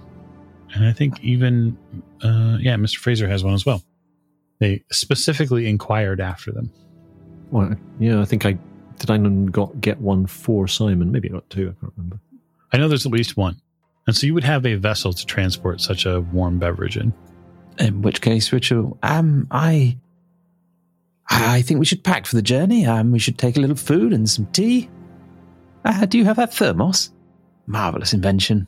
and 0.75 0.85
I 0.85 0.93
think 0.93 1.19
even 1.23 1.75
uh, 2.21 2.57
yeah, 2.61 2.75
Mr. 2.75 2.97
Fraser 2.97 3.27
has 3.27 3.43
one 3.43 3.55
as 3.55 3.65
well. 3.65 3.83
They 4.59 4.83
specifically 4.91 5.67
inquired 5.67 6.21
after 6.21 6.51
them. 6.51 6.71
Well, 7.51 7.75
yeah, 7.99 8.21
I 8.21 8.25
think 8.25 8.45
I 8.45 8.57
did. 8.97 9.11
I 9.11 9.17
not 9.17 9.51
got 9.51 9.81
get 9.81 9.99
one 9.99 10.25
for 10.25 10.67
Simon. 10.67 11.11
Maybe 11.11 11.29
I 11.29 11.33
got 11.33 11.49
two. 11.49 11.69
I 11.69 11.79
can't 11.79 11.93
remember. 11.97 12.19
I 12.71 12.77
know 12.77 12.87
there's 12.87 13.05
at 13.05 13.11
least 13.11 13.37
one, 13.37 13.61
and 14.07 14.15
so 14.15 14.25
you 14.25 14.33
would 14.33 14.43
have 14.43 14.65
a 14.65 14.75
vessel 14.75 15.13
to 15.13 15.25
transport 15.25 15.81
such 15.81 16.05
a 16.05 16.21
warm 16.21 16.59
beverage 16.59 16.97
in. 16.97 17.13
In 17.79 18.01
which 18.01 18.21
case, 18.21 18.51
Richard, 18.51 18.91
um, 19.03 19.47
I, 19.51 19.97
I 21.29 21.61
think 21.63 21.79
we 21.79 21.85
should 21.85 22.03
pack 22.03 22.25
for 22.25 22.35
the 22.35 22.41
journey. 22.41 22.85
Um, 22.85 23.11
we 23.11 23.19
should 23.19 23.37
take 23.37 23.57
a 23.57 23.59
little 23.59 23.75
food 23.75 24.13
and 24.13 24.29
some 24.29 24.45
tea. 24.47 24.89
Uh, 25.85 26.05
do 26.05 26.17
you 26.17 26.25
have 26.25 26.37
that 26.37 26.53
thermos? 26.53 27.11
Marvelous 27.65 28.13
invention. 28.13 28.67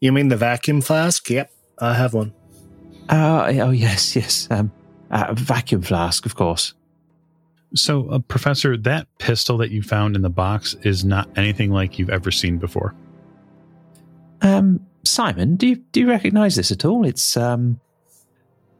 You 0.00 0.12
mean 0.12 0.28
the 0.28 0.36
vacuum 0.36 0.80
flask? 0.80 1.28
Yep, 1.30 1.50
I 1.78 1.94
have 1.94 2.14
one. 2.14 2.32
Uh, 3.08 3.52
oh 3.62 3.70
yes, 3.70 4.16
yes. 4.16 4.48
Um, 4.50 4.72
uh, 5.14 5.32
vacuum 5.34 5.80
flask, 5.80 6.26
of 6.26 6.34
course. 6.34 6.74
So, 7.74 8.08
uh, 8.08 8.18
Professor, 8.18 8.76
that 8.76 9.06
pistol 9.18 9.56
that 9.58 9.70
you 9.70 9.82
found 9.82 10.16
in 10.16 10.22
the 10.22 10.30
box 10.30 10.74
is 10.82 11.04
not 11.04 11.28
anything 11.36 11.70
like 11.70 11.98
you've 11.98 12.10
ever 12.10 12.30
seen 12.30 12.58
before. 12.58 12.94
Um, 14.42 14.86
Simon, 15.04 15.56
do 15.56 15.68
you 15.68 15.76
do 15.76 16.00
you 16.00 16.08
recognise 16.08 16.56
this 16.56 16.70
at 16.70 16.84
all? 16.84 17.04
It's 17.06 17.36
um, 17.36 17.80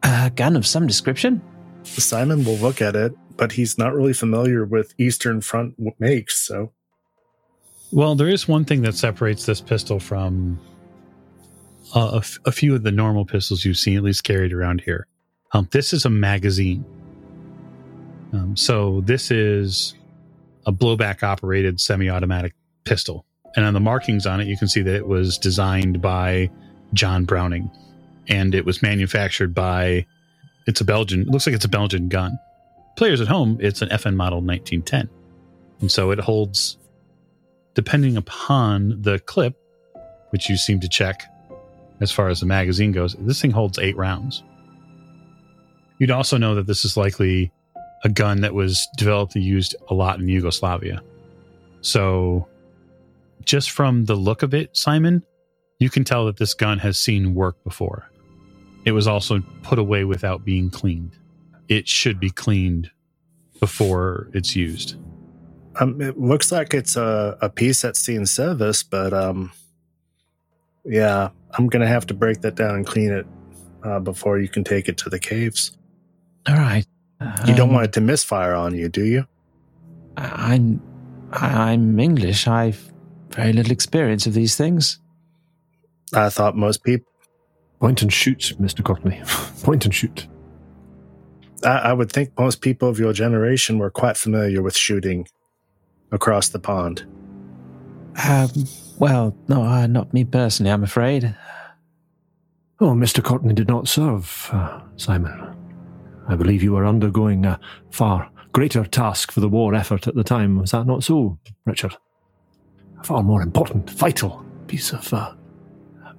a 0.03 0.31
gun 0.35 0.57
of 0.57 0.67
some 0.67 0.87
description. 0.87 1.41
Simon 1.85 2.45
will 2.45 2.57
look 2.57 2.83
at 2.83 2.95
it, 2.97 3.15
but 3.37 3.53
he's 3.53 3.79
not 3.79 3.95
really 3.95 4.13
familiar 4.13 4.65
with 4.65 4.95
Eastern 4.99 5.41
Front 5.41 5.75
makes, 5.99 6.37
so 6.37 6.73
Well, 7.93 8.15
there 8.15 8.29
is 8.29 8.49
one 8.49 8.65
thing 8.65 8.83
that 8.83 8.95
separates 8.95 9.47
this 9.47 9.61
pistol 9.61 10.01
from 10.01 10.59
uh, 11.95 12.11
a, 12.15 12.17
f- 12.19 12.39
a 12.45 12.53
few 12.53 12.75
of 12.75 12.83
the 12.83 12.93
normal 12.93 13.25
pistols 13.25 13.65
you've 13.65 13.77
seen, 13.77 13.97
at 13.97 14.03
least 14.03 14.25
carried 14.25 14.53
around 14.53 14.83
here. 14.83 15.07
Um, 15.55 15.69
this 15.71 15.93
is 15.93 16.05
a 16.05 16.11
magazine. 16.11 16.85
Um, 18.33 18.57
so 18.57 19.01
this 19.03 19.31
is 19.31 19.95
a 20.67 20.73
blowback 20.73 21.23
operated 21.23 21.81
semi-automatic 21.81 22.55
pistol, 22.85 23.25
and 23.55 23.65
on 23.65 23.73
the 23.73 23.81
markings 23.81 24.27
on 24.27 24.41
it, 24.41 24.49
you 24.49 24.59
can 24.59 24.67
see 24.67 24.83
that 24.83 24.95
it 24.95 25.07
was 25.07 25.39
designed 25.39 26.03
by 26.03 26.51
John 26.93 27.25
Browning, 27.25 27.71
and 28.29 28.55
it 28.55 28.67
was 28.67 28.83
manufactured 28.83 29.55
by. 29.55 30.05
It's 30.67 30.81
a 30.81 30.85
Belgian. 30.85 31.23
It 31.23 31.29
looks 31.29 31.47
like 31.47 31.55
it's 31.55 31.65
a 31.65 31.69
Belgian 31.69 32.09
gun. 32.09 32.39
Players 32.97 33.21
at 33.21 33.29
home, 33.29 33.59
it's 33.61 33.83
an 33.83 33.91
FN 33.91 34.17
model 34.17 34.41
1910, 34.41 35.09
and 35.81 35.91
so 35.91 36.11
it 36.11 36.19
holds 36.19 36.79
depending 37.75 38.17
upon 38.17 39.03
the 39.03 39.19
clip, 39.21 39.57
which 40.31 40.49
you 40.49 40.57
seem 40.57 40.81
to 40.81 40.89
check 40.89 41.23
as 42.01 42.11
far 42.11 42.29
as 42.29 42.41
the 42.41 42.47
magazine 42.47 42.93
goes, 42.93 43.15
this 43.21 43.41
thing 43.41 43.51
holds 43.51 43.79
eight 43.79 43.97
rounds. 43.97 44.43
You'd 45.99 46.11
also 46.11 46.37
know 46.37 46.55
that 46.55 46.67
this 46.67 46.85
is 46.85 46.97
likely 46.97 47.53
a 48.05 48.09
gun 48.09 48.43
that 48.43 48.55
was 48.55 48.87
developed 48.97 49.35
and 49.35 49.45
used 49.45 49.75
a 49.89 49.95
lot 49.95 50.19
in 50.21 50.29
Yugoslavia. 50.29 51.03
So, 51.81 52.47
just 53.45 53.71
from 53.71 54.05
the 54.05 54.15
look 54.15 54.43
of 54.43 54.55
it, 54.55 54.77
Simon, 54.77 55.25
you 55.79 55.91
can 55.91 56.05
tell 56.05 56.27
that 56.27 56.37
this 56.37 56.55
gun 56.55 56.79
has 56.79 56.99
seen 56.99 57.35
work 57.35 57.63
before. 57.65 58.11
It 58.85 58.93
was 58.93 59.07
also 59.07 59.41
put 59.63 59.79
away 59.79 60.05
without 60.05 60.45
being 60.45 60.71
cleaned. 60.71 61.17
It 61.69 61.89
should 61.89 62.21
be 62.21 62.31
cleaned 62.31 62.91
before 63.61 64.29
it's 64.35 64.55
used. 64.55 64.97
Um, 65.81 66.01
it 66.01 66.19
looks 66.19 66.53
like 66.53 66.75
it's 66.75 66.97
a, 66.97 67.37
a 67.41 67.49
piece 67.49 67.83
that's 67.83 67.99
seen 67.99 68.27
service, 68.27 68.83
but 68.83 69.13
um, 69.13 69.53
yeah, 70.85 71.31
I'm 71.53 71.67
gonna 71.67 71.87
have 71.87 72.07
to 72.07 72.15
break 72.15 72.43
that 72.43 72.55
down 72.55 72.75
and 72.75 72.87
clean 72.87 73.11
it 73.11 73.27
uh, 73.83 74.01
before 74.01 74.39
you 74.39 74.49
can 74.49 74.65
take 74.65 74.89
it 74.89 74.97
to 74.99 75.11
the 75.11 75.19
caves. 75.19 75.77
All 76.49 76.57
right. 76.57 76.87
You 77.47 77.55
don't 77.55 77.69
Um, 77.69 77.75
want 77.75 77.85
it 77.87 77.93
to 77.95 78.01
misfire 78.01 78.55
on 78.55 78.75
you, 78.75 78.89
do 78.89 79.05
you? 79.05 79.27
I- 80.17 80.55
I'm 80.55 80.81
I'm 81.33 81.99
English. 81.99 82.47
I've 82.47 82.93
very 83.31 83.53
little 83.53 83.73
experience 83.73 84.27
of 84.27 84.35
these 84.35 84.55
things. 84.57 85.01
I 86.13 86.29
thought 86.29 86.57
most 86.57 86.85
people. 86.85 87.11
Point 87.81 88.03
and 88.03 88.13
shoot, 88.13 88.55
Mr. 88.61 88.85
Courtney. 88.85 89.21
Point 89.63 89.85
and 89.85 89.95
shoot. 89.95 90.29
I, 91.65 91.91
I 91.91 91.93
would 91.93 92.13
think 92.13 92.31
most 92.39 92.61
people 92.61 92.89
of 92.89 92.99
your 92.99 93.13
generation 93.13 93.79
were 93.79 93.91
quite 93.91 94.17
familiar 94.17 94.63
with 94.63 94.77
shooting 94.77 95.27
across 96.13 96.49
the 96.51 96.59
pond. 96.61 97.05
Um, 98.25 98.49
well, 98.99 99.37
no, 99.49 99.63
uh, 99.65 99.87
not 99.89 100.13
me 100.15 100.25
personally. 100.25 100.71
I'm 100.71 100.85
afraid. 100.85 101.35
Oh, 102.81 102.93
Mr. 102.93 103.23
Courtney 103.23 103.55
did 103.55 103.67
not 103.69 103.89
serve, 103.89 104.51
uh, 104.53 104.81
Simon. 104.97 105.54
I 106.29 106.37
believe 106.37 106.63
you 106.63 106.73
were 106.73 106.87
undergoing 106.87 107.45
a 107.45 107.61
far 107.91 108.31
greater 108.53 108.85
task 108.85 109.33
for 109.33 109.41
the 109.41 109.49
war 109.49 109.75
effort 109.75 110.07
at 110.07 110.15
the 110.15 110.25
time. 110.25 110.59
Was 110.59 110.71
that 110.71 110.87
not 110.87 111.05
so, 111.05 111.39
Richard? 111.67 111.97
A 113.01 113.05
far 113.05 113.23
more 113.23 113.43
important, 113.43 113.91
vital 113.91 114.45
piece 114.67 114.93
of 114.93 115.13
uh, 115.13 115.35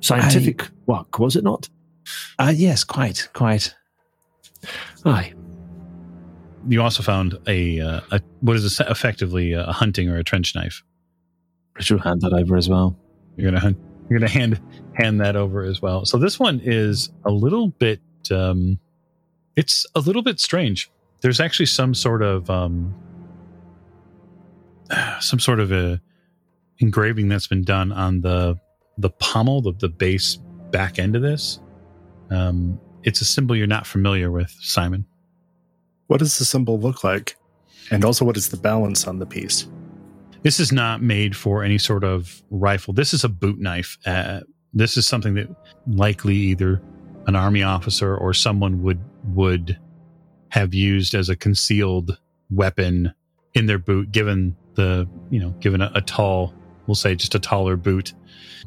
scientific 0.02 0.68
work, 0.86 1.18
was 1.18 1.36
it 1.36 1.44
not? 1.44 1.70
Uh, 2.38 2.54
yes, 2.56 2.84
quite, 2.84 3.30
quite. 3.34 3.74
Aye. 5.06 5.34
You 6.68 6.82
also 6.82 7.04
found 7.04 7.38
a, 7.48 7.80
uh, 7.80 8.02
a 8.12 8.22
what 8.42 8.56
is 8.58 8.80
a, 8.80 8.90
effectively 8.90 9.54
a 9.54 9.66
hunting 9.72 10.10
or 10.10 10.18
a 10.18 10.24
trench 10.24 10.56
knife. 10.56 10.84
Richard 11.76 12.02
hand 12.02 12.22
that 12.22 12.34
over 12.34 12.56
as 12.56 12.70
well. 12.70 12.98
You're 13.38 13.52
gonna 13.52 13.60
hun- 13.60 13.78
you're 14.10 14.20
gonna 14.20 14.32
hand 14.32 14.62
hand 14.94 15.20
that 15.22 15.36
over 15.36 15.64
as 15.64 15.82
well. 15.82 16.06
So 16.06 16.18
this 16.18 16.40
one 16.40 16.62
is 16.64 17.12
a 17.26 17.32
little 17.32 17.68
bit 17.68 18.00
um, 18.32 18.80
it's 19.56 19.86
a 19.96 20.00
little 20.00 20.22
bit 20.22 20.40
strange. 20.40 20.90
There's 21.22 21.40
actually 21.40 21.68
some 21.68 21.94
sort 21.94 22.22
of 22.22 22.50
um, 22.50 22.94
some 25.20 25.40
sort 25.40 25.60
of 25.60 25.72
a 25.72 26.02
engraving 26.80 27.30
that's 27.30 27.48
been 27.48 27.64
done 27.64 27.92
on 27.92 28.22
the 28.22 28.60
the 28.98 29.10
pommel, 29.10 29.62
the, 29.62 29.74
the 29.74 29.90
base 29.90 30.38
back 30.72 31.00
end 31.00 31.16
of 31.16 31.22
this. 31.22 31.60
Um, 32.32 32.80
it's 33.04 33.22
a 33.22 33.26
symbol 33.26 33.56
you're 33.56 33.68
not 33.68 33.86
familiar 33.86 34.32
with, 34.32 34.50
Simon. 34.62 35.06
What 36.08 36.20
does 36.20 36.38
the 36.40 36.46
symbol 36.46 36.80
look 36.80 37.04
like? 37.04 37.36
And 37.92 38.04
also, 38.04 38.26
what 38.26 38.38
is 38.38 38.50
the 38.50 38.58
balance 38.58 39.06
on 39.06 39.20
the 39.20 39.26
piece? 39.26 39.68
This 40.42 40.60
is 40.60 40.72
not 40.72 41.02
made 41.02 41.36
for 41.36 41.64
any 41.64 41.78
sort 41.78 42.04
of 42.04 42.42
rifle. 42.50 42.94
This 42.94 43.14
is 43.14 43.24
a 43.24 43.30
boot 43.30 43.60
knife. 43.60 43.98
Uh, 44.06 44.42
this 44.74 44.98
is 44.98 45.08
something 45.08 45.36
that 45.36 45.48
likely 45.88 46.36
either 46.36 46.82
an 47.28 47.36
army 47.36 47.64
officer 47.64 48.16
or 48.16 48.34
someone 48.34 48.84
would 48.84 49.00
would 49.34 49.80
have 50.50 50.74
used 50.74 51.16
as 51.16 51.30
a 51.30 51.36
concealed 51.36 52.18
weapon 52.50 53.14
in 53.54 53.66
their 53.66 53.80
boot, 53.80 54.12
given 54.12 54.56
the 54.76 55.08
you 55.30 55.40
know 55.40 55.50
given 55.60 55.82
a, 55.82 55.92
a 55.96 56.02
tall, 56.02 56.54
we'll 56.88 56.96
say 56.96 57.16
just 57.16 57.36
a 57.36 57.40
taller 57.40 57.76
boot. 57.76 58.14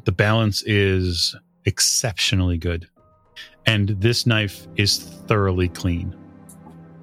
The 0.05 0.11
balance 0.11 0.63
is 0.63 1.35
exceptionally 1.65 2.57
good, 2.57 2.87
and 3.65 3.89
this 3.89 4.25
knife 4.25 4.67
is 4.75 4.99
thoroughly 4.99 5.69
clean. 5.69 6.15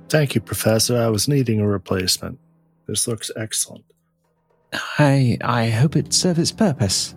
Thank 0.09 0.35
you, 0.35 0.41
Professor. 0.41 0.97
I 0.97 1.09
was 1.09 1.29
needing 1.29 1.61
a 1.61 1.67
replacement. 1.67 2.39
This 2.87 3.09
looks 3.09 3.31
excellent. 3.37 3.85
I 4.99 5.39
I 5.43 5.71
hope 5.71 5.97
it 5.97 6.13
serves 6.13 6.39
its 6.39 6.53
purpose. 6.53 7.15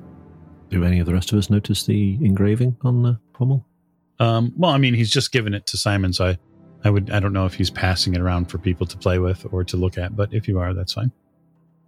Do 0.69 0.83
any 0.83 0.99
of 0.99 1.07
the 1.07 1.13
rest 1.13 1.31
of 1.31 1.39
us 1.39 1.49
notice 1.49 1.85
the 1.85 2.17
engraving 2.21 2.77
on 2.83 3.01
the 3.01 3.19
pommel? 3.33 3.65
Um, 4.19 4.53
well, 4.57 4.71
I 4.71 4.77
mean, 4.77 4.93
he's 4.93 5.09
just 5.09 5.31
given 5.31 5.53
it 5.53 5.65
to 5.67 5.77
Simon, 5.77 6.13
so 6.13 6.27
I, 6.27 6.37
I 6.83 6.89
would, 6.89 7.09
I 7.09 7.19
don't 7.19 7.33
know 7.33 7.45
if 7.45 7.53
he's 7.53 7.69
passing 7.69 8.15
it 8.15 8.21
around 8.21 8.45
for 8.45 8.57
people 8.57 8.85
to 8.87 8.97
play 8.97 9.19
with 9.19 9.45
or 9.51 9.63
to 9.63 9.77
look 9.77 9.97
at, 9.97 10.15
but 10.15 10.33
if 10.33 10.47
you 10.47 10.59
are, 10.59 10.73
that's 10.73 10.93
fine. 10.93 11.11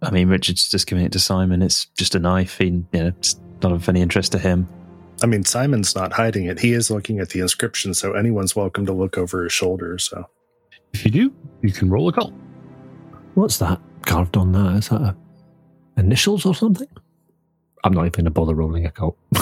I 0.02 0.10
mean, 0.10 0.28
Richard's 0.28 0.68
just 0.68 0.86
giving 0.86 1.04
it 1.04 1.12
to 1.12 1.20
Simon. 1.20 1.62
It's 1.62 1.86
just 1.96 2.14
a 2.14 2.18
knife. 2.18 2.58
He, 2.58 2.66
you 2.66 2.86
know, 2.92 3.06
it's 3.06 3.38
not 3.62 3.72
of 3.72 3.88
any 3.88 4.00
interest 4.00 4.32
to 4.32 4.38
him. 4.38 4.66
I 5.22 5.26
mean, 5.26 5.44
Simon's 5.44 5.94
not 5.94 6.12
hiding 6.12 6.46
it. 6.46 6.58
He 6.58 6.72
is 6.72 6.90
looking 6.90 7.20
at 7.20 7.30
the 7.30 7.40
inscription, 7.40 7.94
so 7.94 8.14
anyone's 8.14 8.56
welcome 8.56 8.86
to 8.86 8.92
look 8.92 9.16
over 9.16 9.44
his 9.44 9.52
shoulder. 9.52 9.98
So, 9.98 10.28
If 10.92 11.04
you 11.04 11.10
do, 11.10 11.34
you 11.60 11.70
can 11.70 11.90
roll 11.90 12.08
occult. 12.08 12.32
What's 13.34 13.58
that 13.58 13.80
carved 14.04 14.36
on 14.36 14.52
that? 14.52 14.76
Is 14.78 14.88
that 14.88 15.00
a 15.00 15.16
initials 15.96 16.44
or 16.44 16.54
something? 16.54 16.88
I'm 17.84 17.92
not 17.92 18.02
even 18.02 18.10
going 18.12 18.24
to 18.24 18.30
bother 18.30 18.54
rolling 18.54 18.86
occult. 18.86 19.16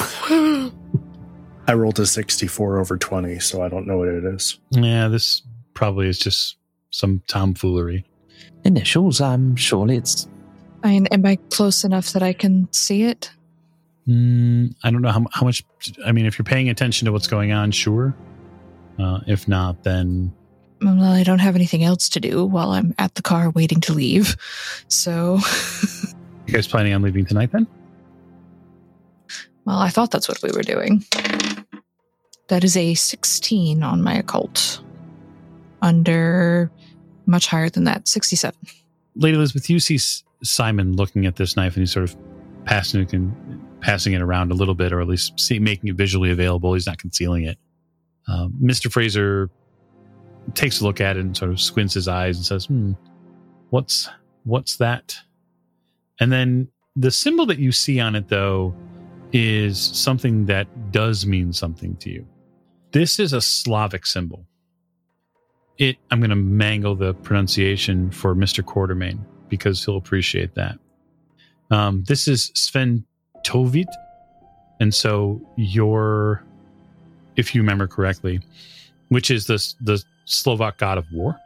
I 1.70 1.74
rolled 1.74 2.00
a 2.00 2.06
64 2.06 2.80
over 2.80 2.96
20, 2.96 3.38
so 3.38 3.62
I 3.62 3.68
don't 3.68 3.86
know 3.86 3.98
what 3.98 4.08
it 4.08 4.24
is. 4.24 4.58
Yeah, 4.70 5.06
this 5.06 5.42
probably 5.72 6.08
is 6.08 6.18
just 6.18 6.56
some 6.90 7.22
tomfoolery. 7.28 8.04
Initials. 8.64 9.20
I'm 9.20 9.54
surely 9.54 9.96
it's. 9.96 10.28
I 10.82 10.88
mean, 10.88 11.06
am 11.12 11.24
I 11.24 11.36
close 11.50 11.84
enough 11.84 12.12
that 12.12 12.24
I 12.24 12.32
can 12.32 12.66
see 12.72 13.04
it? 13.04 13.30
Mm, 14.08 14.74
I 14.82 14.90
don't 14.90 15.00
know 15.00 15.12
how, 15.12 15.24
how 15.30 15.46
much. 15.46 15.62
I 16.04 16.10
mean, 16.10 16.26
if 16.26 16.40
you're 16.40 16.44
paying 16.44 16.70
attention 16.70 17.06
to 17.06 17.12
what's 17.12 17.28
going 17.28 17.52
on, 17.52 17.70
sure. 17.70 18.16
Uh, 18.98 19.20
if 19.28 19.46
not, 19.46 19.84
then 19.84 20.32
Well, 20.82 21.04
I 21.04 21.22
don't 21.22 21.38
have 21.38 21.54
anything 21.54 21.84
else 21.84 22.08
to 22.08 22.18
do 22.18 22.44
while 22.44 22.70
I'm 22.72 22.96
at 22.98 23.14
the 23.14 23.22
car 23.22 23.50
waiting 23.50 23.80
to 23.82 23.92
leave. 23.92 24.36
So, 24.88 25.38
you 26.48 26.52
guys 26.52 26.66
planning 26.66 26.94
on 26.94 27.02
leaving 27.02 27.26
tonight 27.26 27.52
then? 27.52 27.68
Well, 29.64 29.78
I 29.78 29.88
thought 29.88 30.10
that's 30.10 30.28
what 30.28 30.42
we 30.42 30.50
were 30.54 30.62
doing. 30.62 31.04
That 32.48 32.64
is 32.64 32.76
a 32.76 32.94
16 32.94 33.82
on 33.82 34.02
my 34.02 34.14
occult. 34.14 34.82
Under 35.82 36.70
much 37.26 37.46
higher 37.46 37.70
than 37.70 37.84
that, 37.84 38.08
67. 38.08 38.58
Lady 39.14 39.36
Elizabeth, 39.36 39.70
you 39.70 39.78
see 39.78 39.98
Simon 40.42 40.96
looking 40.96 41.26
at 41.26 41.36
this 41.36 41.56
knife 41.56 41.74
and 41.74 41.82
he's 41.82 41.92
sort 41.92 42.10
of 42.10 42.16
passing 42.64 43.02
it, 43.02 43.80
passing 43.80 44.12
it 44.12 44.22
around 44.22 44.50
a 44.50 44.54
little 44.54 44.74
bit, 44.74 44.92
or 44.92 45.00
at 45.00 45.08
least 45.08 45.38
see, 45.38 45.58
making 45.58 45.88
it 45.88 45.96
visually 45.96 46.30
available. 46.30 46.74
He's 46.74 46.86
not 46.86 46.98
concealing 46.98 47.44
it. 47.44 47.58
Um, 48.28 48.54
Mr. 48.62 48.90
Fraser 48.90 49.50
takes 50.54 50.80
a 50.80 50.84
look 50.84 51.00
at 51.00 51.16
it 51.16 51.20
and 51.20 51.36
sort 51.36 51.50
of 51.50 51.60
squints 51.60 51.94
his 51.94 52.08
eyes 52.08 52.36
and 52.36 52.44
says, 52.44 52.66
"Hmm, 52.66 52.92
what's 53.70 54.08
what's 54.44 54.76
that?" 54.76 55.16
And 56.20 56.30
then 56.30 56.68
the 56.96 57.10
symbol 57.10 57.46
that 57.46 57.58
you 57.58 57.72
see 57.72 58.00
on 58.00 58.14
it, 58.14 58.28
though, 58.28 58.74
is 59.32 59.80
something 59.80 60.46
that 60.46 60.92
does 60.92 61.26
mean 61.26 61.52
something 61.52 61.96
to 61.96 62.10
you. 62.10 62.26
This 62.92 63.18
is 63.18 63.32
a 63.32 63.40
Slavic 63.40 64.06
symbol. 64.06 64.46
It 65.78 65.96
i'm 66.10 66.20
going 66.20 66.30
to 66.30 66.36
mangle 66.36 66.94
the 66.94 67.14
pronunciation 67.14 68.10
for 68.10 68.34
mr 68.34 68.62
quartermain 68.62 69.18
because 69.48 69.82
he'll 69.84 69.96
appreciate 69.96 70.54
that. 70.54 70.78
Um, 71.70 72.04
this 72.04 72.28
is 72.28 72.50
sven 72.54 73.04
tovit 73.44 73.86
and 74.80 74.94
so 74.94 75.40
your 75.56 76.44
if 77.36 77.54
you 77.54 77.62
remember 77.62 77.86
correctly 77.86 78.40
which 79.08 79.30
is 79.30 79.46
the, 79.46 79.56
the 79.80 80.02
slovak 80.26 80.76
god 80.78 80.98
of 80.98 81.06
war 81.12 81.38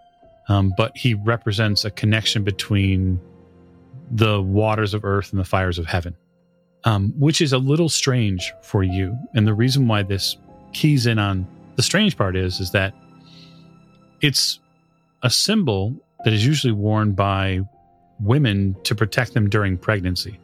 um, 0.49 0.73
but 0.77 0.97
he 0.97 1.15
represents 1.15 1.85
a 1.85 1.91
connection 1.91 2.43
between 2.43 3.21
the 4.11 4.43
waters 4.43 4.95
of 4.95 5.05
earth 5.05 5.31
and 5.31 5.41
the 5.41 5.45
fires 5.45 5.79
of 5.79 5.87
heaven 5.87 6.17
um, 6.85 7.13
which 7.19 7.41
is 7.41 7.53
a 7.53 7.59
little 7.59 7.89
strange 7.89 8.53
for 8.63 8.83
you 8.83 9.17
and 9.35 9.47
the 9.47 9.55
reason 9.55 9.89
why 9.89 10.03
this 10.03 10.37
keys 10.73 11.07
in 11.07 11.19
on 11.19 11.47
the 11.77 11.83
strange 11.83 12.17
part 12.17 12.37
is 12.37 12.61
is 12.61 12.71
that 12.73 12.95
it's 14.21 14.61
a 15.23 15.31
symbol 15.31 15.95
that 16.25 16.33
is 16.33 16.45
usually 16.47 16.73
worn 16.73 17.13
by 17.13 17.61
women 18.21 18.77
to 18.85 18.95
protect 18.95 19.35
them 19.35 19.49
during 19.49 19.77
pregnancy. 19.77 20.39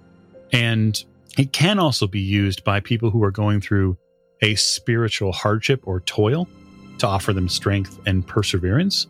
And 0.53 1.03
it 1.39 1.53
can 1.53 1.79
also 1.79 2.07
be 2.07 2.21
used 2.21 2.65
by 2.65 2.81
people 2.81 3.11
who 3.11 3.23
are 3.23 3.31
going 3.31 3.61
through 3.61 3.97
a 4.43 4.55
spiritual 4.57 5.33
hardship 5.33 5.83
or 5.87 6.01
toil 6.01 6.49
to 6.99 7.07
offer 7.07 7.33
them 7.33 7.49
strength 7.49 7.99
and 8.07 8.27
perseverance. 8.27 9.07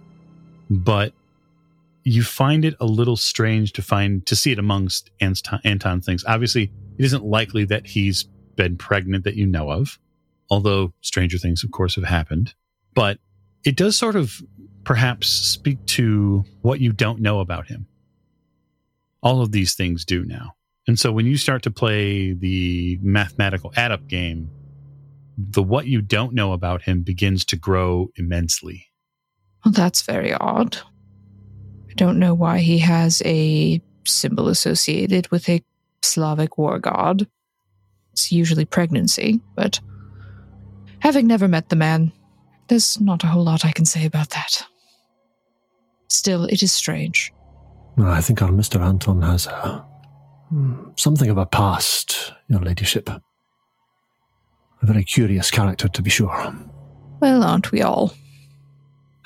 But 0.68 1.12
you 2.04 2.22
find 2.22 2.64
it 2.64 2.74
a 2.80 2.86
little 2.86 3.16
strange 3.16 3.72
to 3.74 3.82
find 3.82 4.24
to 4.26 4.36
see 4.36 4.52
it 4.52 4.58
amongst 4.58 5.10
Anton, 5.20 6.00
things. 6.00 6.24
Obviously, 6.26 6.72
it 7.00 7.04
isn't 7.06 7.24
likely 7.24 7.64
that 7.64 7.86
he's 7.86 8.24
been 8.56 8.76
pregnant 8.76 9.24
that 9.24 9.34
you 9.34 9.46
know 9.46 9.70
of, 9.70 9.98
although 10.50 10.92
stranger 11.00 11.38
things, 11.38 11.64
of 11.64 11.70
course, 11.70 11.94
have 11.94 12.04
happened. 12.04 12.52
But 12.92 13.16
it 13.64 13.74
does 13.74 13.96
sort 13.96 14.16
of 14.16 14.42
perhaps 14.84 15.28
speak 15.30 15.82
to 15.86 16.44
what 16.60 16.78
you 16.78 16.92
don't 16.92 17.20
know 17.20 17.40
about 17.40 17.68
him. 17.68 17.86
All 19.22 19.40
of 19.40 19.50
these 19.50 19.72
things 19.72 20.04
do 20.04 20.26
now. 20.26 20.56
And 20.86 20.98
so 20.98 21.10
when 21.10 21.24
you 21.24 21.38
start 21.38 21.62
to 21.62 21.70
play 21.70 22.34
the 22.34 22.98
mathematical 23.00 23.72
add 23.76 23.92
up 23.92 24.06
game, 24.06 24.50
the 25.38 25.62
what 25.62 25.86
you 25.86 26.02
don't 26.02 26.34
know 26.34 26.52
about 26.52 26.82
him 26.82 27.00
begins 27.00 27.46
to 27.46 27.56
grow 27.56 28.10
immensely. 28.16 28.88
Well, 29.64 29.72
that's 29.72 30.02
very 30.02 30.34
odd. 30.34 30.76
I 31.88 31.94
don't 31.94 32.18
know 32.18 32.34
why 32.34 32.58
he 32.58 32.76
has 32.80 33.22
a 33.24 33.80
symbol 34.04 34.48
associated 34.48 35.30
with 35.30 35.48
a 35.48 35.62
Slavic 36.02 36.58
war 36.58 36.78
god. 36.78 37.26
It's 38.12 38.32
usually 38.32 38.64
pregnancy, 38.64 39.40
but 39.54 39.80
having 41.00 41.26
never 41.26 41.48
met 41.48 41.68
the 41.68 41.76
man, 41.76 42.12
there's 42.68 43.00
not 43.00 43.24
a 43.24 43.28
whole 43.28 43.44
lot 43.44 43.64
I 43.64 43.72
can 43.72 43.84
say 43.84 44.04
about 44.04 44.30
that. 44.30 44.64
Still, 46.08 46.44
it 46.44 46.62
is 46.62 46.72
strange. 46.72 47.32
I 47.98 48.20
think 48.20 48.42
our 48.42 48.50
Mr. 48.50 48.80
Anton 48.80 49.22
has 49.22 49.46
a, 49.46 49.84
hmm, 50.48 50.90
something 50.96 51.28
of 51.28 51.38
a 51.38 51.46
past, 51.46 52.32
Your 52.48 52.60
Ladyship. 52.60 53.08
A 53.08 53.20
very 54.82 55.04
curious 55.04 55.50
character, 55.50 55.88
to 55.88 56.02
be 56.02 56.10
sure. 56.10 56.54
Well, 57.20 57.42
aren't 57.42 57.70
we 57.70 57.82
all? 57.82 58.12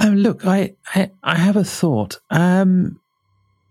Oh, 0.01 0.09
look, 0.09 0.45
I, 0.45 0.75
I, 0.95 1.11
I 1.23 1.37
have 1.37 1.57
a 1.57 1.65
thought. 1.65 2.19
Um, 2.31 3.01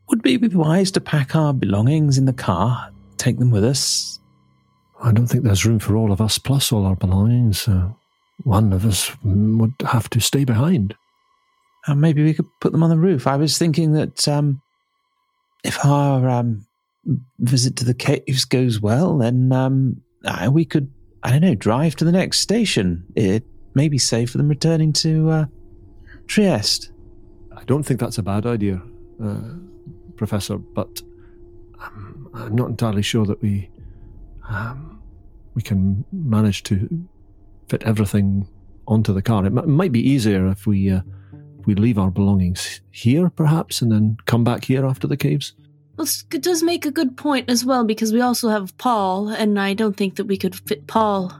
would 0.10 0.26
it 0.26 0.41
be 0.41 0.47
wise 0.47 0.91
to 0.91 1.01
pack 1.01 1.36
our 1.36 1.54
belongings 1.54 2.18
in 2.18 2.26
the 2.26 2.34
car, 2.34 2.93
take 3.24 3.39
them 3.39 3.51
with 3.51 3.63
us? 3.63 4.19
I 5.01 5.11
don't 5.11 5.28
think 5.28 5.43
there's 5.43 5.65
room 5.65 5.80
for 5.80 5.95
all 5.95 6.11
of 6.11 6.21
us, 6.21 6.38
plus 6.38 6.71
all 6.71 6.86
our 6.86 6.95
belongings. 6.95 7.67
Uh, 7.67 7.89
one 8.43 8.74
of 8.74 8.86
us 8.86 9.11
would 9.24 9.74
have 9.86 10.09
to 10.11 10.19
stay 10.19 10.43
behind. 10.43 10.95
And 11.88 11.99
maybe 11.99 12.24
we 12.24 12.34
could 12.34 12.47
put 12.61 12.71
them 12.71 12.84
on 12.84 12.89
the 12.89 12.97
roof. 12.97 13.28
I 13.28 13.36
was 13.36 13.57
thinking 13.57 13.93
that 13.93 14.28
um, 14.28 14.61
if 15.63 15.84
our 15.84 16.30
um, 16.30 16.65
visit 17.39 17.76
to 17.78 17.86
the 17.86 17.93
caves 17.93 18.45
goes 18.45 18.80
well, 18.80 19.17
then 19.17 19.51
um, 19.51 20.01
uh, 20.26 20.49
we 20.51 20.65
could, 20.65 20.89
I 21.24 21.32
don't 21.32 21.41
know, 21.41 21.55
drive 21.55 21.95
to 21.97 22.05
the 22.05 22.11
next 22.11 22.39
station. 22.39 23.05
It 23.15 23.43
may 23.74 23.89
be 23.89 23.97
safe 23.97 24.32
for 24.32 24.38
them 24.38 24.47
returning 24.47 24.93
to 24.93 25.30
uh, 25.30 25.45
Trieste. 26.28 26.91
I 27.55 27.63
don't 27.65 27.84
think 27.84 27.99
that's 27.99 28.17
a 28.17 28.24
bad 28.24 28.45
idea, 28.45 28.82
uh, 29.24 29.41
Professor, 30.15 30.57
but 30.57 31.01
um, 31.82 32.12
I'm 32.34 32.55
not 32.55 32.69
entirely 32.69 33.01
sure 33.01 33.25
that 33.25 33.41
we 33.41 33.69
um, 34.49 35.01
we 35.53 35.61
can 35.61 36.03
manage 36.11 36.63
to 36.63 37.07
fit 37.67 37.84
everything 37.84 38.47
onto 38.88 39.13
the 39.13 39.21
car. 39.21 39.45
It, 39.45 39.57
m- 39.57 39.71
might 39.71 39.91
be 39.91 40.07
easier 40.07 40.47
if 40.47 40.65
we 40.67 40.91
uh, 40.91 41.01
we 41.65 41.75
leave 41.75 41.97
our 41.97 42.11
belongings 42.11 42.81
here, 42.91 43.29
perhaps, 43.29 43.81
and 43.81 43.91
then 43.91 44.17
come 44.25 44.43
back 44.43 44.65
here 44.65 44.86
after 44.86 45.07
the 45.07 45.17
caves. 45.17 45.53
Well, 45.97 46.07
it 46.31 46.41
does 46.41 46.63
make 46.63 46.86
a 46.86 46.91
good 46.91 47.15
point 47.15 47.49
as 47.49 47.63
well 47.63 47.84
because 47.84 48.11
we 48.11 48.21
also 48.21 48.49
have 48.49 48.75
Paul, 48.77 49.29
and 49.29 49.59
I 49.59 49.73
don't 49.73 49.95
think 49.95 50.15
that 50.15 50.25
we 50.25 50.38
could 50.38 50.55
fit 50.67 50.88
Paul. 50.88 51.31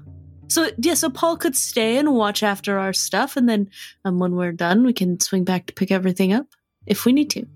So 0.48 0.70
yeah, 0.78 0.94
so 0.94 1.10
Paul 1.10 1.38
could 1.38 1.56
stay 1.56 1.98
and 1.98 2.14
watch 2.14 2.44
after 2.44 2.78
our 2.78 2.94
stuff, 2.94 3.36
and 3.36 3.50
then 3.50 3.70
um, 4.06 4.20
when 4.20 4.36
we're 4.36 4.52
done, 4.52 4.84
we 4.86 4.94
can 4.94 5.20
swing 5.20 5.44
back 5.44 5.66
to 5.66 5.74
pick 5.74 5.92
everything 5.92 6.32
up 6.34 6.48
if 6.86 7.06
we 7.06 7.14
need 7.14 7.32
to. 7.32 7.48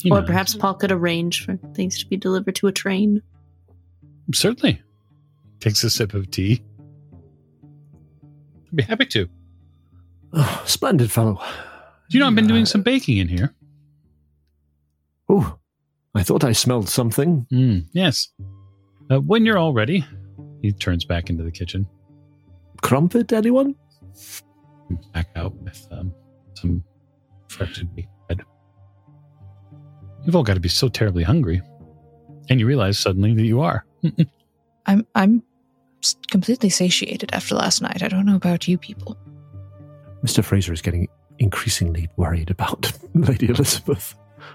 You 0.00 0.12
or 0.12 0.20
know, 0.20 0.26
perhaps 0.26 0.54
Paul 0.54 0.74
could 0.74 0.90
arrange 0.92 1.44
for 1.44 1.56
things 1.74 1.98
to 2.00 2.06
be 2.06 2.16
delivered 2.16 2.54
to 2.56 2.66
a 2.66 2.72
train. 2.72 3.22
Certainly. 4.34 4.82
Takes 5.60 5.84
a 5.84 5.90
sip 5.90 6.14
of 6.14 6.30
tea. 6.30 6.62
I'd 8.70 8.76
be 8.76 8.82
happy 8.82 9.06
to. 9.06 9.28
Oh, 10.32 10.62
splendid 10.66 11.10
fellow. 11.12 11.34
Do 12.10 12.18
you 12.18 12.20
know 12.20 12.26
I've 12.26 12.34
been 12.34 12.46
doing 12.48 12.62
Uh, 12.62 12.66
some 12.66 12.82
baking 12.82 13.18
in 13.18 13.28
here? 13.28 13.54
Oh, 15.28 15.58
I 16.14 16.22
thought 16.22 16.42
I 16.44 16.52
smelled 16.52 16.88
something. 16.88 17.46
Mm, 17.52 17.86
yes. 17.92 18.28
Uh, 19.10 19.20
when 19.20 19.44
you're 19.46 19.58
all 19.58 19.72
ready, 19.72 20.04
he 20.62 20.72
turns 20.72 21.04
back 21.04 21.30
into 21.30 21.44
the 21.44 21.50
kitchen. 21.50 21.86
Crumpet, 22.82 23.32
anyone? 23.32 23.74
Back 25.12 25.28
out 25.36 25.54
with 25.62 25.86
um, 25.90 26.12
some 26.54 26.82
freshly 27.48 27.84
baked 27.84 28.08
bread. 28.08 28.21
You've 30.24 30.36
all 30.36 30.42
got 30.42 30.54
to 30.54 30.60
be 30.60 30.68
so 30.68 30.88
terribly 30.88 31.22
hungry. 31.22 31.62
And 32.48 32.60
you 32.60 32.66
realize 32.66 32.98
suddenly 32.98 33.34
that 33.34 33.44
you 33.44 33.60
are. 33.60 33.84
I'm 34.86 35.06
I'm 35.14 35.42
completely 36.30 36.70
satiated 36.70 37.30
after 37.32 37.54
last 37.54 37.82
night. 37.82 38.02
I 38.02 38.08
don't 38.08 38.26
know 38.26 38.36
about 38.36 38.66
you 38.66 38.78
people. 38.78 39.16
Mr. 40.24 40.44
Fraser 40.44 40.72
is 40.72 40.82
getting 40.82 41.08
increasingly 41.38 42.08
worried 42.16 42.50
about 42.50 42.92
Lady 43.14 43.48
Elizabeth. 43.48 44.14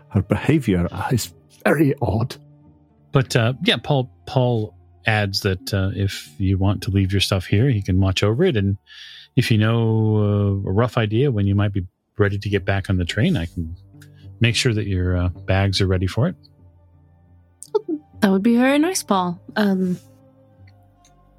Her 0.09 0.21
behavior 0.21 0.87
is 1.11 1.33
very 1.65 1.93
odd. 2.01 2.35
But 3.11 3.35
uh, 3.35 3.53
yeah, 3.63 3.77
Paul 3.77 4.11
Paul 4.25 4.75
adds 5.05 5.41
that 5.41 5.73
uh, 5.73 5.91
if 5.95 6.29
you 6.37 6.57
want 6.57 6.83
to 6.83 6.91
leave 6.91 7.11
your 7.11 7.21
stuff 7.21 7.45
here, 7.45 7.69
he 7.69 7.81
can 7.81 7.99
watch 7.99 8.23
over 8.23 8.43
it, 8.43 8.57
and 8.57 8.77
if 9.35 9.49
you 9.49 9.57
know 9.57 10.17
uh, 10.17 10.69
a 10.69 10.73
rough 10.73 10.97
idea 10.97 11.31
when 11.31 11.47
you 11.47 11.55
might 11.55 11.73
be 11.73 11.85
ready 12.17 12.37
to 12.37 12.49
get 12.49 12.65
back 12.65 12.89
on 12.89 12.97
the 12.97 13.05
train, 13.05 13.37
I 13.37 13.45
can 13.45 13.75
make 14.39 14.55
sure 14.55 14.73
that 14.73 14.87
your 14.87 15.17
uh, 15.17 15.29
bags 15.29 15.81
are 15.81 15.87
ready 15.87 16.07
for 16.07 16.27
it. 16.27 16.35
That 18.21 18.31
would 18.31 18.43
be 18.43 18.55
very 18.55 18.79
nice, 18.79 19.03
Paul. 19.03 19.39
Um, 19.55 19.99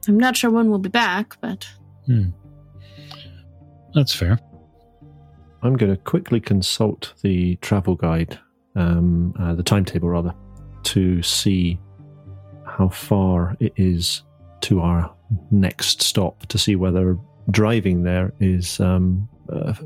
I'm 0.07 0.19
not 0.19 0.37
sure 0.37 0.51
when 0.51 0.71
we'll 0.71 0.79
be 0.79 0.89
back, 0.89 1.37
but 1.41 1.69
That's 3.95 4.15
fair. 4.15 4.39
I'm 5.63 5.77
going 5.77 5.91
to 5.91 6.01
quickly 6.01 6.41
consult 6.41 7.15
the 7.23 7.57
travel 7.57 7.97
guide, 7.97 8.39
um, 8.77 9.35
uh, 9.41 9.55
the 9.55 9.63
timetable 9.63 10.09
rather, 10.09 10.33
to 10.85 11.23
see 11.23 11.79
how 12.65 12.89
far 12.89 13.57
it 13.59 13.73
is 13.77 14.23
to 14.61 14.81
our 14.81 15.13
next 15.51 16.01
stop, 16.01 16.47
to 16.47 16.59
see 16.59 16.77
whether 16.77 17.19
driving 17.51 18.03
there 18.03 18.33
is 18.41 18.79
um, 18.79 19.29
a, 19.49 19.77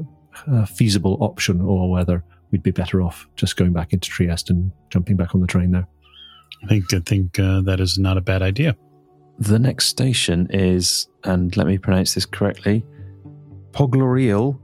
a 0.49 0.67
feasible 0.67 1.17
option 1.21 1.61
or 1.61 1.91
whether 1.91 2.23
we'd 2.53 2.63
be 2.63 2.71
better 2.71 3.03
off 3.03 3.27
just 3.35 3.57
going 3.57 3.73
back 3.73 3.93
into 3.93 4.09
Trieste 4.09 4.51
and 4.51 4.71
jumping 4.91 5.17
back 5.17 5.35
on 5.35 5.41
the 5.41 5.47
train 5.47 5.73
there. 5.73 5.89
I 6.63 6.67
think 6.69 6.93
I 6.95 7.01
think 7.01 7.39
uh, 7.39 7.63
that 7.63 7.81
is 7.81 7.99
not 7.99 8.17
a 8.17 8.21
bad 8.21 8.43
idea. 8.43 8.77
The 9.39 9.59
next 9.59 9.87
station 9.87 10.47
is, 10.51 11.09
and 11.25 11.57
let 11.57 11.67
me 11.67 11.79
pronounce 11.79 12.15
this 12.15 12.27
correctly, 12.27 12.85
Poggioreale 13.73 14.61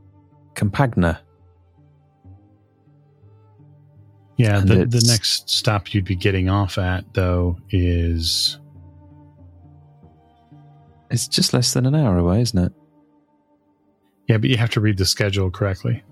Campagna. 0.55 1.21
Yeah, 4.37 4.59
And 4.59 4.69
the, 4.69 4.85
the 4.85 5.05
next 5.09 5.51
stop 5.51 5.93
you'd 5.93 6.05
be 6.05 6.15
getting 6.15 6.49
off 6.49 6.79
at 6.79 7.13
though 7.13 7.59
is 7.71 8.61
It's 11.11 11.27
just 11.27 11.53
less 11.53 11.73
than 11.73 11.87
an 11.87 11.97
hour 11.97 12.19
away, 12.19 12.43
isn't 12.43 12.59
it? 12.59 12.73
yeah, 14.29 14.37
but 14.37 14.51
you 14.51 14.59
have 14.59 14.71
to 14.71 14.81
read 14.81 14.99
the 14.99 15.07
schedule 15.07 15.51
correctly. 15.51 16.05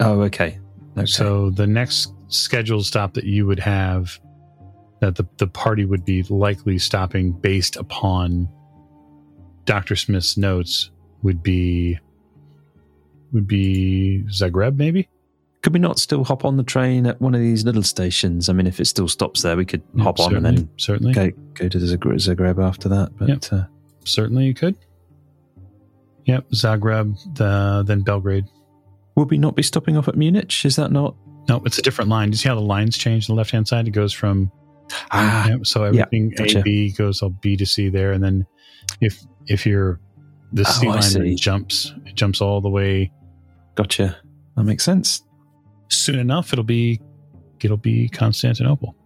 Oh, 0.00 0.22
okay. 0.22 0.58
Okay. 1.00 1.06
So 1.06 1.50
the 1.50 1.66
next 1.66 2.12
scheduled 2.28 2.86
stop 2.86 3.14
that 3.14 3.24
you 3.24 3.46
would 3.46 3.58
have 3.60 4.18
that 5.00 5.16
the, 5.16 5.26
the 5.38 5.46
party 5.46 5.84
would 5.84 6.04
be 6.04 6.22
likely 6.24 6.78
stopping 6.78 7.32
based 7.32 7.76
upon 7.76 8.48
Dr. 9.64 9.96
Smith's 9.96 10.36
notes 10.36 10.90
would 11.22 11.42
be 11.42 11.98
would 13.32 13.46
be 13.46 14.24
Zagreb 14.28 14.76
maybe? 14.76 15.08
could 15.62 15.74
we 15.74 15.78
not 15.78 15.98
still 15.98 16.24
hop 16.24 16.46
on 16.46 16.56
the 16.56 16.62
train 16.62 17.06
at 17.06 17.20
one 17.20 17.34
of 17.34 17.40
these 17.40 17.66
little 17.66 17.82
stations? 17.82 18.48
I 18.48 18.54
mean, 18.54 18.66
if 18.66 18.80
it 18.80 18.86
still 18.86 19.08
stops 19.08 19.42
there, 19.42 19.56
we 19.58 19.66
could 19.66 19.82
Yeah, 19.94 20.04
hop 20.04 20.18
on 20.18 20.34
and 20.34 20.44
then 20.46 20.70
certainly 20.78 21.12
go 21.12 21.30
go 21.54 21.68
to 21.68 21.78
the 21.78 21.86
Zagreb 21.98 22.62
after 22.64 22.88
that. 22.88 23.10
But 23.18 23.28
Yep. 23.28 23.44
uh, 23.52 23.64
certainly 24.04 24.46
you 24.46 24.54
could. 24.54 24.74
Yep, 26.24 26.48
Zagreb, 26.50 27.34
the, 27.34 27.82
then 27.86 28.00
Belgrade. 28.00 28.46
Would 29.16 29.30
we 29.30 29.38
not 29.38 29.56
be 29.56 29.62
stopping 29.62 29.96
off 29.96 30.08
at 30.08 30.16
Munich? 30.16 30.64
Is 30.64 30.76
that 30.76 30.90
not? 30.92 31.14
No, 31.48 31.62
it's 31.64 31.78
a 31.78 31.82
different 31.82 32.10
line. 32.10 32.30
Do 32.30 32.34
you 32.34 32.38
see 32.38 32.48
how 32.48 32.54
the 32.54 32.60
lines 32.60 32.96
change 32.96 33.28
on 33.28 33.34
the 33.34 33.38
left 33.38 33.50
hand 33.50 33.66
side? 33.66 33.88
It 33.88 33.92
goes 33.92 34.12
from 34.12 34.50
Ah, 35.10 35.48
so 35.62 35.84
everything 35.84 36.30
gotcha. 36.36 36.60
A 36.60 36.62
B 36.62 36.92
goes 36.92 37.22
all 37.22 37.30
B 37.30 37.56
to 37.56 37.66
C 37.66 37.88
there, 37.88 38.12
and 38.12 38.22
then 38.22 38.46
if 39.00 39.20
if 39.46 39.64
you're 39.66 40.00
the 40.52 40.64
Oh, 40.82 40.86
line 40.88 41.36
jumps, 41.36 41.92
it 42.06 42.14
jumps 42.14 42.40
all 42.40 42.60
the 42.60 42.68
way. 42.70 43.12
gotcha. 43.76 44.16
That 44.56 44.64
makes 44.64 44.84
sense. 44.84 45.22
Soon 45.88 46.18
enough, 46.18 46.52
it'll 46.52 46.64
be 46.64 47.00
it'll 47.60 47.76
be 47.76 48.08
Constantinople. 48.08 48.96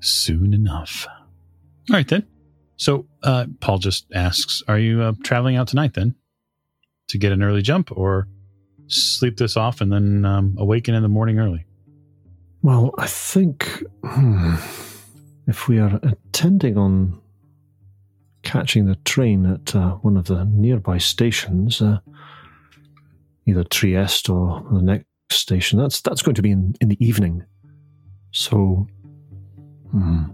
Soon 0.00 0.52
enough. 0.54 1.06
All 1.08 1.96
right 1.96 2.08
then. 2.08 2.26
So 2.76 3.06
uh, 3.22 3.46
Paul 3.60 3.78
just 3.78 4.06
asks, 4.14 4.62
"Are 4.68 4.78
you 4.78 5.02
uh, 5.02 5.12
traveling 5.22 5.56
out 5.56 5.68
tonight 5.68 5.94
then 5.94 6.14
to 7.08 7.18
get 7.18 7.32
an 7.32 7.42
early 7.42 7.62
jump, 7.62 7.90
or 7.92 8.28
sleep 8.88 9.36
this 9.36 9.56
off 9.56 9.80
and 9.80 9.92
then 9.92 10.24
um, 10.24 10.54
awaken 10.58 10.94
in 10.94 11.02
the 11.02 11.08
morning 11.08 11.38
early?" 11.38 11.64
Well, 12.62 12.94
I 12.98 13.06
think 13.06 13.84
hmm, 14.04 14.54
if 15.46 15.68
we 15.68 15.78
are 15.78 16.00
intending 16.02 16.76
on 16.76 17.20
catching 18.46 18.86
the 18.86 18.94
train 19.04 19.44
at 19.44 19.74
uh, 19.74 19.96
one 19.96 20.16
of 20.16 20.26
the 20.26 20.44
nearby 20.44 20.98
stations, 20.98 21.82
uh, 21.82 21.98
either 23.46 23.64
Trieste 23.64 24.30
or 24.30 24.64
the 24.72 24.82
next 24.82 25.06
station. 25.30 25.78
That's 25.78 26.00
that's 26.00 26.22
going 26.22 26.36
to 26.36 26.42
be 26.42 26.52
in, 26.52 26.74
in 26.80 26.88
the 26.88 27.04
evening. 27.04 27.44
So, 28.30 28.86
hmm, 29.90 30.24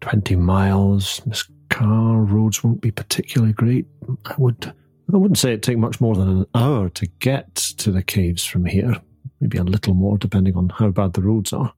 20 0.00 0.36
miles. 0.36 1.22
This 1.26 1.48
car 1.70 2.20
roads 2.20 2.62
won't 2.62 2.80
be 2.80 2.90
particularly 2.90 3.52
great. 3.52 3.86
I 4.26 4.34
would 4.38 4.72
I 5.12 5.16
wouldn't 5.16 5.38
say 5.38 5.50
it'd 5.50 5.62
take 5.62 5.78
much 5.78 6.00
more 6.00 6.14
than 6.14 6.28
an 6.28 6.46
hour 6.54 6.90
to 6.90 7.06
get 7.18 7.54
to 7.54 7.90
the 7.90 8.02
caves 8.02 8.44
from 8.44 8.66
here. 8.66 8.94
Maybe 9.40 9.56
a 9.56 9.64
little 9.64 9.94
more, 9.94 10.18
depending 10.18 10.56
on 10.56 10.68
how 10.68 10.90
bad 10.90 11.14
the 11.14 11.22
roads 11.22 11.52
are. 11.52 11.72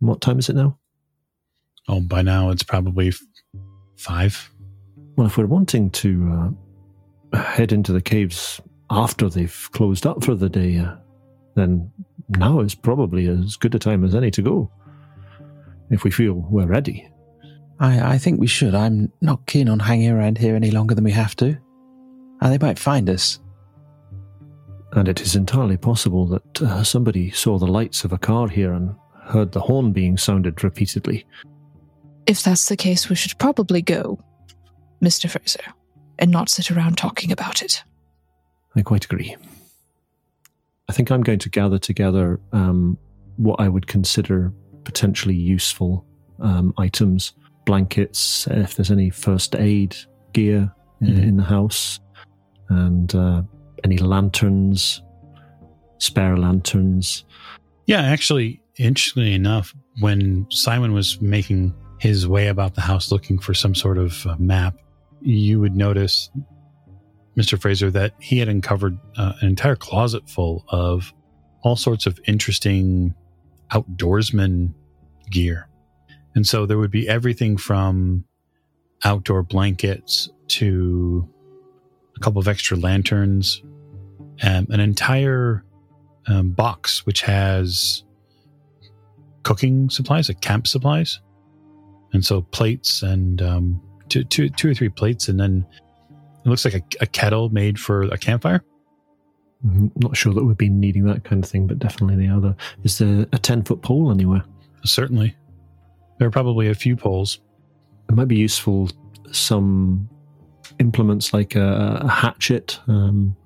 What 0.00 0.20
time 0.20 0.38
is 0.38 0.50
it 0.50 0.56
now? 0.56 0.78
Oh, 1.88 2.00
by 2.00 2.20
now 2.20 2.50
it's 2.50 2.62
probably 2.62 3.08
f- 3.08 3.20
five. 3.96 4.50
Well, 5.16 5.26
if 5.26 5.38
we're 5.38 5.46
wanting 5.46 5.90
to 5.90 6.54
uh, 7.32 7.38
head 7.38 7.72
into 7.72 7.92
the 7.92 8.02
caves 8.02 8.60
after 8.90 9.30
they've 9.30 9.68
closed 9.72 10.06
up 10.06 10.22
for 10.22 10.34
the 10.34 10.50
day, 10.50 10.78
uh, 10.78 10.96
then 11.54 11.90
now 12.28 12.60
is 12.60 12.74
probably 12.74 13.26
as 13.28 13.56
good 13.56 13.74
a 13.74 13.78
time 13.78 14.04
as 14.04 14.14
any 14.14 14.30
to 14.32 14.42
go. 14.42 14.70
If 15.90 16.04
we 16.04 16.10
feel 16.10 16.34
we're 16.34 16.66
ready. 16.66 17.08
I, 17.78 18.14
I 18.14 18.18
think 18.18 18.40
we 18.40 18.46
should. 18.48 18.74
I'm 18.74 19.12
not 19.20 19.46
keen 19.46 19.68
on 19.68 19.78
hanging 19.78 20.10
around 20.10 20.38
here 20.38 20.56
any 20.56 20.70
longer 20.70 20.94
than 20.94 21.04
we 21.04 21.12
have 21.12 21.36
to. 21.36 21.56
Uh, 22.40 22.50
they 22.50 22.58
might 22.58 22.78
find 22.78 23.08
us. 23.08 23.38
And 24.92 25.08
it 25.08 25.20
is 25.20 25.36
entirely 25.36 25.76
possible 25.76 26.26
that 26.26 26.62
uh, 26.62 26.82
somebody 26.84 27.30
saw 27.30 27.58
the 27.58 27.66
lights 27.66 28.04
of 28.04 28.12
a 28.12 28.18
car 28.18 28.48
here 28.48 28.72
and 28.72 28.94
heard 29.24 29.52
the 29.52 29.60
horn 29.60 29.92
being 29.92 30.16
sounded 30.16 30.62
repeatedly. 30.62 31.26
If 32.26 32.42
that's 32.42 32.68
the 32.68 32.76
case, 32.76 33.08
we 33.08 33.16
should 33.16 33.38
probably 33.38 33.82
go, 33.82 34.18
Mr. 35.02 35.28
Fraser, 35.30 35.72
and 36.18 36.30
not 36.30 36.48
sit 36.48 36.70
around 36.70 36.96
talking 36.98 37.30
about 37.32 37.62
it. 37.62 37.82
I 38.74 38.82
quite 38.82 39.04
agree. 39.04 39.36
I 40.88 40.92
think 40.92 41.10
I'm 41.10 41.22
going 41.22 41.40
to 41.40 41.48
gather 41.50 41.78
together 41.78 42.40
um, 42.52 42.96
what 43.36 43.60
I 43.60 43.68
would 43.68 43.86
consider 43.86 44.52
potentially 44.84 45.34
useful 45.34 46.04
um, 46.40 46.72
items, 46.78 47.32
blankets, 47.64 48.46
if 48.50 48.76
there's 48.76 48.90
any 48.90 49.10
first 49.10 49.56
aid 49.56 49.96
gear 50.32 50.72
uh, 51.02 51.04
Mhm. 51.06 51.22
in 51.22 51.36
the 51.36 51.42
house, 51.44 51.98
and 52.68 53.14
uh, 53.14 53.42
any 53.84 53.98
lanterns, 53.98 55.02
spare 55.98 56.36
lanterns. 56.36 57.24
Yeah, 57.86 58.02
actually, 58.02 58.60
interestingly 58.78 59.34
enough, 59.34 59.74
when 60.00 60.46
Simon 60.50 60.92
was 60.92 61.20
making 61.20 61.74
his 61.98 62.28
way 62.28 62.48
about 62.48 62.74
the 62.74 62.80
house 62.80 63.10
looking 63.10 63.38
for 63.38 63.54
some 63.54 63.74
sort 63.74 63.98
of 63.98 64.26
uh, 64.26 64.36
map, 64.38 64.76
you 65.20 65.60
would 65.60 65.74
notice, 65.74 66.30
Mr. 67.36 67.60
Fraser, 67.60 67.90
that 67.90 68.12
he 68.20 68.38
had 68.38 68.48
uncovered 68.48 68.98
uh, 69.16 69.32
an 69.40 69.48
entire 69.48 69.76
closet 69.76 70.28
full 70.28 70.64
of 70.68 71.12
all 71.62 71.76
sorts 71.76 72.06
of 72.06 72.20
interesting 72.26 73.14
outdoorsman 73.72 74.72
gear. 75.30 75.68
And 76.34 76.46
so 76.46 76.66
there 76.66 76.78
would 76.78 76.90
be 76.90 77.08
everything 77.08 77.56
from 77.56 78.24
outdoor 79.04 79.42
blankets 79.42 80.28
to 80.48 81.28
a 82.16 82.20
couple 82.20 82.40
of 82.40 82.48
extra 82.48 82.76
lanterns, 82.76 83.62
um, 84.42 84.66
an 84.70 84.80
entire 84.80 85.64
um, 86.26 86.50
box 86.50 87.06
which 87.06 87.22
has 87.22 88.04
cooking 89.42 89.88
supplies, 89.90 90.28
like 90.28 90.40
camp 90.40 90.66
supplies, 90.66 91.20
and 92.12 92.24
so 92.24 92.42
plates 92.42 93.02
and 93.02 93.42
um, 93.42 93.80
two, 94.08 94.24
two, 94.24 94.48
two 94.48 94.70
or 94.70 94.74
three 94.74 94.88
plates, 94.88 95.28
and 95.28 95.38
then 95.38 95.66
it 96.44 96.48
looks 96.48 96.64
like 96.64 96.74
a, 96.74 96.82
a 97.00 97.06
kettle 97.06 97.48
made 97.50 97.78
for 97.78 98.02
a 98.02 98.18
campfire. 98.18 98.62
I'm 99.64 99.90
not 99.96 100.16
sure 100.16 100.32
that 100.34 100.44
we'd 100.44 100.56
be 100.56 100.68
needing 100.68 101.04
that 101.04 101.24
kind 101.24 101.42
of 101.42 101.50
thing, 101.50 101.66
but 101.66 101.78
definitely 101.78 102.26
the 102.26 102.32
other. 102.32 102.54
Is 102.84 102.98
there 102.98 103.26
a 103.32 103.38
10 103.38 103.64
foot 103.64 103.82
pole 103.82 104.10
anywhere? 104.10 104.44
Certainly, 104.84 105.34
there 106.18 106.28
are 106.28 106.30
probably 106.30 106.68
a 106.68 106.74
few 106.74 106.96
poles. 106.96 107.40
It 108.08 108.14
might 108.14 108.28
be 108.28 108.36
useful 108.36 108.90
some 109.32 110.08
implements 110.78 111.32
like 111.32 111.54
a, 111.54 112.00
a 112.02 112.08
hatchet, 112.08 112.80
um, 112.88 113.36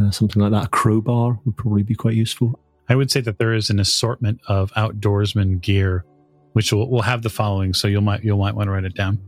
uh, 0.00 0.10
something 0.10 0.42
like 0.42 0.52
that. 0.52 0.64
A 0.64 0.68
crowbar 0.68 1.38
would 1.44 1.56
probably 1.56 1.82
be 1.82 1.94
quite 1.94 2.14
useful. 2.14 2.58
I 2.88 2.94
would 2.94 3.10
say 3.10 3.20
that 3.22 3.38
there 3.38 3.52
is 3.52 3.70
an 3.70 3.80
assortment 3.80 4.40
of 4.48 4.70
outdoorsman 4.72 5.60
gear, 5.60 6.04
which 6.52 6.72
will, 6.72 6.88
will 6.90 7.02
have 7.02 7.22
the 7.22 7.30
following. 7.30 7.74
So 7.74 7.88
you'll 7.88 8.02
might 8.02 8.22
you'll 8.22 8.38
might 8.38 8.54
want 8.54 8.68
to 8.68 8.72
write 8.72 8.84
it 8.84 8.94
down. 8.94 9.18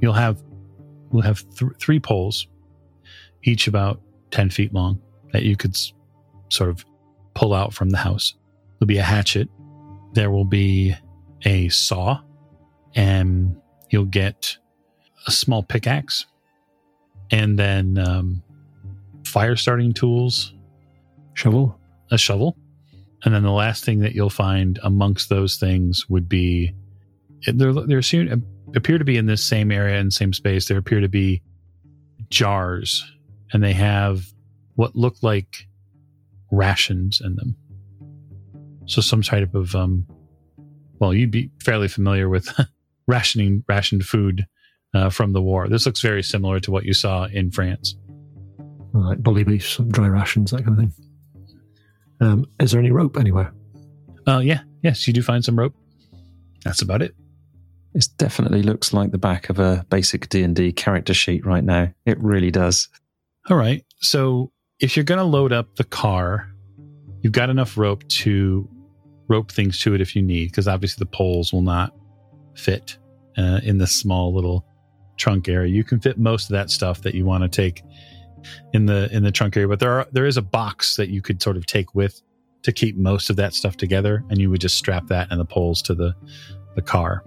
You'll 0.00 0.12
have 0.12 0.42
we'll 1.10 1.22
have 1.22 1.44
th- 1.56 1.72
three 1.78 2.00
poles, 2.00 2.46
each 3.42 3.66
about 3.66 4.00
ten 4.30 4.50
feet 4.50 4.72
long, 4.72 5.00
that 5.32 5.42
you 5.42 5.56
could 5.56 5.72
s- 5.72 5.92
sort 6.48 6.70
of 6.70 6.84
pull 7.34 7.54
out 7.54 7.72
from 7.74 7.90
the 7.90 7.98
house. 7.98 8.34
There'll 8.78 8.86
be 8.88 8.98
a 8.98 9.02
hatchet. 9.02 9.48
There 10.12 10.30
will 10.30 10.44
be 10.44 10.94
a 11.44 11.68
saw, 11.70 12.20
and 12.94 13.56
you'll 13.90 14.04
get 14.04 14.56
a 15.26 15.30
small 15.30 15.62
pickaxe, 15.62 16.26
and 17.32 17.58
then 17.58 17.98
um, 17.98 18.42
fire 19.26 19.56
starting 19.56 19.92
tools, 19.92 20.54
Shovel? 21.34 21.78
a 22.12 22.18
shovel. 22.18 22.56
And 23.24 23.34
then 23.34 23.42
the 23.42 23.50
last 23.50 23.84
thing 23.84 24.00
that 24.00 24.14
you'll 24.14 24.30
find 24.30 24.78
amongst 24.82 25.28
those 25.28 25.56
things 25.56 26.08
would 26.08 26.28
be 26.28 26.74
there. 27.46 27.72
There 27.72 28.02
seem 28.02 28.44
appear 28.76 28.98
to 28.98 29.04
be 29.04 29.16
in 29.16 29.26
this 29.26 29.44
same 29.44 29.72
area 29.72 29.98
and 29.98 30.12
same 30.12 30.32
space. 30.32 30.68
There 30.68 30.78
appear 30.78 31.00
to 31.00 31.08
be 31.08 31.42
jars, 32.30 33.04
and 33.52 33.62
they 33.62 33.72
have 33.72 34.24
what 34.74 34.94
look 34.94 35.16
like 35.22 35.66
rations 36.50 37.20
in 37.24 37.36
them. 37.36 37.56
So 38.86 39.00
some 39.00 39.22
type 39.22 39.54
of 39.54 39.74
um, 39.74 40.06
well, 40.98 41.14
you'd 41.14 41.30
be 41.30 41.50
fairly 41.62 41.88
familiar 41.88 42.28
with 42.28 42.48
rationing 43.06 43.64
rationed 43.68 44.04
food 44.04 44.46
uh, 44.94 45.10
from 45.10 45.32
the 45.32 45.42
war. 45.42 45.68
This 45.68 45.86
looks 45.86 46.00
very 46.00 46.22
similar 46.22 46.60
to 46.60 46.70
what 46.70 46.84
you 46.84 46.92
saw 46.92 47.24
in 47.24 47.50
France. 47.50 47.96
Like 48.92 49.22
bully 49.22 49.44
beef, 49.44 49.80
dry 49.88 50.08
rations, 50.08 50.50
that 50.50 50.64
kind 50.64 50.78
of 50.78 50.84
thing. 50.84 50.92
Um, 52.20 52.46
is 52.60 52.72
there 52.72 52.80
any 52.80 52.90
rope 52.90 53.16
anywhere? 53.16 53.52
Uh, 54.28 54.38
yeah, 54.38 54.60
yes, 54.82 55.06
you 55.06 55.12
do 55.12 55.22
find 55.22 55.44
some 55.44 55.58
rope. 55.58 55.74
That's 56.64 56.82
about 56.82 57.02
it. 57.02 57.14
This 57.94 58.06
definitely 58.06 58.62
looks 58.62 58.92
like 58.92 59.10
the 59.10 59.18
back 59.18 59.50
of 59.50 59.58
a 59.58 59.84
basic 59.90 60.28
D&D 60.28 60.72
character 60.72 61.12
sheet 61.12 61.44
right 61.44 61.64
now. 61.64 61.92
It 62.06 62.18
really 62.22 62.50
does. 62.50 62.88
All 63.50 63.56
right. 63.56 63.84
So 64.00 64.52
if 64.78 64.96
you're 64.96 65.04
going 65.04 65.18
to 65.18 65.24
load 65.24 65.52
up 65.52 65.74
the 65.76 65.84
car, 65.84 66.48
you've 67.20 67.32
got 67.32 67.50
enough 67.50 67.76
rope 67.76 68.06
to 68.08 68.68
rope 69.28 69.50
things 69.50 69.78
to 69.80 69.94
it 69.94 70.00
if 70.00 70.14
you 70.14 70.22
need, 70.22 70.50
because 70.50 70.68
obviously 70.68 71.02
the 71.02 71.10
poles 71.10 71.52
will 71.52 71.62
not 71.62 71.92
fit 72.54 72.96
uh, 73.36 73.60
in 73.62 73.78
this 73.78 73.92
small 73.92 74.34
little 74.34 74.66
trunk 75.22 75.48
area. 75.48 75.72
You 75.72 75.84
can 75.84 76.00
fit 76.00 76.18
most 76.18 76.44
of 76.44 76.54
that 76.54 76.70
stuff 76.70 77.02
that 77.02 77.14
you 77.14 77.24
want 77.24 77.42
to 77.42 77.48
take 77.48 77.82
in 78.72 78.86
the 78.86 79.08
in 79.12 79.22
the 79.22 79.30
trunk 79.30 79.56
area, 79.56 79.68
but 79.68 79.80
there 79.80 79.92
are 80.00 80.06
there 80.12 80.26
is 80.26 80.36
a 80.36 80.42
box 80.42 80.96
that 80.96 81.08
you 81.08 81.22
could 81.22 81.40
sort 81.40 81.56
of 81.56 81.64
take 81.66 81.94
with 81.94 82.20
to 82.62 82.72
keep 82.72 82.96
most 82.96 83.30
of 83.30 83.36
that 83.36 83.54
stuff 83.54 83.76
together, 83.76 84.24
and 84.30 84.40
you 84.40 84.50
would 84.50 84.60
just 84.60 84.76
strap 84.76 85.06
that 85.06 85.28
and 85.30 85.40
the 85.40 85.44
poles 85.44 85.80
to 85.82 85.94
the 85.94 86.14
the 86.74 86.82
car. 86.82 87.24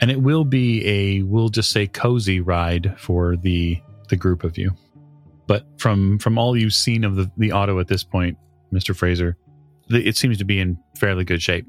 And 0.00 0.10
it 0.10 0.20
will 0.20 0.44
be 0.44 0.86
a 0.86 1.22
we'll 1.22 1.48
just 1.48 1.70
say 1.70 1.86
cozy 1.86 2.40
ride 2.40 2.94
for 2.98 3.36
the 3.36 3.80
the 4.08 4.16
group 4.16 4.44
of 4.44 4.58
you 4.58 4.76
but 5.46 5.66
from 5.76 6.18
from 6.18 6.38
all 6.38 6.56
you've 6.56 6.72
seen 6.72 7.04
of 7.04 7.16
the, 7.16 7.30
the 7.36 7.52
auto 7.52 7.78
at 7.78 7.88
this 7.88 8.04
point, 8.04 8.38
Mr. 8.72 8.94
Fraser, 8.96 9.36
the, 9.88 10.06
it 10.06 10.16
seems 10.16 10.38
to 10.38 10.44
be 10.44 10.58
in 10.58 10.78
fairly 10.96 11.24
good 11.24 11.42
shape. 11.42 11.66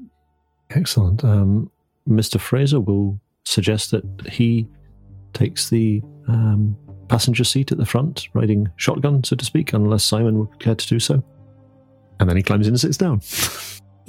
Excellent. 0.70 1.24
Um, 1.24 1.70
Mr. 2.08 2.40
Fraser 2.40 2.80
will 2.80 3.20
suggest 3.44 3.90
that 3.90 4.04
he 4.30 4.66
takes 5.34 5.70
the 5.70 6.02
um, 6.28 6.76
passenger 7.08 7.44
seat 7.44 7.72
at 7.72 7.78
the 7.78 7.86
front, 7.86 8.28
riding 8.34 8.68
shotgun, 8.76 9.22
so 9.24 9.36
to 9.36 9.44
speak, 9.44 9.72
unless 9.72 10.04
Simon 10.04 10.38
would 10.38 10.58
care 10.58 10.74
to 10.74 10.86
do 10.86 10.98
so. 10.98 11.22
And 12.20 12.28
then 12.28 12.36
he 12.36 12.42
climbs 12.42 12.66
in 12.66 12.72
and 12.74 12.80
sits 12.80 12.96
down. 12.96 13.20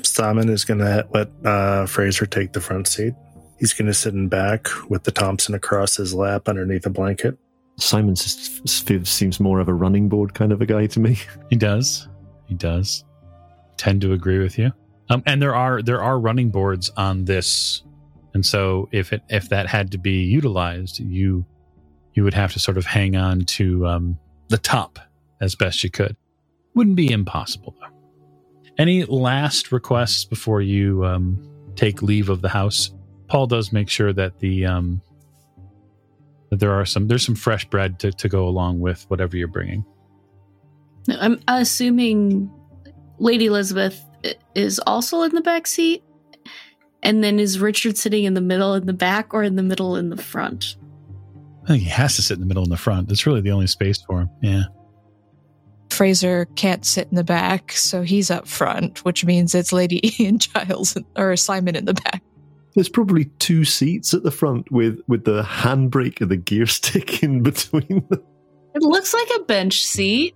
Simon 0.04 0.50
is 0.50 0.64
going 0.64 0.80
to 0.80 1.08
let 1.14 1.30
uh, 1.44 1.86
Fraser 1.88 2.26
take 2.26 2.54
the 2.54 2.62
front 2.62 2.88
seat. 2.88 3.14
He's 3.60 3.74
going 3.74 3.88
to 3.88 3.94
sit 3.94 4.14
in 4.14 4.28
back 4.28 4.68
with 4.90 5.04
the 5.04 5.12
Thompson 5.12 5.56
across 5.56 5.96
his 5.96 6.14
lap 6.14 6.48
underneath 6.48 6.86
a 6.86 6.90
blanket. 6.90 7.38
Simon 7.78 8.12
s- 8.12 8.62
s- 8.66 9.10
seems 9.10 9.40
more 9.40 9.60
of 9.60 9.68
a 9.68 9.74
running 9.74 10.08
board 10.08 10.34
kind 10.34 10.52
of 10.52 10.62
a 10.62 10.66
guy 10.66 10.88
to 10.88 11.00
me. 11.00 11.18
He 11.50 11.56
does, 11.56 12.08
he 12.46 12.54
does 12.56 13.04
tend 13.78 14.02
to 14.02 14.14
agree 14.14 14.40
with 14.40 14.58
you. 14.58 14.72
Um, 15.10 15.22
and 15.26 15.42
there 15.42 15.56
are 15.56 15.82
there 15.82 16.02
are 16.02 16.20
running 16.20 16.50
boards 16.50 16.90
on 16.98 17.26
this, 17.26 17.84
and 18.36 18.46
so 18.46 18.90
if 18.92 19.14
it 19.14 19.24
if 19.30 19.48
that 19.48 19.66
had 19.66 19.94
to 19.94 19.98
be 19.98 20.24
utilized, 20.26 21.00
you 21.00 21.46
you 22.14 22.24
would 22.26 22.34
have 22.34 22.52
to 22.52 22.60
sort 22.60 22.78
of 22.78 22.86
hang 22.86 23.16
on 23.16 23.46
to 23.46 23.88
um, 23.88 24.20
the 24.50 24.58
top 24.58 25.00
as 25.42 25.56
best 25.56 25.84
you 25.86 25.90
could. 25.90 26.18
Wouldn't 26.76 26.98
be 26.98 27.12
impossible 27.12 27.74
though. 27.80 27.96
Any 28.78 29.06
last 29.06 29.72
requests 29.72 30.26
before 30.26 30.62
you 30.62 31.06
um, 31.06 31.50
take 31.76 32.02
leave 32.02 32.30
of 32.30 32.42
the 32.42 32.50
house? 32.50 32.92
Paul 33.30 33.48
does 33.48 33.72
make 33.72 33.90
sure 33.90 34.12
that 34.12 34.40
the 34.40 34.66
um, 34.66 35.02
But 36.50 36.60
there 36.60 36.74
are 36.74 36.86
some 36.86 37.08
there's 37.08 37.26
some 37.26 37.36
fresh 37.36 37.64
bread 37.64 38.00
to, 38.00 38.12
to 38.12 38.28
go 38.28 38.50
along 38.50 38.82
with 38.82 39.06
whatever 39.08 39.38
you're 39.38 39.48
bringing. 39.48 39.86
I'm 41.08 41.40
assuming 41.48 42.52
Lady 43.18 43.46
Elizabeth 43.46 44.04
is 44.56 44.80
also 44.80 45.22
in 45.22 45.34
the 45.36 45.42
back 45.42 45.68
seat. 45.68 46.04
And 47.04 47.24
then 47.24 47.40
is 47.40 47.60
Richard 47.60 47.98
sitting 47.98 48.24
in 48.24 48.34
the 48.34 48.42
middle 48.42 48.74
in 48.74 48.86
the 48.86 48.94
back 48.94 49.34
or 49.34 49.44
in 49.44 49.56
the 49.56 49.64
middle 49.64 49.96
in 49.96 50.10
the 50.10 50.18
front? 50.18 50.76
I 51.64 51.68
think 51.68 51.84
he 51.84 51.90
has 51.90 52.16
to 52.16 52.22
sit 52.22 52.36
in 52.36 52.42
the 52.42 52.46
middle 52.46 52.64
in 52.64 52.70
the 52.70 52.78
front. 52.78 53.08
That's 53.08 53.26
really 53.26 53.42
the 53.42 53.52
only 53.52 53.68
space 53.68 54.02
for 54.02 54.22
him. 54.22 54.30
Yeah. 54.42 54.64
Fraser 55.90 56.46
can't 56.56 56.86
sit 56.86 57.08
in 57.10 57.16
the 57.16 57.24
back, 57.24 57.72
so 57.72 58.02
he's 58.02 58.30
up 58.30 58.48
front, 58.48 59.04
which 59.06 59.24
means 59.24 59.56
it's 59.56 59.72
Lady 59.72 60.02
Ian 60.24 60.40
Giles 60.40 60.98
or 61.16 61.36
Simon 61.36 61.76
in 61.76 61.86
the 61.86 61.94
back. 61.94 62.22
There's 62.76 62.90
probably 62.90 63.26
two 63.40 63.64
seats 63.64 64.14
at 64.14 64.24
the 64.24 64.32
front 64.32 64.70
with 64.72 65.00
with 65.08 65.24
the 65.24 65.44
handbrake 65.44 66.20
and 66.22 66.30
the 66.30 66.38
gear 66.38 66.66
stick 66.68 67.24
in 67.24 67.42
between. 67.42 68.06
them. 68.10 68.24
It 68.76 68.82
looks 68.82 69.14
like 69.14 69.28
a 69.38 69.44
bench 69.44 69.86
seat. 69.86 70.36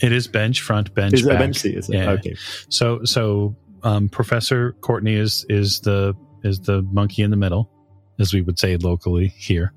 It 0.00 0.12
is 0.12 0.26
bench 0.26 0.60
front, 0.60 0.92
bench 0.94 1.14
Is 1.14 1.26
it 1.26 1.34
a 1.34 1.38
bench 1.38 1.56
seat? 1.56 1.76
Is 1.76 1.88
it? 1.88 1.94
Yeah. 1.94 2.10
Okay. 2.10 2.36
So 2.68 3.04
so 3.04 3.56
um, 3.82 4.08
Professor 4.08 4.72
Courtney 4.80 5.14
is 5.14 5.44
is 5.48 5.80
the 5.80 6.14
is 6.44 6.60
the 6.60 6.82
monkey 6.92 7.22
in 7.22 7.30
the 7.30 7.36
middle, 7.36 7.70
as 8.18 8.32
we 8.32 8.42
would 8.42 8.58
say 8.58 8.76
locally 8.76 9.28
here 9.28 9.72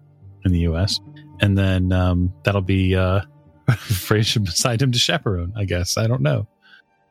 in 0.46 0.52
the 0.52 0.60
U.S. 0.60 1.00
And 1.40 1.58
then 1.58 1.92
um, 1.92 2.34
that'll 2.44 2.62
be 2.62 2.96
uh, 2.96 3.22
Fraser 3.78 4.40
beside 4.40 4.82
him 4.82 4.92
to 4.92 5.00
chaperone. 5.00 5.54
I 5.56 5.66
guess 5.66 5.98
I 5.98 6.08
don't 6.08 6.22
know. 6.22 6.48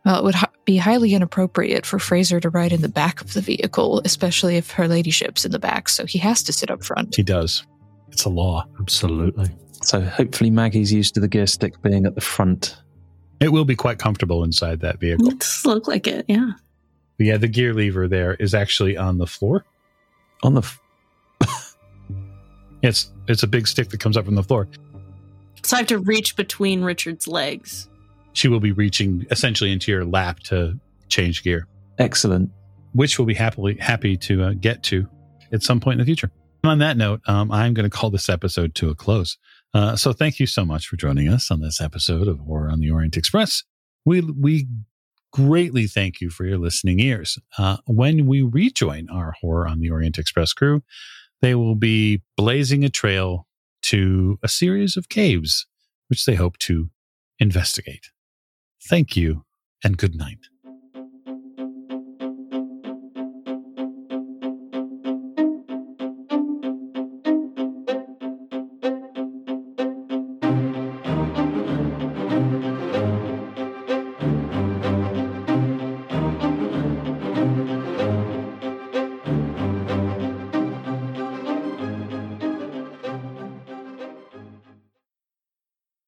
Well, 0.04 0.18
it 0.18 0.24
would 0.24 0.34
hi- 0.34 0.48
be 0.64 0.78
highly 0.78 1.14
inappropriate 1.14 1.84
for 1.84 1.98
Fraser 1.98 2.40
to 2.40 2.48
ride 2.48 2.72
in 2.72 2.80
the 2.80 2.88
back 2.88 3.20
of 3.20 3.34
the 3.34 3.40
vehicle, 3.40 4.00
especially 4.04 4.56
if 4.56 4.70
her 4.72 4.88
ladyship's 4.88 5.44
in 5.44 5.52
the 5.52 5.58
back, 5.58 5.88
so 5.88 6.06
he 6.06 6.18
has 6.18 6.42
to 6.44 6.52
sit 6.52 6.70
up 6.70 6.82
front. 6.82 7.14
He 7.14 7.22
does. 7.22 7.66
It's 8.10 8.24
a 8.24 8.30
law. 8.30 8.66
Absolutely. 8.80 9.50
So 9.82 10.00
hopefully 10.00 10.50
Maggie's 10.50 10.92
used 10.92 11.14
to 11.14 11.20
the 11.20 11.28
gear 11.28 11.46
stick 11.46 11.80
being 11.82 12.06
at 12.06 12.14
the 12.14 12.20
front. 12.20 12.76
It 13.40 13.52
will 13.52 13.64
be 13.64 13.76
quite 13.76 13.98
comfortable 13.98 14.44
inside 14.44 14.80
that 14.80 15.00
vehicle. 15.00 15.28
It 15.28 15.38
does 15.38 15.64
look 15.64 15.88
like 15.88 16.06
it, 16.06 16.26
yeah. 16.28 16.52
But 17.20 17.26
yeah, 17.26 17.36
the 17.36 17.48
gear 17.48 17.74
lever 17.74 18.08
there 18.08 18.32
is 18.36 18.54
actually 18.54 18.96
on 18.96 19.18
the 19.18 19.26
floor. 19.26 19.66
On 20.42 20.54
the 20.54 20.62
f- 20.62 20.80
It's 22.82 23.12
it's 23.28 23.42
a 23.42 23.46
big 23.46 23.68
stick 23.68 23.90
that 23.90 24.00
comes 24.00 24.16
up 24.16 24.24
from 24.24 24.36
the 24.36 24.42
floor. 24.42 24.68
So 25.62 25.76
I 25.76 25.80
have 25.80 25.86
to 25.88 25.98
reach 25.98 26.34
between 26.34 26.80
Richard's 26.82 27.28
legs. 27.28 27.90
She 28.32 28.48
will 28.48 28.58
be 28.60 28.72
reaching 28.72 29.26
essentially 29.30 29.70
into 29.70 29.92
your 29.92 30.06
lap 30.06 30.38
to 30.44 30.80
change 31.10 31.42
gear. 31.42 31.66
excellent. 31.98 32.50
which 32.94 33.18
we'll 33.18 33.26
be 33.26 33.34
happily 33.34 33.74
happy 33.78 34.16
to 34.16 34.42
uh, 34.42 34.52
get 34.58 34.82
to 34.84 35.06
at 35.52 35.62
some 35.62 35.78
point 35.78 35.94
in 35.94 35.98
the 35.98 36.06
future. 36.06 36.30
And 36.64 36.70
on 36.72 36.78
that 36.78 36.96
note, 36.96 37.20
um, 37.26 37.52
I'm 37.52 37.74
going 37.74 37.84
to 37.88 37.94
call 37.94 38.08
this 38.08 38.30
episode 38.30 38.74
to 38.76 38.88
a 38.88 38.94
close. 38.94 39.36
Uh, 39.74 39.94
so 39.94 40.14
thank 40.14 40.40
you 40.40 40.46
so 40.46 40.64
much 40.64 40.86
for 40.86 40.96
joining 40.96 41.28
us 41.28 41.50
on 41.50 41.60
this 41.60 41.82
episode 41.82 42.28
of 42.28 42.38
Horror 42.40 42.70
on 42.70 42.80
the 42.80 42.90
Orient 42.90 43.18
Express. 43.18 43.62
We 44.06 44.22
we 44.22 44.66
greatly 45.32 45.86
thank 45.86 46.20
you 46.20 46.30
for 46.30 46.44
your 46.44 46.58
listening 46.58 47.00
ears. 47.00 47.38
Uh, 47.58 47.78
when 47.86 48.26
we 48.26 48.42
rejoin 48.42 49.08
our 49.10 49.34
Horror 49.40 49.68
on 49.68 49.80
the 49.80 49.90
Orient 49.90 50.18
Express 50.18 50.52
crew, 50.52 50.82
they 51.40 51.54
will 51.54 51.74
be 51.74 52.22
blazing 52.36 52.84
a 52.84 52.88
trail 52.88 53.46
to 53.82 54.38
a 54.42 54.48
series 54.48 54.96
of 54.96 55.08
caves, 55.08 55.66
which 56.08 56.24
they 56.24 56.34
hope 56.34 56.58
to 56.58 56.90
investigate. 57.38 58.10
Thank 58.88 59.16
you 59.16 59.44
and 59.82 59.96
good 59.96 60.14
night. 60.14 60.38